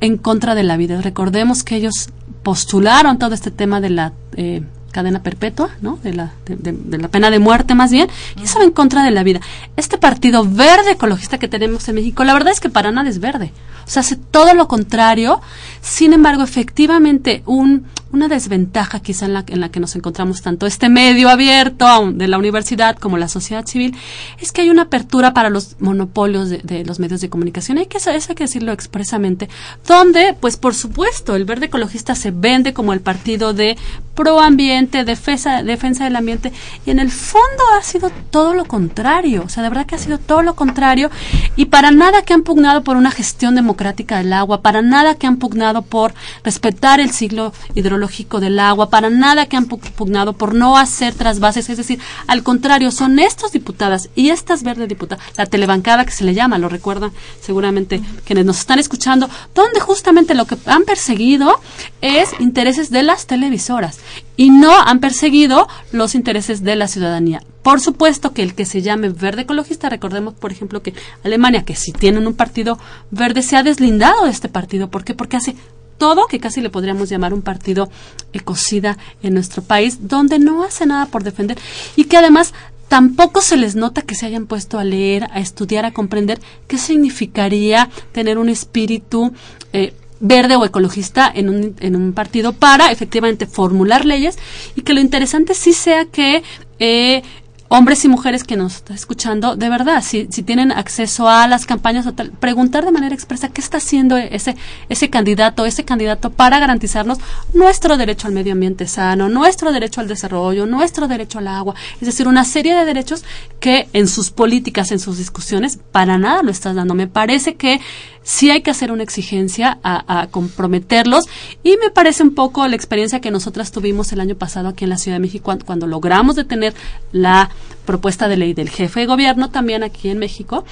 en 0.00 0.18
contra 0.18 0.54
de 0.54 0.62
la 0.62 0.76
vida. 0.76 1.00
Recordemos 1.00 1.64
que 1.64 1.76
ellos 1.76 2.10
postularon 2.44 3.18
todo 3.18 3.34
este 3.34 3.50
tema 3.50 3.80
de 3.80 3.90
la 3.90 4.12
eh, 4.36 4.62
cadena 4.92 5.22
perpetua, 5.22 5.70
¿no? 5.82 5.98
De 6.02 6.14
la, 6.14 6.32
de, 6.46 6.98
la 6.98 7.08
pena 7.08 7.30
de 7.30 7.38
muerte 7.38 7.74
más 7.74 7.90
bien, 7.90 8.08
y 8.40 8.44
eso 8.44 8.58
va 8.58 8.64
en 8.64 8.70
contra 8.70 9.02
de 9.02 9.10
la 9.10 9.24
vida. 9.24 9.40
Este 9.76 9.98
partido 9.98 10.42
verde 10.42 10.92
ecologista 10.92 11.38
que 11.38 11.48
tenemos 11.48 11.88
en 11.88 11.96
México, 11.96 12.24
la 12.24 12.32
verdad 12.32 12.52
es 12.52 12.60
que 12.60 12.70
para 12.70 12.92
nada 12.92 13.10
es 13.10 13.20
verde. 13.20 13.52
O 13.86 13.90
sea, 13.90 14.00
hace 14.00 14.16
todo 14.16 14.54
lo 14.54 14.68
contrario. 14.68 15.40
Sin 15.86 16.12
embargo, 16.12 16.42
efectivamente, 16.42 17.42
un, 17.46 17.86
una 18.16 18.28
desventaja 18.28 19.00
quizá 19.00 19.26
en 19.26 19.34
la, 19.34 19.44
en 19.46 19.60
la 19.60 19.68
que 19.68 19.78
nos 19.78 19.94
encontramos 19.94 20.40
tanto 20.40 20.66
este 20.66 20.88
medio 20.88 21.28
abierto 21.28 22.10
de 22.10 22.28
la 22.28 22.38
universidad 22.38 22.96
como 22.96 23.18
la 23.18 23.28
sociedad 23.28 23.66
civil 23.66 23.94
es 24.40 24.52
que 24.52 24.62
hay 24.62 24.70
una 24.70 24.82
apertura 24.82 25.34
para 25.34 25.50
los 25.50 25.76
monopolios 25.80 26.48
de, 26.48 26.84
los 26.84 26.98
medios 26.98 27.20
de 27.20 27.28
comunicación. 27.28 27.78
Hay 27.78 27.86
que, 27.86 27.98
eso 27.98 28.10
hay 28.10 28.20
que 28.34 28.44
decirlo 28.44 28.72
expresamente. 28.72 29.48
Donde, 29.86 30.34
pues 30.40 30.56
por 30.56 30.74
supuesto, 30.74 31.36
el 31.36 31.44
verde 31.44 31.66
ecologista 31.66 32.14
se 32.14 32.30
vende 32.30 32.72
como 32.72 32.94
el 32.94 33.00
partido 33.00 33.52
de 33.52 33.76
proambiente, 34.14 35.04
defensa, 35.04 35.62
defensa 35.62 36.04
del 36.04 36.16
ambiente, 36.16 36.52
y 36.86 36.90
en 36.90 36.98
el 36.98 37.10
fondo 37.10 37.62
ha 37.78 37.82
sido 37.82 38.10
todo 38.30 38.54
lo 38.54 38.64
contrario. 38.64 39.42
O 39.44 39.48
sea, 39.50 39.62
de 39.62 39.68
verdad 39.68 39.84
que 39.84 39.94
ha 39.94 39.98
sido 39.98 40.16
todo 40.16 40.40
lo 40.40 40.56
contrario. 40.56 41.10
Y 41.54 41.66
para 41.66 41.90
nada 41.90 42.22
que 42.22 42.32
han 42.32 42.42
pugnado 42.42 42.82
por 42.82 42.96
una 42.96 43.10
gestión 43.10 43.54
democrática 43.54 44.18
del 44.18 44.32
agua, 44.32 44.62
para 44.62 44.80
nada 44.80 45.16
que 45.16 45.26
han 45.26 45.36
pugnado 45.36 45.82
por 45.82 46.14
respetar 46.42 46.98
el 46.98 47.10
ciclo 47.10 47.52
hidrológico 47.74 48.05
del 48.40 48.58
agua, 48.58 48.90
para 48.90 49.10
nada 49.10 49.46
que 49.46 49.56
han 49.56 49.66
pugnado 49.66 50.32
por 50.32 50.54
no 50.54 50.76
hacer 50.76 51.14
trasvases, 51.14 51.68
es 51.68 51.76
decir, 51.76 51.98
al 52.26 52.42
contrario, 52.42 52.90
son 52.90 53.18
estos 53.18 53.52
diputadas 53.52 54.08
y 54.14 54.30
estas 54.30 54.62
verdes 54.62 54.88
diputadas, 54.88 55.24
la 55.36 55.46
telebancada 55.46 56.04
que 56.04 56.12
se 56.12 56.24
le 56.24 56.34
llama, 56.34 56.58
lo 56.58 56.68
recuerdan 56.68 57.12
seguramente 57.40 58.00
quienes 58.24 58.44
nos 58.44 58.58
están 58.58 58.78
escuchando, 58.78 59.28
donde 59.54 59.80
justamente 59.80 60.34
lo 60.34 60.46
que 60.46 60.56
han 60.66 60.84
perseguido 60.84 61.60
es 62.00 62.30
intereses 62.38 62.90
de 62.90 63.02
las 63.02 63.26
televisoras 63.26 63.98
y 64.36 64.50
no 64.50 64.72
han 64.78 65.00
perseguido 65.00 65.68
los 65.92 66.14
intereses 66.14 66.62
de 66.62 66.76
la 66.76 66.88
ciudadanía. 66.88 67.42
Por 67.62 67.80
supuesto 67.80 68.32
que 68.32 68.42
el 68.42 68.54
que 68.54 68.64
se 68.64 68.82
llame 68.82 69.08
verde 69.08 69.42
ecologista, 69.42 69.88
recordemos, 69.88 70.34
por 70.34 70.52
ejemplo, 70.52 70.82
que 70.82 70.94
Alemania, 71.24 71.64
que 71.64 71.74
si 71.74 71.90
tienen 71.90 72.28
un 72.28 72.34
partido 72.34 72.78
verde, 73.10 73.42
se 73.42 73.56
ha 73.56 73.64
deslindado 73.64 74.24
de 74.24 74.30
este 74.30 74.48
partido. 74.48 74.88
¿Por 74.88 75.02
qué? 75.02 75.14
Porque 75.14 75.36
hace 75.36 75.56
todo 75.98 76.26
que 76.26 76.40
casi 76.40 76.60
le 76.60 76.70
podríamos 76.70 77.08
llamar 77.08 77.34
un 77.34 77.42
partido 77.42 77.88
ecocida 78.32 78.98
en 79.22 79.34
nuestro 79.34 79.62
país, 79.62 80.08
donde 80.08 80.38
no 80.38 80.64
hace 80.64 80.86
nada 80.86 81.06
por 81.06 81.24
defender 81.24 81.58
y 81.96 82.04
que 82.04 82.16
además 82.16 82.52
tampoco 82.88 83.40
se 83.40 83.56
les 83.56 83.74
nota 83.74 84.02
que 84.02 84.14
se 84.14 84.26
hayan 84.26 84.46
puesto 84.46 84.78
a 84.78 84.84
leer, 84.84 85.24
a 85.32 85.40
estudiar, 85.40 85.84
a 85.84 85.92
comprender 85.92 86.40
qué 86.68 86.78
significaría 86.78 87.90
tener 88.12 88.38
un 88.38 88.48
espíritu 88.48 89.32
eh, 89.72 89.94
verde 90.20 90.56
o 90.56 90.64
ecologista 90.64 91.30
en 91.34 91.48
un, 91.48 91.76
en 91.80 91.96
un 91.96 92.12
partido 92.12 92.52
para 92.52 92.90
efectivamente 92.90 93.46
formular 93.46 94.04
leyes 94.04 94.38
y 94.74 94.82
que 94.82 94.94
lo 94.94 95.00
interesante 95.00 95.54
sí 95.54 95.72
sea 95.72 96.06
que 96.06 96.42
eh, 96.78 97.22
hombres 97.68 98.04
y 98.04 98.08
mujeres 98.08 98.44
que 98.44 98.56
nos 98.56 98.76
están 98.76 98.96
escuchando, 98.96 99.56
de 99.56 99.68
verdad, 99.68 100.02
si, 100.02 100.28
si 100.30 100.42
tienen 100.42 100.72
acceso 100.72 101.28
a 101.28 101.46
las 101.46 101.66
campañas 101.66 102.06
preguntar 102.40 102.84
de 102.84 102.92
manera 102.92 103.14
expresa 103.14 103.48
qué 103.48 103.60
está 103.60 103.78
haciendo 103.78 104.16
ese, 104.16 104.56
ese 104.88 105.10
candidato, 105.10 105.66
ese 105.66 105.84
candidato 105.84 106.30
para 106.30 106.58
garantizarnos 106.58 107.18
nuestro 107.54 107.96
derecho 107.96 108.28
al 108.28 108.34
medio 108.34 108.52
ambiente 108.52 108.86
sano, 108.86 109.28
nuestro 109.28 109.72
derecho 109.72 110.00
al 110.00 110.08
desarrollo, 110.08 110.66
nuestro 110.66 111.08
derecho 111.08 111.38
al 111.38 111.48
agua, 111.48 111.74
es 112.00 112.06
decir, 112.06 112.28
una 112.28 112.44
serie 112.44 112.74
de 112.74 112.84
derechos 112.84 113.24
que 113.60 113.88
en 113.92 114.08
sus 114.08 114.30
políticas, 114.30 114.92
en 114.92 114.98
sus 114.98 115.18
discusiones, 115.18 115.78
para 115.92 116.18
nada 116.18 116.42
lo 116.42 116.50
estás 116.50 116.74
dando. 116.74 116.94
Me 116.94 117.06
parece 117.06 117.56
que 117.56 117.80
sí 118.26 118.50
hay 118.50 118.60
que 118.60 118.72
hacer 118.72 118.90
una 118.90 119.04
exigencia 119.04 119.78
a, 119.84 120.26
comprometerlos 120.32 121.26
y 121.62 121.76
me 121.76 121.90
parece 121.90 122.24
un 122.24 122.34
poco 122.34 122.66
la 122.66 122.74
experiencia 122.74 123.20
que 123.20 123.30
nosotras 123.30 123.70
tuvimos 123.70 124.12
el 124.12 124.18
año 124.18 124.34
pasado 124.34 124.68
aquí 124.68 124.84
en 124.84 124.90
la 124.90 124.98
Ciudad 124.98 125.16
de 125.16 125.20
México 125.20 125.56
cuando, 125.64 125.86
logramos 125.86 126.34
detener 126.34 126.74
la 127.12 127.50
propuesta 127.84 128.26
de 128.26 128.36
ley 128.36 128.52
del 128.52 128.68
jefe 128.68 129.00
de 129.00 129.06
gobierno 129.06 129.50
también 129.50 129.84
aquí 129.84 130.08
en 130.10 130.18
México 130.18 130.64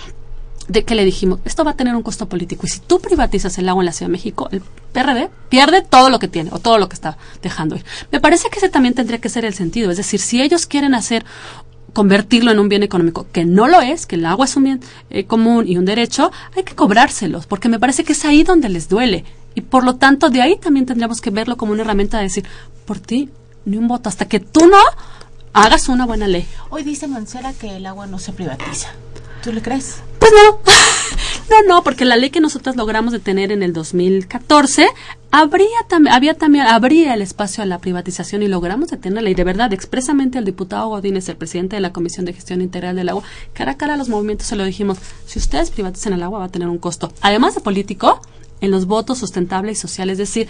de 0.67 0.85
que 0.85 0.97
le 0.97 1.05
dijimos, 1.05 1.39
esto 1.45 1.63
va 1.63 1.73
a 1.73 1.77
tener 1.77 1.95
un 1.95 2.03
costo 2.03 2.29
político 2.29 2.67
y 2.67 2.71
si 2.71 2.81
tú 2.81 2.99
privatizas 2.99 3.57
el 3.59 3.69
agua 3.69 3.83
en 3.83 3.87
la 3.87 3.93
Ciudad 3.93 4.09
de 4.09 4.13
México, 4.13 4.49
el 4.51 4.61
PRD 4.93 5.31
pierde 5.49 5.83
todo 5.83 6.11
lo 6.11 6.19
que 6.19 6.27
tiene 6.27 6.51
o 6.53 6.59
todo 6.59 6.79
lo 6.79 6.89
que 6.89 6.95
está 6.95 7.19
dejando 7.41 7.77
ir. 7.77 7.85
Me 8.11 8.19
parece 8.19 8.49
que 8.51 8.59
ese 8.59 8.69
también 8.69 8.95
tendría 8.95 9.21
que 9.21 9.29
ser 9.29 9.45
el 9.45 9.55
sentido, 9.55 9.93
es 9.93 9.97
decir, 9.97 10.21
si 10.21 10.43
ellos 10.43 10.67
quieren 10.67 10.95
hacer 10.95 11.25
convertirlo 11.95 12.51
en 12.51 12.59
un 12.59 12.69
bien 12.69 12.83
económico, 12.83 13.27
que 13.33 13.47
no 13.47 13.67
lo 13.67 13.81
es, 13.81 14.05
que 14.05 14.17
el 14.17 14.27
agua 14.27 14.45
es 14.45 14.57
un 14.57 14.65
bien 14.65 14.81
eh, 15.09 15.25
común 15.25 15.67
y 15.67 15.79
un 15.79 15.87
derecho, 15.87 16.31
hay 16.55 16.65
que 16.65 16.75
cobrárselos, 16.75 17.47
porque 17.47 17.71
me 17.71 17.79
parece 17.79 18.05
que 18.05 18.13
es 18.13 18.25
ahí 18.27 18.43
donde 18.43 18.69
les 18.69 18.91
duele. 18.91 19.25
Y 19.55 19.63
por 19.63 19.85
lo 19.85 19.97
tanto, 19.97 20.29
de 20.29 20.43
ahí 20.43 20.59
también 20.59 20.85
tendríamos 20.85 21.23
que 21.23 21.31
verlo 21.31 21.57
como 21.57 21.73
una 21.73 21.83
herramienta 21.83 22.19
de 22.19 22.25
decir, 22.25 22.45
por 22.85 22.99
ti, 22.99 23.31
ni 23.65 23.79
un 23.79 23.89
voto, 23.89 24.09
hasta 24.11 24.27
que 24.27 24.41
tú 24.41 24.67
no 24.67 24.77
hagas 25.55 25.89
una 25.89 26.05
buena 26.05 26.27
ley. 26.27 26.47
Hoy 26.69 26.83
dice 26.83 27.07
Mancera 27.07 27.53
que 27.53 27.77
el 27.77 27.87
agua 27.87 28.07
no 28.07 28.19
se 28.19 28.33
privatiza. 28.33 28.89
¿Tú 29.43 29.53
le 29.53 29.63
crees? 29.63 29.99
Pues 30.19 30.33
no. 30.33 30.59
no, 31.51 31.63
no, 31.67 31.83
porque 31.83 32.05
la 32.05 32.17
ley 32.17 32.31
que 32.31 32.41
nosotros 32.41 32.77
logramos 32.77 33.13
detener 33.13 33.53
en 33.53 33.63
el 33.63 33.73
2014 33.73 34.89
habría 35.31 35.67
también, 35.89 36.15
había 36.15 36.35
también, 36.35 36.67
habría 36.67 37.13
el 37.13 37.21
espacio 37.21 37.63
a 37.63 37.67
la 37.67 37.79
privatización 37.79 38.43
y 38.43 38.49
logramos 38.49 38.89
detenerla. 38.89 39.31
Y 39.31 39.35
de 39.35 39.45
verdad, 39.45 39.73
expresamente 39.73 40.39
el 40.39 40.45
diputado 40.45 40.89
Godínez, 40.89 41.29
el 41.29 41.37
presidente 41.37 41.77
de 41.77 41.81
la 41.81 41.93
Comisión 41.93 42.25
de 42.25 42.33
Gestión 42.33 42.63
Integral 42.63 42.97
del 42.97 43.09
Agua, 43.09 43.25
cara 43.53 43.73
a 43.73 43.77
cara 43.77 43.95
a 43.95 43.97
los 43.97 44.09
movimientos 44.09 44.47
se 44.47 44.57
lo 44.57 44.65
dijimos, 44.65 44.99
si 45.27 45.39
ustedes 45.39 45.71
privatizan 45.71 46.13
el 46.13 46.23
agua 46.23 46.39
va 46.39 46.45
a 46.47 46.51
tener 46.51 46.69
un 46.69 46.79
costo, 46.79 47.13
además 47.21 47.55
de 47.55 47.61
político, 47.61 48.21
en 48.61 48.71
los 48.71 48.87
votos 48.87 49.19
sustentables 49.19 49.79
y 49.79 49.81
sociales. 49.81 50.15
Es 50.15 50.29
decir, 50.29 50.49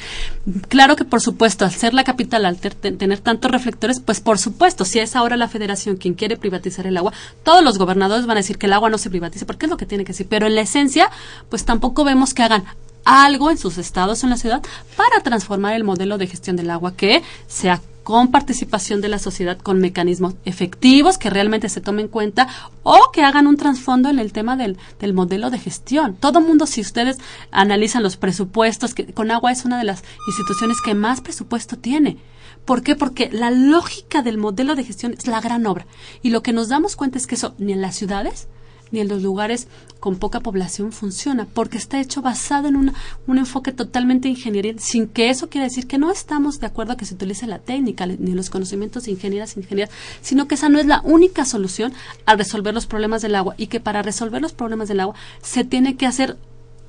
claro 0.68 0.96
que 0.96 1.04
por 1.04 1.20
supuesto, 1.20 1.64
al 1.64 1.72
ser 1.72 1.94
la 1.94 2.04
capital, 2.04 2.44
al 2.44 2.58
tener 2.58 3.18
tantos 3.20 3.50
reflectores, 3.50 4.00
pues 4.00 4.20
por 4.20 4.38
supuesto, 4.38 4.84
si 4.84 4.98
es 4.98 5.16
ahora 5.16 5.36
la 5.36 5.48
federación 5.48 5.96
quien 5.96 6.14
quiere 6.14 6.36
privatizar 6.36 6.86
el 6.86 6.96
agua, 6.96 7.12
todos 7.42 7.62
los 7.62 7.78
gobernadores 7.78 8.26
van 8.26 8.36
a 8.36 8.40
decir 8.40 8.58
que 8.58 8.66
el 8.66 8.72
agua 8.72 8.90
no 8.90 8.98
se 8.98 9.10
privatice, 9.10 9.46
porque 9.46 9.66
es 9.66 9.70
lo 9.70 9.76
que 9.76 9.86
tiene 9.86 10.04
que 10.04 10.12
decir. 10.12 10.26
Pero 10.28 10.46
en 10.46 10.54
la 10.54 10.62
esencia, 10.62 11.10
pues 11.48 11.64
tampoco 11.64 12.04
vemos 12.04 12.34
que 12.34 12.42
hagan 12.42 12.64
algo 13.04 13.50
en 13.50 13.58
sus 13.58 13.78
estados 13.78 14.24
en 14.24 14.30
la 14.30 14.36
ciudad 14.36 14.62
para 14.96 15.22
transformar 15.22 15.74
el 15.74 15.84
modelo 15.84 16.18
de 16.18 16.26
gestión 16.26 16.56
del 16.56 16.70
agua 16.70 16.96
que 16.96 17.22
se 17.46 17.70
ha 17.70 17.80
con 18.04 18.30
participación 18.30 19.00
de 19.00 19.08
la 19.08 19.18
sociedad, 19.18 19.58
con 19.58 19.80
mecanismos 19.80 20.34
efectivos 20.44 21.18
que 21.18 21.30
realmente 21.30 21.68
se 21.68 21.80
tomen 21.80 22.04
en 22.04 22.10
cuenta 22.10 22.48
o 22.82 23.10
que 23.12 23.22
hagan 23.22 23.46
un 23.46 23.56
trasfondo 23.56 24.10
en 24.10 24.18
el 24.18 24.32
tema 24.32 24.56
del, 24.56 24.76
del 25.00 25.14
modelo 25.14 25.50
de 25.50 25.58
gestión. 25.58 26.14
Todo 26.14 26.40
mundo, 26.40 26.66
si 26.66 26.82
ustedes 26.82 27.18
analizan 27.50 28.02
los 28.02 28.16
presupuestos, 28.16 28.94
que 28.94 29.06
con 29.06 29.30
agua 29.30 29.50
es 29.50 29.64
una 29.64 29.78
de 29.78 29.84
las 29.84 30.04
instituciones 30.28 30.76
que 30.84 30.94
más 30.94 31.22
presupuesto 31.22 31.76
tiene. 31.76 32.18
¿Por 32.64 32.82
qué? 32.82 32.94
Porque 32.94 33.30
la 33.32 33.50
lógica 33.50 34.22
del 34.22 34.38
modelo 34.38 34.74
de 34.74 34.84
gestión 34.84 35.14
es 35.14 35.26
la 35.26 35.40
gran 35.40 35.66
obra. 35.66 35.86
Y 36.22 36.30
lo 36.30 36.42
que 36.42 36.52
nos 36.52 36.68
damos 36.68 36.96
cuenta 36.96 37.18
es 37.18 37.26
que 37.26 37.34
eso 37.34 37.54
ni 37.58 37.72
en 37.72 37.80
las 37.80 37.96
ciudades 37.96 38.48
ni 38.94 39.00
en 39.00 39.08
los 39.08 39.22
lugares 39.22 39.66
con 40.04 40.16
poca 40.16 40.40
población 40.40 40.92
funciona, 40.92 41.46
porque 41.46 41.78
está 41.78 41.98
hecho 41.98 42.20
basado 42.20 42.68
en 42.68 42.76
un 42.76 43.38
enfoque 43.38 43.72
totalmente 43.72 44.28
ingenieril, 44.28 44.78
sin 44.78 45.08
que 45.08 45.30
eso 45.30 45.48
quiera 45.48 45.64
decir 45.64 45.86
que 45.86 45.96
no 45.96 46.10
estamos 46.10 46.60
de 46.60 46.66
acuerdo 46.66 46.92
a 46.92 46.98
que 46.98 47.06
se 47.06 47.14
utilice 47.14 47.46
la 47.46 47.58
técnica 47.58 48.04
ni 48.04 48.34
los 48.34 48.50
conocimientos 48.50 49.04
de 49.04 49.12
ingenieras 49.12 49.56
e 49.56 49.60
ingenieras, 49.60 49.90
sino 50.20 50.46
que 50.46 50.56
esa 50.56 50.68
no 50.68 50.78
es 50.78 50.84
la 50.84 51.00
única 51.04 51.46
solución 51.46 51.94
a 52.26 52.36
resolver 52.36 52.74
los 52.74 52.84
problemas 52.84 53.22
del 53.22 53.34
agua 53.34 53.54
y 53.56 53.68
que 53.68 53.80
para 53.80 54.02
resolver 54.02 54.42
los 54.42 54.52
problemas 54.52 54.88
del 54.88 55.00
agua 55.00 55.14
se 55.40 55.64
tiene 55.64 55.96
que 55.96 56.04
hacer 56.04 56.36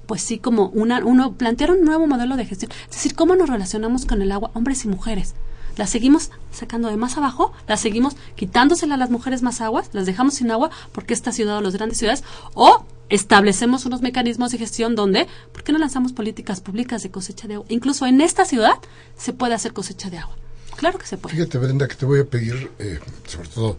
pues 0.07 0.21
sí, 0.21 0.37
como 0.37 0.67
una, 0.67 0.99
uno, 0.99 1.35
plantear 1.35 1.71
un 1.71 1.85
nuevo 1.85 2.07
modelo 2.07 2.35
de 2.35 2.45
gestión. 2.45 2.69
Es 2.89 2.97
decir, 2.97 3.15
cómo 3.15 3.37
nos 3.37 3.49
relacionamos 3.49 4.05
con 4.05 4.21
el 4.21 4.33
agua, 4.33 4.51
hombres 4.55 4.83
y 4.83 4.89
mujeres 4.89 5.35
las 5.77 5.89
seguimos 5.89 6.31
sacando 6.51 6.89
de 6.89 6.97
más 6.97 7.17
abajo, 7.17 7.51
las 7.67 7.81
seguimos 7.81 8.15
quitándosela 8.35 8.95
a 8.95 8.97
las 8.97 9.09
mujeres 9.09 9.41
más 9.41 9.61
aguas, 9.61 9.89
las 9.93 10.05
dejamos 10.05 10.35
sin 10.35 10.51
agua 10.51 10.69
porque 10.91 11.13
esta 11.13 11.31
ciudad 11.31 11.57
o 11.57 11.61
las 11.61 11.75
grandes 11.75 11.97
ciudades, 11.97 12.23
o 12.53 12.85
establecemos 13.09 13.85
unos 13.85 14.01
mecanismos 14.01 14.51
de 14.51 14.57
gestión 14.57 14.95
donde, 14.95 15.27
¿por 15.51 15.63
qué 15.63 15.71
no 15.71 15.79
lanzamos 15.79 16.13
políticas 16.13 16.61
públicas 16.61 17.03
de 17.03 17.11
cosecha 17.11 17.47
de 17.47 17.55
agua? 17.55 17.65
Incluso 17.69 18.05
en 18.05 18.21
esta 18.21 18.45
ciudad 18.45 18.75
se 19.17 19.33
puede 19.33 19.53
hacer 19.53 19.73
cosecha 19.73 20.09
de 20.09 20.17
agua. 20.17 20.35
Claro 20.75 20.99
que 20.99 21.05
se 21.05 21.17
puede. 21.17 21.35
Fíjate, 21.35 21.57
Brenda, 21.57 21.87
que 21.87 21.95
te 21.95 22.05
voy 22.05 22.19
a 22.19 22.25
pedir, 22.25 22.71
eh, 22.79 22.99
sobre 23.27 23.49
todo, 23.49 23.77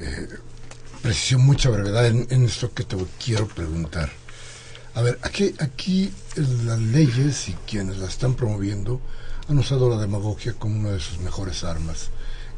eh, 0.00 0.28
precisión, 1.02 1.42
mucha 1.42 1.70
brevedad 1.70 2.06
en, 2.06 2.44
esto 2.44 2.72
que 2.72 2.84
te 2.84 2.96
quiero 3.22 3.46
preguntar. 3.46 4.10
A 4.94 5.02
ver, 5.02 5.18
aquí, 5.22 5.54
aquí 5.58 6.12
las 6.36 6.78
leyes 6.78 7.48
y 7.48 7.52
quienes 7.66 7.98
las 7.98 8.10
están 8.10 8.34
promoviendo 8.34 9.00
han 9.48 9.58
usado 9.58 9.90
la 9.90 10.00
demagogia 10.00 10.54
como 10.54 10.78
una 10.78 10.92
de 10.92 11.00
sus 11.00 11.18
mejores 11.18 11.64
armas 11.64 12.10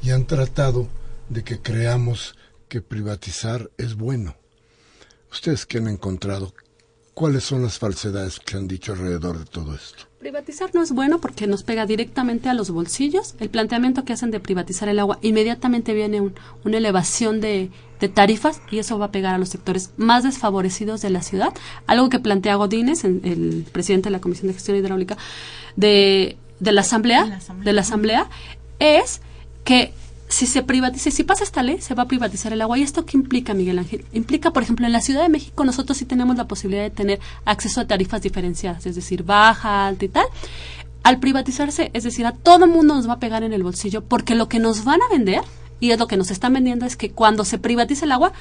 y 0.03 0.11
han 0.11 0.27
tratado 0.27 0.89
de 1.29 1.43
que 1.43 1.61
creamos 1.61 2.37
que 2.69 2.81
privatizar 2.83 3.71
es 3.79 3.97
bueno. 3.97 4.37
¿Ustedes 5.37 5.67
qué 5.67 5.79
han 5.79 5.89
encontrado? 5.89 6.55
¿Cuáles 7.15 7.45
son 7.45 7.63
las 7.63 7.79
falsedades 7.79 8.41
que 8.41 8.57
han 8.57 8.67
dicho 8.67 8.93
alrededor 8.93 9.39
de 9.39 9.45
todo 9.45 9.75
esto? 9.75 10.05
Privatizar 10.19 10.75
no 10.75 10.83
es 10.83 10.93
bueno 10.93 11.21
porque 11.21 11.47
nos 11.47 11.63
pega 11.63 11.87
directamente 11.87 12.49
a 12.49 12.55
los 12.55 12.71
bolsillos. 12.71 13.35
El 13.39 13.49
planteamiento 13.49 14.05
que 14.05 14.15
hacen 14.15 14.31
de 14.31 14.41
privatizar 14.41 14.89
el 14.89 14.99
agua, 14.99 15.19
inmediatamente 15.23 15.95
viene 15.95 16.33
una 16.65 16.77
elevación 16.77 17.41
de, 17.41 17.71
de, 18.01 18.09
tarifas 18.09 18.61
y 18.71 18.79
eso 18.79 18.99
va 18.99 19.07
a 19.07 19.13
pegar 19.13 19.35
a 19.35 19.39
los 19.39 19.51
sectores 19.51 19.91
más 19.97 20.25
desfavorecidos 20.25 21.03
de 21.03 21.11
la 21.11 21.23
ciudad. 21.23 21.53
Algo 21.87 22.09
que 22.09 22.19
plantea 22.19 22.57
Godínez, 22.57 23.05
el 23.05 23.67
presidente 23.73 24.09
de 24.09 24.13
la 24.13 24.21
Comisión 24.21 24.49
de 24.49 24.55
Gestión 24.55 24.77
Hidráulica, 24.77 25.17
de 25.77 26.37
de 26.61 26.73
la 26.73 26.81
asamblea, 26.81 27.39
de 27.63 27.73
la 27.73 27.83
asamblea 27.83 28.29
es 28.79 29.21
que 29.65 29.93
si 30.29 30.47
se 30.47 30.63
privatiza, 30.63 31.11
si 31.11 31.25
pasa 31.25 31.45
esta 31.45 31.63
ley, 31.63 31.81
se 31.81 31.95
va 31.95 32.05
a 32.05 32.09
privatizar 32.09 32.53
el 32.53 32.61
agua. 32.61 32.79
¿Y 32.79 32.83
esto 32.83 33.07
qué 33.07 33.17
implica, 33.17 33.55
Miguel 33.55 33.79
Ángel? 33.79 34.05
Implica, 34.13 34.53
por 34.53 34.63
ejemplo, 34.63 34.87
en 34.87 34.93
la 34.93 35.01
Ciudad 35.01 35.23
de 35.23 35.29
México 35.29 35.65
nosotros 35.65 35.97
sí 35.99 36.05
tenemos 36.05 36.37
la 36.37 36.49
posibilidad 36.49 36.83
de 36.83 36.91
tener 36.91 37.21
acceso 37.45 37.81
a 37.81 37.87
tarifas 37.87 38.23
diferenciadas, 38.23 38.87
es 38.87 38.95
decir, 38.95 39.23
baja, 39.23 39.87
alta 39.87 40.05
y 40.05 40.09
tal. 40.09 40.27
Al 41.03 41.21
privatizarse, 41.21 41.91
es 41.93 42.03
decir, 42.03 42.27
a 42.27 42.33
todo 42.33 42.67
mundo 42.67 42.95
nos 42.95 43.09
va 43.09 43.15
a 43.15 43.21
pegar 43.21 43.45
en 43.45 43.53
el 43.53 43.63
bolsillo 43.63 44.03
porque 44.03 44.35
lo 44.35 44.49
que 44.49 44.59
nos 44.59 44.85
van 44.85 45.01
a 45.03 45.09
vender, 45.09 45.43
y 45.79 45.93
es 45.93 45.99
lo 45.99 46.09
que 46.09 46.17
nos 46.17 46.31
están 46.31 46.53
vendiendo, 46.53 46.87
es 46.87 46.97
que 46.97 47.13
cuando 47.13 47.45
se 47.45 47.59
privatice 47.59 48.07
el 48.07 48.13
agua, 48.13 48.33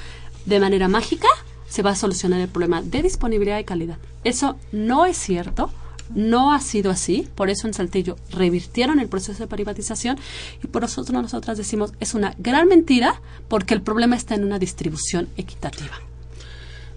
de 0.46 0.58
manera 0.58 0.88
mágica, 0.88 1.28
se 1.68 1.82
va 1.82 1.90
a 1.90 1.96
solucionar 1.96 2.40
el 2.40 2.48
problema 2.48 2.82
de 2.82 3.02
disponibilidad 3.02 3.58
y 3.58 3.64
calidad. 3.64 3.98
Eso 4.24 4.56
no 4.72 5.06
es 5.06 5.16
cierto 5.16 5.70
no 6.14 6.52
ha 6.52 6.60
sido 6.60 6.90
así, 6.90 7.28
por 7.34 7.50
eso 7.50 7.66
en 7.66 7.74
Saltillo 7.74 8.16
revirtieron 8.30 9.00
el 9.00 9.08
proceso 9.08 9.40
de 9.40 9.46
privatización 9.46 10.18
y 10.62 10.66
por 10.66 10.82
nosotros 10.82 11.20
nosotras 11.20 11.58
decimos 11.58 11.92
es 12.00 12.14
una 12.14 12.34
gran 12.38 12.68
mentira 12.68 13.20
porque 13.48 13.74
el 13.74 13.82
problema 13.82 14.16
está 14.16 14.34
en 14.34 14.44
una 14.44 14.58
distribución 14.58 15.28
equitativa. 15.36 15.94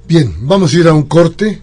Bien, 0.07 0.35
vamos 0.41 0.73
a 0.73 0.77
ir 0.77 0.87
a 0.87 0.93
un 0.93 1.03
corte. 1.03 1.61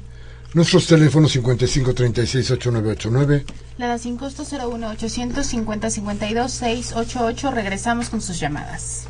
Nuestros 0.55 0.87
teléfonos 0.87 1.33
55 1.33 1.93
36 1.93 2.51
8989. 2.53 3.45
La 3.77 3.89
da 3.89 3.99
sin 3.99 4.17
costo 4.17 4.45
01 4.45 4.89
850 4.91 5.91
52 5.91 6.53
688. 6.53 7.51
Regresamos 7.51 8.09
con 8.09 8.23
sus 8.23 8.41
llamadas. 8.41 9.09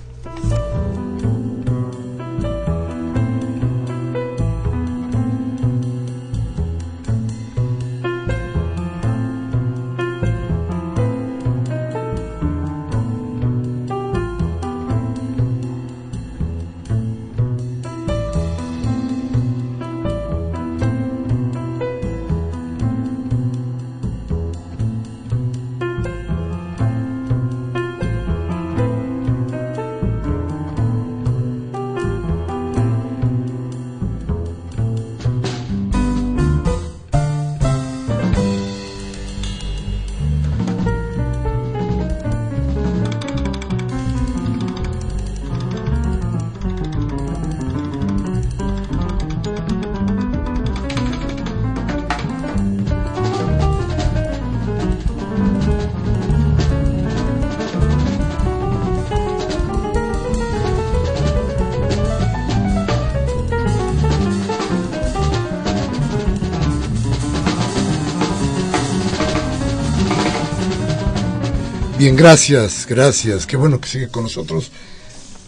Bien, 72.06 72.14
gracias, 72.14 72.86
gracias. 72.86 73.46
Qué 73.46 73.56
bueno 73.56 73.80
que 73.80 73.88
sigue 73.88 74.08
con 74.08 74.22
nosotros. 74.22 74.70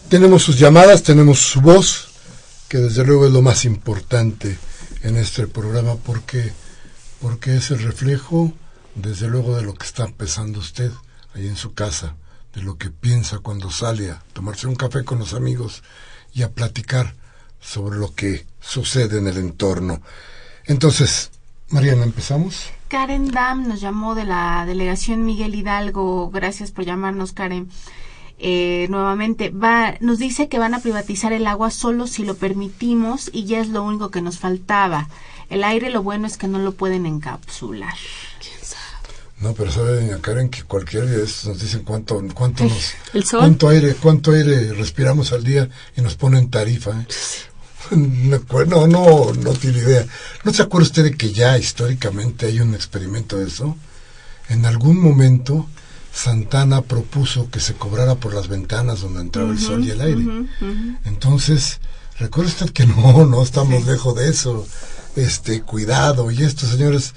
Tenemos 0.09 0.43
sus 0.43 0.59
llamadas, 0.59 1.03
tenemos 1.03 1.39
su 1.39 1.61
voz, 1.61 2.09
que 2.67 2.79
desde 2.79 3.05
luego 3.05 3.25
es 3.25 3.31
lo 3.31 3.41
más 3.41 3.63
importante 3.63 4.59
en 5.03 5.15
este 5.15 5.47
programa 5.47 5.95
porque, 5.95 6.51
porque 7.21 7.55
es 7.55 7.71
el 7.71 7.79
reflejo, 7.79 8.51
desde 8.93 9.29
luego, 9.29 9.55
de 9.55 9.61
lo 9.61 9.73
que 9.73 9.85
está 9.85 10.07
pensando 10.09 10.59
usted 10.59 10.91
ahí 11.33 11.47
en 11.47 11.55
su 11.55 11.73
casa, 11.73 12.17
de 12.53 12.61
lo 12.61 12.77
que 12.77 12.89
piensa 12.89 13.39
cuando 13.39 13.71
sale 13.71 14.11
a 14.11 14.21
tomarse 14.33 14.67
un 14.67 14.75
café 14.75 15.05
con 15.05 15.17
los 15.17 15.33
amigos 15.33 15.81
y 16.33 16.41
a 16.41 16.51
platicar 16.51 17.15
sobre 17.61 17.97
lo 17.97 18.13
que 18.13 18.45
sucede 18.59 19.19
en 19.19 19.27
el 19.27 19.37
entorno. 19.37 20.01
Entonces, 20.65 21.31
Mariana, 21.69 22.03
¿empezamos? 22.03 22.65
Karen 22.89 23.29
Dam 23.29 23.67
nos 23.67 23.81
llamó 23.81 24.15
de 24.15 24.25
la 24.25 24.65
delegación 24.65 25.23
Miguel 25.23 25.53
Hidalgo. 25.53 26.31
Gracias 26.31 26.71
por 26.71 26.85
llamarnos, 26.85 27.33
Karen. 27.33 27.69
Eh, 28.39 28.87
nuevamente, 28.89 29.51
va, 29.51 29.93
nos 29.99 30.17
dice 30.17 30.49
que 30.49 30.57
van 30.57 30.73
a 30.73 30.79
privatizar 30.79 31.31
el 31.31 31.45
agua 31.45 31.69
solo 31.69 32.07
si 32.07 32.25
lo 32.25 32.35
permitimos 32.35 33.29
y 33.31 33.45
ya 33.45 33.59
es 33.59 33.67
lo 33.67 33.83
único 33.83 34.09
que 34.09 34.21
nos 34.21 34.39
faltaba. 34.39 35.07
El 35.51 35.63
aire, 35.63 35.91
lo 35.91 36.01
bueno 36.01 36.25
es 36.25 36.37
que 36.37 36.47
no 36.47 36.57
lo 36.57 36.71
pueden 36.71 37.05
encapsular. 37.05 37.93
¿Quién 38.41 38.57
sabe? 38.63 39.13
No, 39.39 39.53
pero 39.53 39.71
sabe, 39.71 40.01
doña 40.01 40.19
Karen, 40.19 40.49
que 40.49 40.63
cualquier 40.63 41.05
día 41.05 41.19
nos 41.19 41.59
dicen 41.59 41.83
cuánto, 41.83 42.19
cuánto 42.33 42.63
nos, 42.63 42.95
cuánto 43.29 43.69
aire, 43.69 43.93
cuánto 44.01 44.31
aire 44.31 44.73
respiramos 44.73 45.31
al 45.31 45.43
día 45.43 45.69
y 45.95 46.01
nos 46.01 46.15
ponen 46.15 46.49
tarifa. 46.49 46.91
¿eh? 46.91 47.05
No, 48.67 48.87
no, 48.87 49.33
no 49.33 49.53
tiene 49.53 49.79
idea. 49.79 50.05
¿No 50.43 50.53
se 50.53 50.63
acuerda 50.63 50.87
usted 50.87 51.03
de 51.03 51.15
que 51.15 51.31
ya 51.31 51.57
históricamente 51.57 52.47
hay 52.47 52.59
un 52.59 52.73
experimento 52.73 53.37
de 53.37 53.47
eso? 53.47 53.75
En 54.49 54.65
algún 54.65 54.99
momento 54.99 55.67
Santana 56.13 56.81
propuso 56.81 57.49
que 57.49 57.59
se 57.59 57.75
cobrara 57.75 58.15
por 58.15 58.33
las 58.33 58.47
ventanas 58.47 59.01
donde 59.01 59.21
entraba 59.21 59.51
el 59.51 59.59
sol 59.59 59.83
y 59.85 59.91
el 59.91 60.01
aire. 60.01 60.25
Entonces, 61.05 61.79
recuerde 62.17 62.49
usted 62.49 62.69
que 62.71 62.85
no, 62.87 63.25
no 63.25 63.43
estamos 63.43 63.85
lejos 63.85 64.15
de 64.15 64.29
eso. 64.29 64.67
Este, 65.15 65.61
cuidado. 65.61 66.31
Y 66.31 66.43
estos 66.43 66.69
señores, 66.69 67.13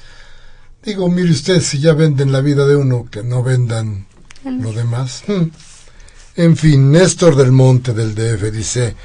digo, 0.83 1.09
mire 1.09 1.31
usted, 1.31 1.61
si 1.61 1.79
ya 1.81 1.95
venden 1.95 2.33
la 2.33 2.41
vida 2.41 2.67
de 2.67 2.77
uno, 2.77 3.09
que 3.11 3.23
no 3.23 3.43
vendan 3.43 4.07
lo 4.45 4.73
demás. 4.73 5.25
hmm. 5.27 5.51
En 6.35 6.57
fin, 6.57 6.91
Néstor 6.91 7.37
del 7.37 7.53
Monte 7.53 7.93
del 7.93 8.15
DF 8.15 8.51
dice, 8.51 8.97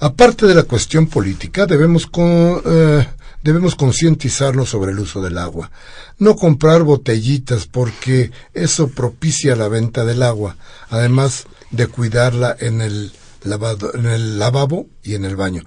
aparte 0.00 0.46
de 0.46 0.54
la 0.54 0.64
cuestión 0.64 1.06
política, 1.06 1.66
debemos, 1.66 2.06
con- 2.06 2.62
eh, 2.64 3.06
debemos 3.42 3.74
concientizarnos 3.76 4.68
sobre 4.68 4.92
el 4.92 4.98
uso 4.98 5.20
del 5.22 5.38
agua. 5.38 5.70
No 6.18 6.36
comprar 6.36 6.82
botellitas 6.82 7.66
porque 7.66 8.30
eso 8.54 8.88
propicia 8.88 9.56
la 9.56 9.68
venta 9.68 10.04
del 10.04 10.22
agua, 10.22 10.56
además 10.88 11.44
de 11.70 11.86
cuidarla 11.86 12.56
en 12.58 12.80
el 12.80 13.12
lavado, 13.42 13.94
en 13.94 14.06
el 14.06 14.38
lavabo 14.38 14.86
y 15.02 15.14
en 15.14 15.24
el 15.24 15.36
baño. 15.36 15.62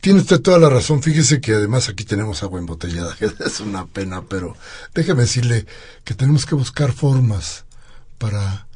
Tiene 0.00 0.20
usted 0.20 0.40
toda 0.40 0.58
la 0.58 0.68
razón. 0.68 1.02
Fíjese 1.02 1.40
que 1.40 1.54
además 1.54 1.88
aquí 1.88 2.04
tenemos 2.04 2.42
agua 2.42 2.60
embotellada. 2.60 3.16
que 3.16 3.24
Es 3.46 3.60
una 3.60 3.86
pena, 3.86 4.22
pero 4.28 4.54
déjeme 4.94 5.22
decirle 5.22 5.66
que 6.04 6.14
tenemos 6.14 6.46
que 6.46 6.54
buscar 6.54 6.92
formas 6.92 7.64
para, 8.18 8.68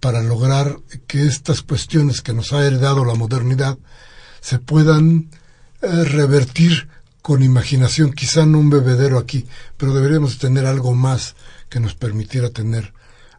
para 0.00 0.22
lograr 0.22 0.78
que 1.06 1.26
estas 1.26 1.62
cuestiones 1.62 2.22
que 2.22 2.32
nos 2.32 2.52
ha 2.52 2.66
heredado 2.66 3.04
la 3.04 3.14
modernidad 3.14 3.76
se 4.40 4.58
puedan 4.58 5.28
eh, 5.82 6.04
revertir 6.04 6.88
con 7.22 7.42
imaginación, 7.42 8.12
quizá 8.12 8.46
no 8.46 8.58
un 8.58 8.70
bebedero 8.70 9.18
aquí, 9.18 9.46
pero 9.76 9.92
deberíamos 9.94 10.38
tener 10.38 10.66
algo 10.66 10.94
más 10.94 11.34
que 11.68 11.80
nos 11.80 11.94
permitiera 11.94 12.50
tener 12.50 12.92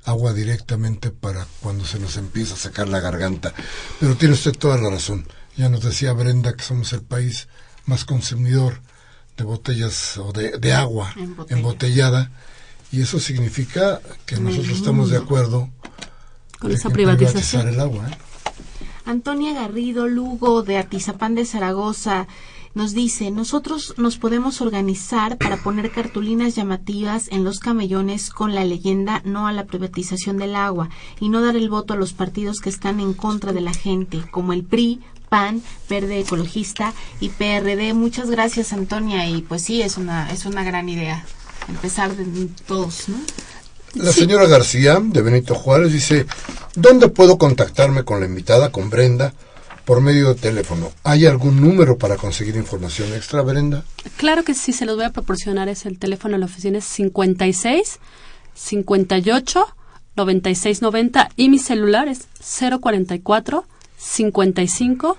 agua 0.05 0.33
directamente 0.33 1.11
para 1.11 1.45
cuando 1.61 1.85
se 1.85 1.99
nos 1.99 2.17
empieza 2.17 2.53
a 2.53 2.57
sacar 2.57 2.87
la 2.89 2.99
garganta. 2.99 3.53
Pero 3.99 4.15
tiene 4.15 4.33
usted 4.35 4.51
toda 4.53 4.77
la 4.77 4.89
razón. 4.89 5.27
Ya 5.57 5.69
nos 5.69 5.83
decía 5.83 6.13
Brenda 6.13 6.53
que 6.53 6.63
somos 6.63 6.93
el 6.93 7.01
país 7.01 7.47
más 7.85 8.05
consumidor 8.05 8.79
de 9.37 9.43
botellas 9.43 10.17
o 10.17 10.31
de, 10.31 10.57
de 10.59 10.73
agua 10.73 11.11
Embotellada. 11.15 11.57
embotellada 11.57 12.31
y 12.91 13.01
eso 13.01 13.19
significa 13.19 13.99
que 14.25 14.37
nosotros 14.37 14.77
estamos 14.77 15.09
de 15.09 15.17
acuerdo 15.17 15.69
Con 16.59 16.71
esa 16.71 16.89
privatización. 16.89 17.63
privatizar 17.63 17.67
el 17.67 17.79
agua. 17.79 18.07
¿eh? 18.09 18.17
Antonia 19.05 19.53
Garrido 19.53 20.07
Lugo 20.07 20.63
de 20.63 20.77
Atizapán 20.77 21.35
de 21.35 21.45
Zaragoza 21.45 22.27
nos 22.73 22.93
dice, 22.93 23.31
nosotros 23.31 23.95
nos 23.97 24.17
podemos 24.17 24.61
organizar 24.61 25.37
para 25.37 25.57
poner 25.57 25.91
cartulinas 25.91 26.55
llamativas 26.55 27.27
en 27.29 27.43
los 27.43 27.59
camellones 27.59 28.29
con 28.29 28.55
la 28.55 28.63
leyenda 28.63 29.21
no 29.25 29.47
a 29.47 29.51
la 29.51 29.65
privatización 29.65 30.37
del 30.37 30.55
agua 30.55 30.89
y 31.19 31.29
no 31.29 31.41
dar 31.41 31.57
el 31.57 31.69
voto 31.69 31.93
a 31.93 31.97
los 31.97 32.13
partidos 32.13 32.61
que 32.61 32.69
están 32.69 32.99
en 32.99 33.13
contra 33.13 33.51
de 33.51 33.61
la 33.61 33.73
gente, 33.73 34.21
como 34.31 34.53
el 34.53 34.63
PRI, 34.63 35.01
PAN, 35.27 35.61
Verde 35.89 36.19
Ecologista 36.19 36.93
y 37.19 37.29
PRD. 37.29 37.93
Muchas 37.93 38.29
gracias 38.29 38.71
Antonia 38.71 39.27
y 39.27 39.41
pues 39.41 39.63
sí, 39.63 39.81
es 39.81 39.97
una, 39.97 40.31
es 40.31 40.45
una 40.45 40.63
gran 40.63 40.87
idea 40.87 41.25
empezar 41.67 42.15
de 42.15 42.47
todos, 42.67 43.09
¿no? 43.09 43.17
La 43.95 44.13
señora 44.13 44.47
García, 44.47 44.99
de 45.03 45.21
Benito 45.21 45.53
Juárez, 45.53 45.91
dice, 45.91 46.25
¿dónde 46.75 47.09
puedo 47.09 47.37
contactarme 47.37 48.05
con 48.05 48.21
la 48.21 48.25
invitada, 48.25 48.71
con 48.71 48.89
Brenda, 48.89 49.33
por 49.83 49.99
medio 49.99 50.29
de 50.29 50.39
teléfono? 50.39 50.91
¿Hay 51.03 51.25
algún 51.25 51.59
número 51.59 51.97
para 51.97 52.15
conseguir 52.15 52.55
información 52.55 53.13
extra, 53.13 53.41
Brenda? 53.41 53.83
Claro 54.15 54.43
que 54.43 54.53
sí, 54.53 54.71
se 54.71 54.85
los 54.85 54.95
voy 54.95 55.05
a 55.05 55.11
proporcionar. 55.11 55.67
Es 55.67 55.85
el 55.85 55.99
teléfono 55.99 56.35
de 56.35 56.39
la 56.39 56.45
oficina 56.45 56.77
es 56.77 56.85
56 56.85 57.99
58 58.53 59.65
96 60.15 60.81
90 60.81 61.29
y 61.35 61.49
mi 61.49 61.59
celular 61.59 62.07
es 62.07 62.27
044 62.39 63.65
55 63.97 65.17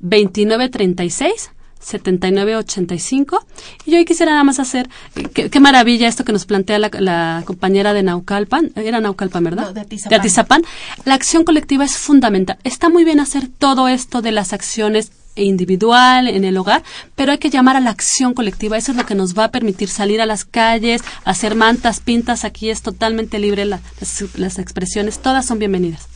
29 0.00 0.68
36 0.70 1.50
79 1.80 2.56
85 2.56 3.44
y 3.84 3.90
yo 3.92 3.98
hoy 3.98 4.04
quisiera 4.04 4.32
nada 4.32 4.44
más 4.44 4.58
hacer 4.58 4.88
eh, 5.16 5.28
qué, 5.32 5.50
qué 5.50 5.60
maravilla 5.60 6.08
esto 6.08 6.24
que 6.24 6.32
nos 6.32 6.44
plantea 6.46 6.78
la, 6.78 6.90
la 6.98 7.42
compañera 7.46 7.92
de 7.94 8.02
Naucalpan 8.02 8.72
era 8.76 9.00
Naucalpan 9.00 9.44
verdad 9.44 9.66
No, 9.66 9.72
de 9.72 9.80
Atizapán. 9.82 10.18
Atizapán. 10.20 10.62
la 11.04 11.14
acción 11.14 11.44
colectiva 11.44 11.84
es 11.84 11.96
fundamental 11.96 12.58
está 12.64 12.88
muy 12.88 13.04
bien 13.04 13.20
hacer 13.20 13.48
todo 13.58 13.88
esto 13.88 14.22
de 14.22 14.32
las 14.32 14.52
acciones 14.52 15.12
individual 15.36 16.26
en 16.26 16.44
el 16.44 16.56
hogar, 16.56 16.82
pero 17.14 17.30
hay 17.30 17.38
que 17.38 17.48
llamar 17.48 17.76
a 17.76 17.80
la 17.80 17.90
acción 17.90 18.34
colectiva. 18.34 18.76
Eso 18.76 18.90
es 18.90 18.98
lo 18.98 19.06
que 19.06 19.14
nos 19.14 19.38
va 19.38 19.44
a 19.44 19.50
permitir 19.52 19.88
salir 19.88 20.20
a 20.20 20.26
las 20.26 20.44
calles, 20.44 21.00
hacer 21.24 21.54
mantas, 21.54 22.00
pintas. 22.00 22.44
Aquí 22.44 22.70
es 22.70 22.82
totalmente 22.82 23.38
libre 23.38 23.64
la- 23.64 23.78
las, 24.00 24.24
las 24.36 24.58
expresiones. 24.58 25.20
Todas 25.20 25.46
son 25.46 25.60
bienvenidas. 25.60 26.06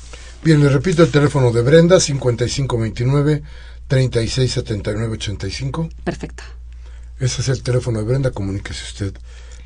Bien, 0.42 0.60
le 0.60 0.68
repito 0.68 1.04
el 1.04 1.10
teléfono 1.12 1.52
de 1.52 1.62
Brenda, 1.62 2.00
5529 2.00 3.42
367985. 3.92 5.90
Perfecto. 6.02 6.42
Ese 7.20 7.42
es 7.42 7.48
el 7.48 7.62
teléfono 7.62 7.98
de 7.98 8.06
Brenda, 8.06 8.30
comuníquese 8.30 8.84
usted 8.84 9.12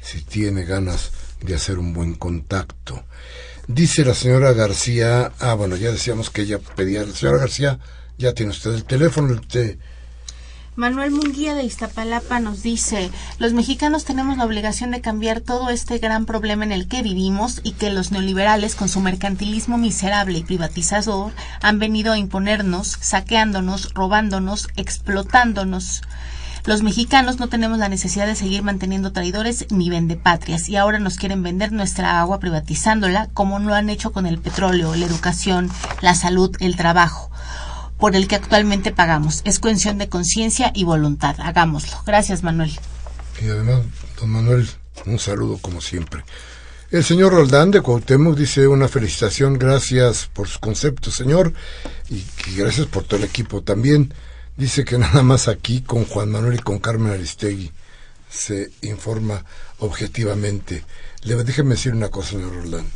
si 0.00 0.22
tiene 0.22 0.64
ganas 0.64 1.12
de 1.40 1.54
hacer 1.54 1.78
un 1.78 1.92
buen 1.92 2.14
contacto. 2.14 3.04
Dice 3.68 4.04
la 4.04 4.14
señora 4.14 4.52
García, 4.52 5.30
ah, 5.38 5.54
bueno, 5.54 5.76
ya 5.76 5.92
decíamos 5.92 6.30
que 6.30 6.42
ella 6.42 6.58
pedía, 6.58 7.04
la 7.04 7.12
señora 7.12 7.38
García, 7.38 7.78
ya 8.18 8.34
tiene 8.34 8.50
usted 8.50 8.74
el 8.74 8.82
teléfono, 8.84 9.32
usted, 9.32 9.78
Manuel 10.76 11.10
Munguía 11.10 11.54
de 11.54 11.64
Iztapalapa 11.64 12.38
nos 12.38 12.62
dice, 12.62 13.10
los 13.38 13.54
mexicanos 13.54 14.04
tenemos 14.04 14.36
la 14.36 14.44
obligación 14.44 14.90
de 14.90 15.00
cambiar 15.00 15.40
todo 15.40 15.70
este 15.70 15.96
gran 15.96 16.26
problema 16.26 16.64
en 16.64 16.72
el 16.72 16.86
que 16.86 17.02
vivimos 17.02 17.62
y 17.62 17.72
que 17.72 17.88
los 17.88 18.12
neoliberales 18.12 18.74
con 18.74 18.90
su 18.90 19.00
mercantilismo 19.00 19.78
miserable 19.78 20.36
y 20.36 20.44
privatizador 20.44 21.32
han 21.62 21.78
venido 21.78 22.12
a 22.12 22.18
imponernos, 22.18 22.98
saqueándonos, 23.00 23.94
robándonos, 23.94 24.68
explotándonos. 24.76 26.02
Los 26.66 26.82
mexicanos 26.82 27.38
no 27.38 27.48
tenemos 27.48 27.78
la 27.78 27.88
necesidad 27.88 28.26
de 28.26 28.36
seguir 28.36 28.62
manteniendo 28.62 29.12
traidores 29.12 29.64
ni 29.70 29.88
vendepatrias 29.88 30.68
y 30.68 30.76
ahora 30.76 30.98
nos 30.98 31.16
quieren 31.16 31.42
vender 31.42 31.72
nuestra 31.72 32.20
agua 32.20 32.38
privatizándola 32.38 33.28
como 33.32 33.58
lo 33.60 33.72
han 33.72 33.88
hecho 33.88 34.12
con 34.12 34.26
el 34.26 34.38
petróleo, 34.38 34.94
la 34.94 35.06
educación, 35.06 35.70
la 36.02 36.14
salud, 36.14 36.54
el 36.60 36.76
trabajo 36.76 37.30
por 37.98 38.16
el 38.16 38.28
que 38.28 38.36
actualmente 38.36 38.92
pagamos. 38.92 39.42
Es 39.44 39.58
cuestión 39.58 39.98
de 39.98 40.08
conciencia 40.08 40.72
y 40.74 40.84
voluntad. 40.84 41.36
Hagámoslo. 41.40 42.02
Gracias, 42.06 42.42
Manuel. 42.42 42.72
y 43.40 43.48
además, 43.48 43.82
don 44.20 44.30
Manuel, 44.30 44.68
un 45.06 45.18
saludo 45.18 45.58
como 45.58 45.80
siempre. 45.80 46.24
El 46.90 47.04
señor 47.04 47.32
Roldán 47.32 47.72
de 47.72 47.80
Cuauhtémoc 47.80 48.36
dice 48.36 48.68
una 48.68 48.86
felicitación, 48.88 49.58
gracias 49.58 50.30
por 50.32 50.46
sus 50.46 50.58
conceptos, 50.58 51.14
señor, 51.14 51.52
y, 52.08 52.24
y 52.48 52.56
gracias 52.56 52.86
por 52.86 53.02
todo 53.02 53.18
el 53.18 53.24
equipo 53.24 53.62
también. 53.62 54.14
Dice 54.56 54.84
que 54.84 54.96
nada 54.96 55.22
más 55.22 55.48
aquí 55.48 55.80
con 55.82 56.04
Juan 56.04 56.30
Manuel 56.30 56.54
y 56.54 56.58
con 56.62 56.78
Carmen 56.78 57.12
Aristegui 57.12 57.72
se 58.30 58.70
informa 58.82 59.44
objetivamente. 59.78 60.84
Le 61.22 61.34
déjeme 61.42 61.74
decir 61.74 61.92
una 61.92 62.08
cosa, 62.08 62.30
señor 62.30 62.54
Roldán. 62.54 62.86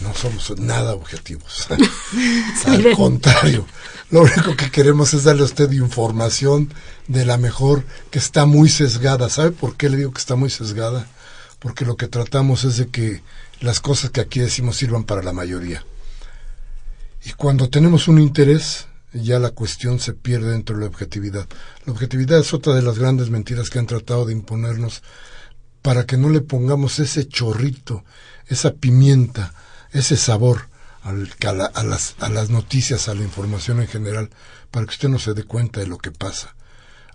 No 0.00 0.14
somos 0.14 0.58
nada 0.58 0.94
objetivos. 0.94 1.66
Al 2.66 2.92
contrario, 2.92 3.66
lo 4.10 4.22
único 4.22 4.56
que 4.56 4.70
queremos 4.70 5.14
es 5.14 5.24
darle 5.24 5.42
a 5.42 5.46
usted 5.46 5.70
información 5.72 6.72
de 7.06 7.24
la 7.24 7.36
mejor 7.36 7.84
que 8.10 8.18
está 8.18 8.44
muy 8.44 8.68
sesgada. 8.68 9.28
¿Sabe 9.30 9.52
por 9.52 9.76
qué 9.76 9.88
le 9.88 9.98
digo 9.98 10.12
que 10.12 10.20
está 10.20 10.36
muy 10.36 10.50
sesgada? 10.50 11.06
Porque 11.58 11.84
lo 11.84 11.96
que 11.96 12.08
tratamos 12.08 12.64
es 12.64 12.76
de 12.76 12.88
que 12.88 13.22
las 13.60 13.80
cosas 13.80 14.10
que 14.10 14.20
aquí 14.20 14.40
decimos 14.40 14.76
sirvan 14.76 15.04
para 15.04 15.22
la 15.22 15.32
mayoría. 15.32 15.84
Y 17.24 17.32
cuando 17.32 17.70
tenemos 17.70 18.08
un 18.08 18.20
interés, 18.20 18.86
ya 19.14 19.38
la 19.38 19.50
cuestión 19.50 20.00
se 20.00 20.12
pierde 20.12 20.50
dentro 20.50 20.76
de 20.76 20.82
la 20.82 20.88
objetividad. 20.88 21.48
La 21.86 21.92
objetividad 21.92 22.40
es 22.40 22.52
otra 22.52 22.74
de 22.74 22.82
las 22.82 22.98
grandes 22.98 23.30
mentiras 23.30 23.70
que 23.70 23.78
han 23.78 23.86
tratado 23.86 24.26
de 24.26 24.32
imponernos 24.32 25.02
para 25.80 26.04
que 26.04 26.16
no 26.16 26.28
le 26.30 26.40
pongamos 26.40 26.98
ese 26.98 27.28
chorrito, 27.28 28.04
esa 28.48 28.72
pimienta, 28.72 29.54
ese 29.94 30.16
sabor 30.18 30.68
al- 31.02 31.32
a, 31.46 31.52
la- 31.52 31.64
a 31.66 31.82
las, 31.82 32.14
a 32.20 32.28
las 32.28 32.50
noticias, 32.50 33.08
a 33.08 33.14
la 33.14 33.22
información 33.22 33.80
en 33.80 33.88
general, 33.88 34.28
para 34.70 34.84
que 34.86 34.90
usted 34.92 35.08
no 35.08 35.18
se 35.18 35.32
dé 35.34 35.44
cuenta 35.44 35.80
de 35.80 35.86
lo 35.86 35.96
que 35.98 36.10
pasa. 36.10 36.54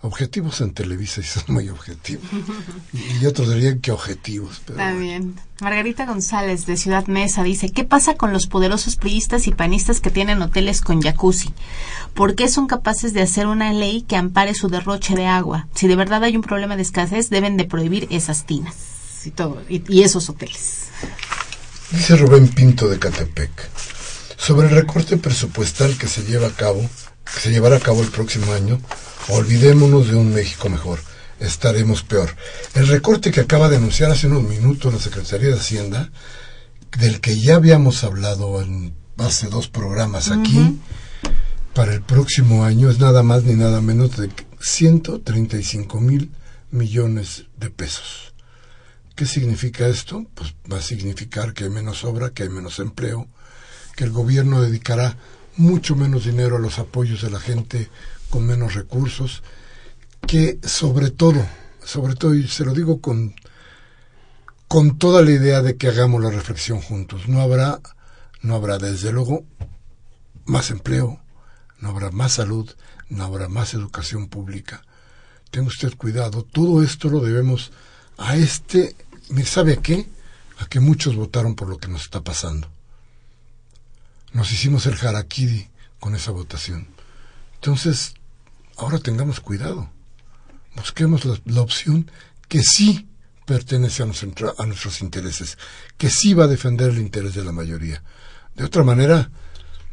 Objetivos 0.02 0.62
en 0.62 0.72
Televisa, 0.72 1.20
y 1.20 1.24
son 1.24 1.42
muy 1.48 1.68
objetivos. 1.68 2.24
Y, 3.20 3.26
otros 3.26 3.52
dirían 3.52 3.80
que 3.80 3.92
objetivos. 3.92 4.62
Pero 4.64 4.78
Está 4.80 4.94
bien. 4.94 5.34
Margarita 5.60 6.06
González 6.06 6.64
de 6.64 6.78
Ciudad 6.78 7.06
Mesa 7.06 7.42
dice, 7.42 7.70
¿qué 7.70 7.84
pasa 7.84 8.14
con 8.14 8.32
los 8.32 8.46
poderosos 8.46 8.96
priistas 8.96 9.46
y 9.46 9.52
panistas 9.52 10.00
que 10.00 10.10
tienen 10.10 10.40
hoteles 10.40 10.80
con 10.80 11.02
jacuzzi? 11.02 11.52
¿Por 12.14 12.34
qué 12.34 12.48
son 12.48 12.66
capaces 12.66 13.12
de 13.12 13.20
hacer 13.20 13.46
una 13.46 13.74
ley 13.74 14.00
que 14.02 14.16
ampare 14.16 14.54
su 14.54 14.68
derroche 14.68 15.14
de 15.14 15.26
agua? 15.26 15.68
Si 15.74 15.86
de 15.86 15.96
verdad 15.96 16.24
hay 16.24 16.34
un 16.34 16.42
problema 16.42 16.76
de 16.76 16.82
escasez, 16.82 17.28
deben 17.28 17.58
de 17.58 17.66
prohibir 17.66 18.06
esas 18.10 18.46
tinas 18.46 18.74
y 19.26 19.30
todo 19.32 19.62
y, 19.68 19.82
y 19.94 20.02
esos 20.02 20.30
hoteles. 20.30 20.86
Dice 21.90 22.16
Rubén 22.16 22.46
Pinto 22.46 22.88
de 22.88 23.00
Catepec, 23.00 23.50
sobre 24.36 24.68
el 24.68 24.74
recorte 24.76 25.16
presupuestal 25.16 25.98
que 25.98 26.06
se 26.06 26.22
lleva 26.22 26.46
a 26.46 26.52
cabo, 26.52 26.88
que 27.24 27.40
se 27.40 27.50
llevará 27.50 27.76
a 27.76 27.80
cabo 27.80 28.00
el 28.02 28.10
próximo 28.10 28.52
año, 28.52 28.80
olvidémonos 29.28 30.08
de 30.08 30.14
un 30.14 30.32
México 30.32 30.68
mejor, 30.68 31.00
estaremos 31.40 32.04
peor. 32.04 32.36
El 32.74 32.86
recorte 32.86 33.32
que 33.32 33.40
acaba 33.40 33.68
de 33.68 33.78
anunciar 33.78 34.12
hace 34.12 34.28
unos 34.28 34.44
minutos 34.44 34.94
la 34.94 35.00
Secretaría 35.00 35.48
de 35.48 35.58
Hacienda, 35.58 36.12
del 36.96 37.20
que 37.20 37.40
ya 37.40 37.56
habíamos 37.56 38.04
hablado 38.04 38.62
en 38.62 38.94
hace 39.18 39.48
dos 39.48 39.66
programas 39.66 40.30
aquí, 40.30 40.78
para 41.74 41.92
el 41.92 42.02
próximo 42.02 42.64
año 42.64 42.88
es 42.88 43.00
nada 43.00 43.24
más 43.24 43.42
ni 43.42 43.54
nada 43.54 43.80
menos 43.80 44.16
de 44.16 44.30
135 44.60 46.00
mil 46.00 46.30
millones 46.70 47.46
de 47.58 47.68
pesos. 47.70 48.29
¿Qué 49.20 49.26
significa 49.26 49.86
esto? 49.86 50.24
Pues 50.32 50.54
va 50.72 50.78
a 50.78 50.80
significar 50.80 51.52
que 51.52 51.64
hay 51.64 51.70
menos 51.70 52.04
obra, 52.04 52.30
que 52.30 52.44
hay 52.44 52.48
menos 52.48 52.78
empleo, 52.78 53.28
que 53.94 54.04
el 54.04 54.12
gobierno 54.12 54.62
dedicará 54.62 55.18
mucho 55.58 55.94
menos 55.94 56.24
dinero 56.24 56.56
a 56.56 56.58
los 56.58 56.78
apoyos 56.78 57.20
de 57.20 57.28
la 57.28 57.38
gente 57.38 57.90
con 58.30 58.46
menos 58.46 58.72
recursos, 58.72 59.42
que 60.26 60.58
sobre 60.62 61.10
todo, 61.10 61.46
sobre 61.84 62.14
todo, 62.14 62.34
y 62.34 62.48
se 62.48 62.64
lo 62.64 62.72
digo 62.72 63.02
con, 63.02 63.34
con 64.68 64.96
toda 64.96 65.20
la 65.20 65.32
idea 65.32 65.60
de 65.60 65.76
que 65.76 65.88
hagamos 65.88 66.22
la 66.22 66.30
reflexión 66.30 66.80
juntos, 66.80 67.28
no 67.28 67.42
habrá, 67.42 67.78
no 68.40 68.54
habrá 68.54 68.78
desde 68.78 69.12
luego 69.12 69.44
más 70.46 70.70
empleo, 70.70 71.20
no 71.78 71.90
habrá 71.90 72.10
más 72.10 72.32
salud, 72.32 72.74
no 73.10 73.24
habrá 73.24 73.50
más 73.50 73.74
educación 73.74 74.28
pública. 74.28 74.80
Tenga 75.50 75.68
usted 75.68 75.94
cuidado, 75.94 76.42
todo 76.42 76.82
esto 76.82 77.10
lo 77.10 77.20
debemos 77.20 77.70
a 78.20 78.36
este, 78.36 78.94
¿me 79.09 79.09
sabe 79.44 79.74
a 79.74 79.76
qué? 79.76 80.08
A 80.58 80.66
que 80.66 80.80
muchos 80.80 81.16
votaron 81.16 81.54
por 81.54 81.68
lo 81.68 81.78
que 81.78 81.88
nos 81.88 82.02
está 82.02 82.22
pasando. 82.22 82.70
Nos 84.32 84.52
hicimos 84.52 84.86
el 84.86 84.94
harakiri 84.94 85.68
con 85.98 86.14
esa 86.14 86.30
votación. 86.30 86.88
Entonces, 87.54 88.14
ahora 88.76 88.98
tengamos 88.98 89.40
cuidado. 89.40 89.90
Busquemos 90.76 91.24
la, 91.44 91.60
opción 91.60 92.10
que 92.48 92.62
sí 92.62 93.08
pertenece 93.44 94.02
a, 94.02 94.06
a 94.06 94.66
nuestros 94.66 95.00
intereses, 95.00 95.58
que 95.98 96.10
sí 96.10 96.34
va 96.34 96.44
a 96.44 96.48
defender 96.48 96.90
el 96.90 96.98
interés 96.98 97.34
de 97.34 97.44
la 97.44 97.52
mayoría. 97.52 98.02
De 98.54 98.64
otra 98.64 98.84
manera, 98.84 99.30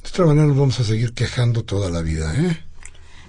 de 0.04 0.10
otra 0.10 0.26
manera 0.26 0.48
nos 0.48 0.58
vamos 0.58 0.80
a 0.80 0.84
seguir 0.84 1.14
quejando 1.14 1.64
toda 1.64 1.90
la 1.90 2.02
vida, 2.02 2.34
¿eh? 2.36 2.64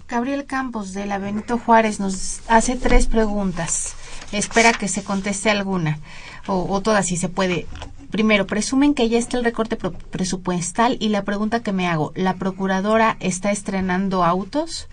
Gabriel 0.09 0.46
Campos 0.46 0.94
de 0.94 1.04
la 1.04 1.18
Benito 1.18 1.59
Juárez 1.59 2.00
nos 2.00 2.40
hace 2.48 2.76
tres 2.76 3.06
preguntas. 3.06 3.94
Espera 4.33 4.72
que 4.72 4.89
se 4.89 5.05
conteste 5.05 5.51
alguna 5.51 5.99
o, 6.47 6.81
todas 6.81 7.07
si 7.07 7.16
se 7.16 7.29
puede. 7.29 7.66
Primero, 8.11 8.47
presumen 8.47 8.95
que 8.95 9.09
ya 9.09 9.18
está 9.18 9.37
el 9.37 9.45
recorte 9.45 9.76
presupuestal 9.76 10.97
y 10.99 11.11
la 11.11 11.24
pregunta 11.24 11.61
que 11.61 11.72
me 11.72 11.87
hago, 11.87 12.12
¿la 12.14 12.37
procuradora 12.37 13.16
está 13.20 13.51
estrenando 13.53 14.24
autos? 14.24 14.89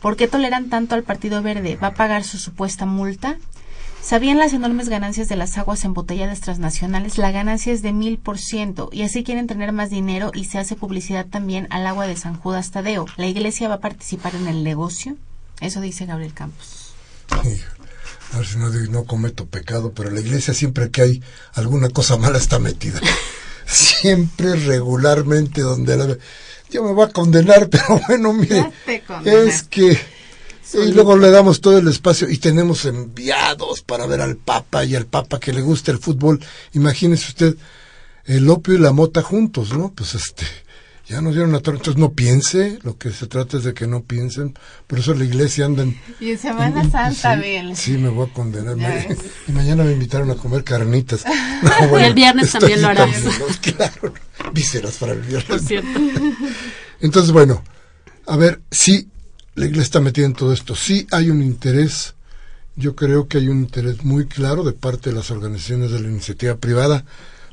¿Por 0.00 0.16
qué 0.16 0.26
toleran 0.26 0.68
tanto 0.68 0.94
al 0.94 1.04
Partido 1.04 1.42
Verde? 1.42 1.76
¿Va 1.76 1.88
a 1.88 1.94
pagar 1.94 2.24
su 2.24 2.38
supuesta 2.38 2.86
multa? 2.86 3.38
¿Sabían 4.02 4.38
las 4.38 4.52
enormes 4.52 4.88
ganancias 4.88 5.28
de 5.28 5.36
las 5.36 5.58
aguas 5.58 5.84
embotelladas 5.84 6.40
transnacionales? 6.40 7.18
La 7.18 7.32
ganancia 7.32 7.72
es 7.72 7.82
de 7.82 7.92
mil 7.92 8.18
por 8.18 8.38
ciento 8.38 8.88
y 8.92 9.02
así 9.02 9.24
quieren 9.24 9.46
tener 9.46 9.72
más 9.72 9.90
dinero 9.90 10.30
y 10.34 10.44
se 10.44 10.58
hace 10.58 10.76
publicidad 10.76 11.26
también 11.26 11.66
al 11.70 11.86
agua 11.86 12.06
de 12.06 12.16
San 12.16 12.36
Judas 12.36 12.70
Tadeo. 12.70 13.06
¿La 13.16 13.26
iglesia 13.26 13.68
va 13.68 13.76
a 13.76 13.80
participar 13.80 14.34
en 14.36 14.48
el 14.48 14.62
negocio? 14.62 15.16
Eso 15.60 15.80
dice 15.80 16.06
Gabriel 16.06 16.34
Campos 16.34 16.94
a 18.32 18.38
ver 18.38 18.46
si 18.46 18.58
no, 18.58 18.68
no 18.70 19.04
cometo 19.04 19.46
pecado, 19.46 19.92
pero 19.92 20.10
la 20.10 20.20
iglesia 20.20 20.54
siempre 20.54 20.90
que 20.90 21.02
hay 21.02 21.22
alguna 21.54 21.88
cosa 21.88 22.16
mala 22.16 22.38
está 22.38 22.58
metida. 22.58 23.00
siempre 23.66 24.54
regularmente 24.56 25.60
donde 25.62 25.96
la... 25.96 26.16
Yo 26.70 26.82
me 26.82 26.92
voy 26.92 27.06
a 27.06 27.12
condenar, 27.12 27.68
pero 27.70 28.00
bueno, 28.08 28.32
mire, 28.32 28.70
es 29.24 29.62
que... 29.62 29.98
Y 30.74 30.92
luego 30.92 31.16
le 31.16 31.30
damos 31.30 31.60
todo 31.60 31.78
el 31.78 31.86
espacio 31.86 32.28
y 32.28 32.38
tenemos 32.38 32.84
enviados 32.86 33.82
para 33.82 34.04
ver 34.06 34.20
al 34.20 34.36
Papa 34.36 34.84
y 34.84 34.96
al 34.96 35.06
Papa 35.06 35.38
que 35.38 35.52
le 35.52 35.60
gusta 35.60 35.92
el 35.92 35.98
fútbol. 35.98 36.44
Imagínese 36.72 37.28
usted 37.28 37.56
el 38.24 38.50
opio 38.50 38.74
y 38.74 38.78
la 38.78 38.90
mota 38.90 39.22
juntos, 39.22 39.72
¿no? 39.72 39.92
Pues 39.94 40.16
este 40.16 40.44
ya 41.08 41.20
nos 41.20 41.34
dieron 41.34 41.52
la 41.52 41.60
torre, 41.60 41.76
entonces 41.76 42.00
no 42.00 42.12
piense, 42.14 42.80
lo 42.82 42.98
que 42.98 43.12
se 43.12 43.28
trata 43.28 43.58
es 43.58 43.64
de 43.64 43.74
que 43.74 43.86
no 43.86 44.02
piensen, 44.02 44.58
por 44.88 44.98
eso 44.98 45.14
la 45.14 45.24
iglesia 45.24 45.66
anda 45.66 45.84
en... 45.84 45.96
Y 46.18 46.32
en 46.32 46.38
Semana 46.38 46.82
Santa, 46.90 47.40
sí, 47.40 47.74
Sí, 47.74 47.98
me 47.98 48.08
voy 48.08 48.28
a 48.28 48.32
condenar. 48.32 48.76
y 49.46 49.52
mañana 49.52 49.84
me 49.84 49.92
invitaron 49.92 50.30
a 50.32 50.34
comer 50.34 50.64
carnitas. 50.64 51.24
y 52.00 52.02
el 52.02 52.14
viernes 52.14 52.50
también 52.50 52.82
lo 52.82 52.88
harás. 52.88 53.14
claro, 53.60 54.14
vísceras 54.52 54.96
para 54.96 55.12
el 55.12 55.20
viernes. 55.20 55.48
Por 55.48 55.60
cierto. 55.60 56.00
Entonces, 57.00 57.30
bueno, 57.30 57.62
a 58.26 58.36
ver, 58.36 58.60
sí, 58.72 59.08
la 59.54 59.66
iglesia 59.66 59.84
está 59.84 60.00
metida 60.00 60.26
en 60.26 60.32
todo 60.32 60.52
esto, 60.52 60.74
sí 60.74 61.06
hay 61.12 61.30
un 61.30 61.40
interés, 61.40 62.14
yo 62.74 62.96
creo 62.96 63.28
que 63.28 63.38
hay 63.38 63.48
un 63.48 63.60
interés 63.60 64.02
muy 64.02 64.26
claro 64.26 64.64
de 64.64 64.72
parte 64.72 65.10
de 65.10 65.16
las 65.16 65.30
organizaciones 65.30 65.92
de 65.92 66.00
la 66.00 66.08
iniciativa 66.08 66.56
privada, 66.56 67.04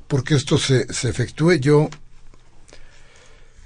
porque 0.08 0.34
esto 0.34 0.58
se, 0.58 0.92
se 0.92 1.08
efectúe. 1.10 1.54
Yo 1.54 1.90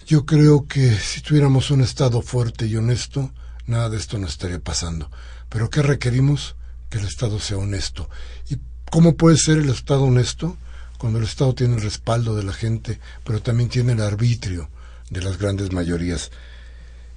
yo 0.07 0.25
creo 0.25 0.67
que 0.67 0.95
si 0.95 1.19
tuviéramos 1.19 1.69
un 1.69 1.81
Estado 1.81 2.21
fuerte 2.21 2.65
y 2.65 2.77
honesto, 2.77 3.33
nada 3.65 3.89
de 3.89 3.97
esto 3.97 4.17
nos 4.17 4.31
estaría 4.31 4.57
pasando. 4.57 5.11
Pero 5.49 5.69
¿qué 5.69 5.81
requerimos? 5.81 6.55
Que 6.89 6.99
el 6.99 7.05
Estado 7.05 7.39
sea 7.41 7.57
honesto. 7.57 8.09
¿Y 8.49 8.57
cómo 8.89 9.17
puede 9.17 9.35
ser 9.35 9.57
el 9.57 9.69
Estado 9.69 10.03
honesto? 10.03 10.55
Cuando 10.97 11.19
el 11.19 11.25
Estado 11.25 11.53
tiene 11.53 11.75
el 11.75 11.81
respaldo 11.81 12.37
de 12.37 12.43
la 12.43 12.53
gente, 12.53 13.01
pero 13.25 13.41
también 13.41 13.67
tiene 13.67 13.91
el 13.91 14.01
arbitrio 14.01 14.69
de 15.09 15.21
las 15.21 15.37
grandes 15.37 15.73
mayorías. 15.73 16.31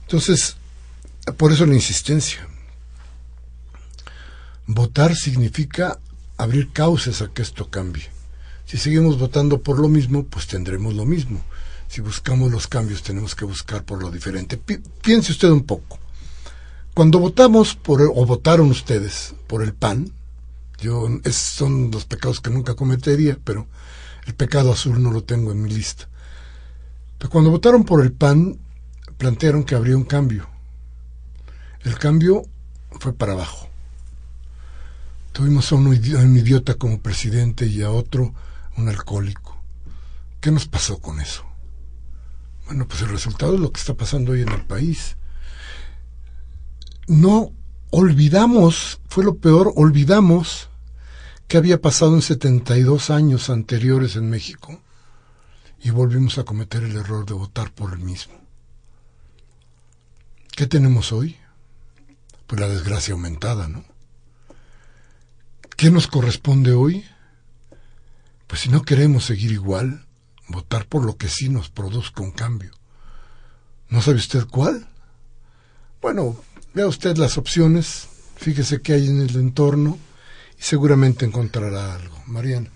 Entonces, 0.02 0.56
por 1.36 1.52
eso 1.52 1.66
la 1.66 1.74
insistencia. 1.74 2.44
Votar 4.66 5.14
significa 5.14 6.00
abrir 6.36 6.72
cauces 6.72 7.22
a 7.22 7.28
que 7.28 7.42
esto 7.42 7.70
cambie. 7.70 8.10
Si 8.66 8.78
seguimos 8.78 9.16
votando 9.16 9.62
por 9.62 9.78
lo 9.78 9.88
mismo, 9.88 10.24
pues 10.24 10.48
tendremos 10.48 10.94
lo 10.94 11.06
mismo 11.06 11.40
si 11.90 12.00
buscamos 12.00 12.52
los 12.52 12.68
cambios 12.68 13.02
tenemos 13.02 13.34
que 13.34 13.44
buscar 13.44 13.82
por 13.82 14.00
lo 14.00 14.12
diferente. 14.12 14.56
piense 15.02 15.32
usted 15.32 15.48
un 15.48 15.64
poco. 15.64 15.98
Cuando 16.94 17.18
votamos 17.18 17.74
por, 17.74 18.00
o 18.02 18.26
votaron 18.26 18.70
ustedes 18.70 19.34
por 19.48 19.64
el 19.64 19.74
PAN, 19.74 20.12
yo, 20.78 21.08
son 21.32 21.90
los 21.90 22.04
pecados 22.04 22.40
que 22.40 22.50
nunca 22.50 22.76
cometería, 22.76 23.36
pero 23.42 23.66
el 24.24 24.34
pecado 24.36 24.72
azul 24.72 25.02
no 25.02 25.10
lo 25.10 25.24
tengo 25.24 25.50
en 25.50 25.62
mi 25.62 25.68
lista. 25.68 26.08
Pero 27.18 27.28
cuando 27.28 27.50
votaron 27.50 27.82
por 27.82 28.02
el 28.02 28.12
PAN, 28.12 28.60
plantearon 29.18 29.64
que 29.64 29.74
habría 29.74 29.96
un 29.96 30.04
cambio. 30.04 30.48
El 31.82 31.98
cambio 31.98 32.44
fue 33.00 33.12
para 33.12 33.32
abajo. 33.32 33.68
Tuvimos 35.32 35.72
a 35.72 35.74
un 35.74 35.92
idiota 35.92 36.74
como 36.74 37.00
presidente 37.00 37.66
y 37.66 37.82
a 37.82 37.90
otro 37.90 38.32
un 38.76 38.88
alcohólico. 38.88 39.58
¿Qué 40.40 40.52
nos 40.52 40.68
pasó 40.68 41.00
con 41.00 41.20
eso? 41.20 41.49
Bueno, 42.70 42.86
pues 42.86 43.02
el 43.02 43.08
resultado 43.08 43.54
es 43.54 43.60
lo 43.60 43.72
que 43.72 43.80
está 43.80 43.94
pasando 43.94 44.30
hoy 44.30 44.42
en 44.42 44.48
el 44.48 44.64
país. 44.64 45.16
No 47.08 47.50
olvidamos, 47.90 49.00
fue 49.08 49.24
lo 49.24 49.38
peor, 49.38 49.72
olvidamos 49.74 50.68
que 51.48 51.56
había 51.56 51.80
pasado 51.80 52.14
en 52.14 52.22
72 52.22 53.10
años 53.10 53.50
anteriores 53.50 54.14
en 54.14 54.30
México 54.30 54.80
y 55.82 55.90
volvimos 55.90 56.38
a 56.38 56.44
cometer 56.44 56.84
el 56.84 56.94
error 56.94 57.26
de 57.26 57.34
votar 57.34 57.72
por 57.72 57.92
el 57.92 57.98
mismo. 57.98 58.34
¿Qué 60.54 60.68
tenemos 60.68 61.10
hoy? 61.10 61.38
Pues 62.46 62.60
la 62.60 62.68
desgracia 62.68 63.14
aumentada, 63.14 63.66
¿no? 63.66 63.84
¿Qué 65.76 65.90
nos 65.90 66.06
corresponde 66.06 66.72
hoy? 66.72 67.04
Pues 68.46 68.60
si 68.60 68.68
no 68.68 68.82
queremos 68.82 69.24
seguir 69.24 69.50
igual, 69.50 70.06
votar 70.50 70.86
por 70.86 71.04
lo 71.04 71.16
que 71.16 71.28
sí 71.28 71.48
nos 71.48 71.70
produzca 71.70 72.22
un 72.22 72.32
cambio. 72.32 72.72
¿No 73.88 74.02
sabe 74.02 74.18
usted 74.18 74.46
cuál? 74.46 74.86
Bueno, 76.00 76.36
vea 76.74 76.86
usted 76.86 77.16
las 77.16 77.38
opciones, 77.38 78.08
fíjese 78.36 78.80
qué 78.80 78.94
hay 78.94 79.08
en 79.08 79.20
el 79.20 79.36
entorno 79.36 79.98
y 80.58 80.62
seguramente 80.62 81.26
encontrará 81.26 81.94
algo. 81.94 82.16
Mariana. 82.26 82.70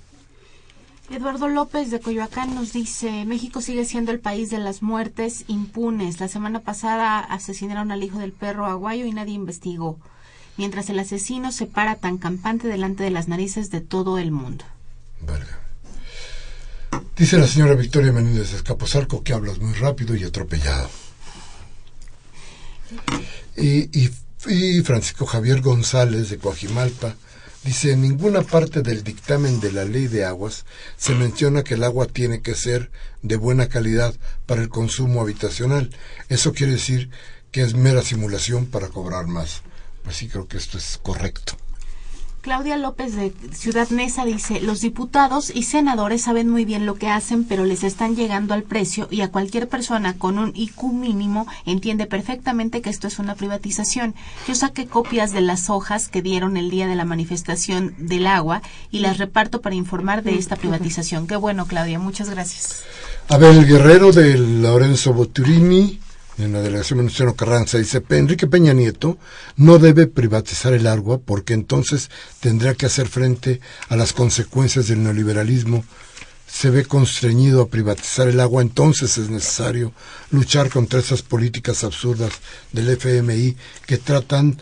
Eduardo 1.10 1.48
López 1.48 1.90
de 1.90 2.00
Coyoacán 2.00 2.54
nos 2.54 2.72
dice, 2.72 3.24
México 3.26 3.60
sigue 3.60 3.84
siendo 3.84 4.10
el 4.10 4.20
país 4.20 4.50
de 4.50 4.58
las 4.58 4.82
muertes 4.82 5.44
impunes. 5.48 6.18
La 6.18 6.28
semana 6.28 6.60
pasada 6.60 7.20
asesinaron 7.20 7.92
al 7.92 8.02
hijo 8.02 8.18
del 8.18 8.32
perro 8.32 8.66
aguayo 8.66 9.04
y 9.04 9.12
nadie 9.12 9.34
investigó, 9.34 9.98
mientras 10.56 10.88
el 10.88 10.98
asesino 10.98 11.52
se 11.52 11.66
para 11.66 11.96
tan 11.96 12.16
campante 12.16 12.68
delante 12.68 13.04
de 13.04 13.10
las 13.10 13.28
narices 13.28 13.70
de 13.70 13.82
todo 13.82 14.18
el 14.18 14.30
mundo. 14.30 14.64
Dice 17.16 17.38
la 17.38 17.46
señora 17.46 17.74
Victoria 17.74 18.12
Menéndez 18.12 18.52
Escaposalco 18.52 19.22
que 19.22 19.32
hablas 19.32 19.58
muy 19.58 19.72
rápido 19.74 20.14
y 20.16 20.24
atropellado. 20.24 20.90
Y, 23.56 24.10
y, 24.46 24.82
Francisco 24.82 25.24
Javier 25.24 25.60
González 25.60 26.28
de 26.28 26.38
Coajimalpa 26.38 27.14
dice, 27.64 27.92
en 27.92 28.02
ninguna 28.02 28.42
parte 28.42 28.82
del 28.82 29.02
dictamen 29.02 29.60
de 29.60 29.72
la 29.72 29.84
ley 29.84 30.06
de 30.08 30.24
aguas 30.24 30.66
se 30.96 31.14
menciona 31.14 31.62
que 31.62 31.74
el 31.74 31.84
agua 31.84 32.06
tiene 32.06 32.42
que 32.42 32.54
ser 32.54 32.90
de 33.22 33.36
buena 33.36 33.68
calidad 33.68 34.14
para 34.44 34.60
el 34.60 34.68
consumo 34.68 35.22
habitacional. 35.22 35.90
Eso 36.28 36.52
quiere 36.52 36.72
decir 36.72 37.10
que 37.52 37.62
es 37.62 37.74
mera 37.74 38.02
simulación 38.02 38.66
para 38.66 38.88
cobrar 38.88 39.26
más. 39.26 39.62
Pues 40.02 40.16
sí, 40.16 40.28
creo 40.28 40.46
que 40.46 40.58
esto 40.58 40.76
es 40.76 40.98
correcto. 41.02 41.56
Claudia 42.44 42.76
López 42.76 43.16
de 43.16 43.32
Ciudad 43.54 43.88
Neza 43.88 44.26
dice, 44.26 44.60
los 44.60 44.82
diputados 44.82 45.50
y 45.54 45.62
senadores 45.62 46.20
saben 46.20 46.50
muy 46.50 46.66
bien 46.66 46.84
lo 46.84 46.96
que 46.96 47.08
hacen, 47.08 47.44
pero 47.44 47.64
les 47.64 47.82
están 47.84 48.16
llegando 48.16 48.52
al 48.52 48.64
precio 48.64 49.08
y 49.10 49.22
a 49.22 49.30
cualquier 49.30 49.66
persona 49.66 50.18
con 50.18 50.38
un 50.38 50.52
IQ 50.54 50.92
mínimo 50.92 51.46
entiende 51.64 52.04
perfectamente 52.04 52.82
que 52.82 52.90
esto 52.90 53.06
es 53.06 53.18
una 53.18 53.34
privatización. 53.34 54.14
Yo 54.46 54.54
saqué 54.54 54.86
copias 54.86 55.32
de 55.32 55.40
las 55.40 55.70
hojas 55.70 56.08
que 56.08 56.20
dieron 56.20 56.58
el 56.58 56.68
día 56.68 56.86
de 56.86 56.96
la 56.96 57.06
manifestación 57.06 57.94
del 57.96 58.26
agua 58.26 58.60
y 58.90 58.98
las 58.98 59.16
reparto 59.16 59.62
para 59.62 59.74
informar 59.74 60.22
de 60.22 60.36
esta 60.36 60.56
privatización. 60.56 61.26
Qué 61.26 61.36
bueno, 61.36 61.64
Claudia, 61.64 61.98
muchas 61.98 62.28
gracias. 62.28 62.84
Abel 63.30 63.66
Guerrero 63.66 64.12
de 64.12 64.36
Lorenzo 64.36 65.14
Boturini, 65.14 65.98
en 66.38 66.52
la 66.52 66.60
delegación 66.60 66.98
Venustiano 66.98 67.34
Carranza, 67.34 67.78
dice, 67.78 68.02
Enrique 68.10 68.46
Peña 68.46 68.72
Nieto 68.72 69.18
no 69.56 69.78
debe 69.78 70.06
privatizar 70.06 70.72
el 70.72 70.86
agua 70.86 71.18
porque 71.18 71.54
entonces 71.54 72.10
tendrá 72.40 72.74
que 72.74 72.86
hacer 72.86 73.08
frente 73.08 73.60
a 73.88 73.96
las 73.96 74.12
consecuencias 74.12 74.88
del 74.88 75.02
neoliberalismo. 75.02 75.84
Se 76.46 76.70
ve 76.70 76.84
constreñido 76.84 77.62
a 77.62 77.68
privatizar 77.68 78.28
el 78.28 78.40
agua, 78.40 78.62
entonces 78.62 79.18
es 79.18 79.28
necesario 79.28 79.92
luchar 80.30 80.70
contra 80.70 81.00
esas 81.00 81.22
políticas 81.22 81.84
absurdas 81.84 82.32
del 82.72 82.90
FMI 82.90 83.56
que 83.86 83.98
tratan 83.98 84.60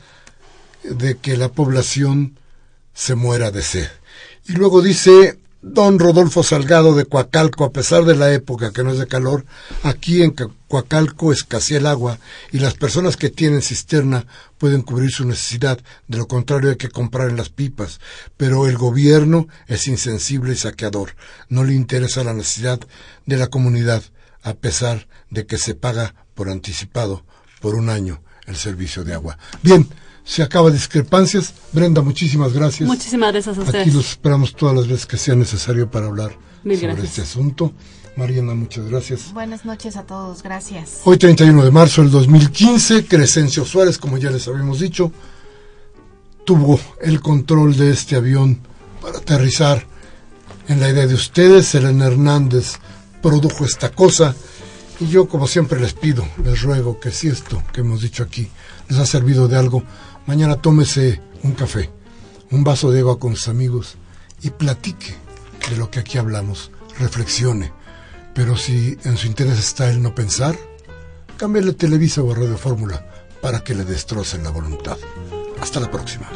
de 0.85 1.17
que 1.19 1.37
la 1.37 1.51
población 1.51 2.39
se 2.95 3.15
muera 3.15 3.51
de 3.51 3.63
sed. 3.63 3.89
Y 4.47 4.53
luego 4.53 4.83
dice, 4.83 5.39
Don 5.65 6.01
Rodolfo 6.01 6.43
Salgado 6.43 6.97
de 6.97 7.05
Coacalco, 7.05 7.65
a 7.65 7.73
pesar 7.73 8.05
de 8.05 8.17
la 8.17 8.33
época 8.33 8.73
que 8.73 8.83
no 8.83 8.91
es 8.91 8.99
de 8.99 9.07
calor, 9.07 9.45
aquí 9.85 10.21
en 10.21 10.35
Coacalco 10.67 11.33
escasea 11.33 11.79
el 11.79 11.87
agua 11.87 12.19
y 12.51 12.59
las 12.59 12.75
personas 12.75 13.17
que 13.17 13.31
tienen 13.31 13.63
cisterna 13.63 14.27
pueden 14.59 14.83
cubrir 14.83 15.13
su 15.13 15.25
necesidad, 15.25 15.79
de 16.09 16.19
lo 16.19 16.27
contrario 16.27 16.71
hay 16.71 16.77
que 16.77 16.89
comprar 16.89 17.31
en 17.31 17.37
las 17.37 17.49
pipas. 17.49 18.01
Pero 18.37 18.67
el 18.67 18.77
gobierno 18.77 19.47
es 19.69 19.87
insensible 19.87 20.55
y 20.55 20.57
saqueador, 20.57 21.15
no 21.49 21.63
le 21.63 21.75
interesa 21.75 22.25
la 22.25 22.35
necesidad 22.35 22.81
de 23.25 23.37
la 23.37 23.47
comunidad, 23.47 24.03
a 24.43 24.55
pesar 24.55 25.07
de 25.31 25.47
que 25.47 25.59
se 25.59 25.77
paga 25.77 26.17
por 26.35 26.49
anticipado 26.49 27.25
por 27.61 27.77
un 27.77 27.89
año 27.89 28.21
el 28.47 28.57
servicio 28.57 29.05
de 29.05 29.15
agua. 29.15 29.39
Bien, 29.63 29.89
se 30.25 30.43
acaba 30.43 30.71
discrepancias. 30.71 31.55
Brenda, 31.73 32.03
muchísimas 32.03 32.53
gracias. 32.53 32.89
Muchísimas 32.89 33.33
gracias 33.33 33.59
a 33.59 33.61
ustedes. 33.61 33.87
Aquí 33.87 33.91
los 33.91 34.11
esperamos 34.11 34.55
todas 34.55 34.77
las 34.77 34.87
veces 34.87 35.07
que 35.07 35.17
sea 35.17 35.35
necesario 35.35 35.91
para 35.91 36.07
hablar 36.07 36.37
sobre 36.63 37.05
este 37.05 37.23
asunto. 37.23 37.73
Mariana, 38.17 38.55
muchas 38.55 38.89
gracias. 38.89 39.33
Buenas 39.33 39.65
noches 39.65 39.97
a 39.97 40.05
todos, 40.05 40.43
gracias. 40.43 41.01
Hoy 41.05 41.17
31 41.17 41.65
de 41.65 41.71
marzo 41.71 42.03
del 42.03 42.11
2015, 42.11 43.07
Crescencio 43.07 43.65
Suárez, 43.65 43.97
como 43.97 44.19
ya 44.19 44.31
les 44.31 44.47
habíamos 44.49 44.81
dicho, 44.81 45.11
tuvo 46.45 46.79
el 47.01 47.21
control 47.21 47.75
de 47.77 47.91
este 47.91 48.17
avión 48.17 48.61
para 49.01 49.19
aterrizar 49.19 49.87
en 50.69 50.81
la 50.81 50.91
idea 50.91 51.07
de 51.07 51.15
ustedes. 51.15 51.75
Elena 51.75 52.07
Hernández 52.07 52.75
produjo 53.23 53.65
esta 53.65 53.91
cosa 53.91 54.35
y 55.01 55.09
yo, 55.09 55.27
como 55.27 55.47
siempre, 55.47 55.81
les 55.81 55.95
pido, 55.95 56.27
les 56.45 56.61
ruego 56.63 57.01
que 57.01 57.11
si 57.11 57.29
esto 57.29 57.63
que 57.73 57.81
hemos 57.81 58.03
dicho 58.03 58.23
aquí 58.23 58.49
les 58.89 58.99
ha 58.99 59.07
servido 59.07 59.49
de 59.49 59.57
algo, 59.57 59.83
Mañana 60.27 60.57
tómese 60.57 61.21
un 61.43 61.53
café, 61.53 61.91
un 62.51 62.63
vaso 62.63 62.91
de 62.91 63.01
agua 63.01 63.19
con 63.19 63.35
sus 63.35 63.49
amigos 63.49 63.97
y 64.43 64.51
platique 64.51 65.15
de 65.69 65.77
lo 65.77 65.91
que 65.91 66.01
aquí 66.01 66.19
hablamos, 66.19 66.71
reflexione. 66.99 67.73
Pero 68.35 68.57
si 68.57 68.99
en 69.05 69.17
su 69.17 69.27
interés 69.27 69.59
está 69.59 69.91
el 69.91 70.01
no 70.01 70.15
pensar, 70.15 70.57
cámbiale 71.37 71.73
Televisa 71.73 72.23
o 72.23 72.35
Radio 72.35 72.57
Fórmula 72.57 73.05
para 73.41 73.65
que 73.65 73.75
le 73.75 73.85
destrocen 73.85 74.45
la 74.45 74.51
voluntad. 74.51 74.97
Hasta 75.61 75.81
la 75.81 75.91
próxima. 75.91 76.29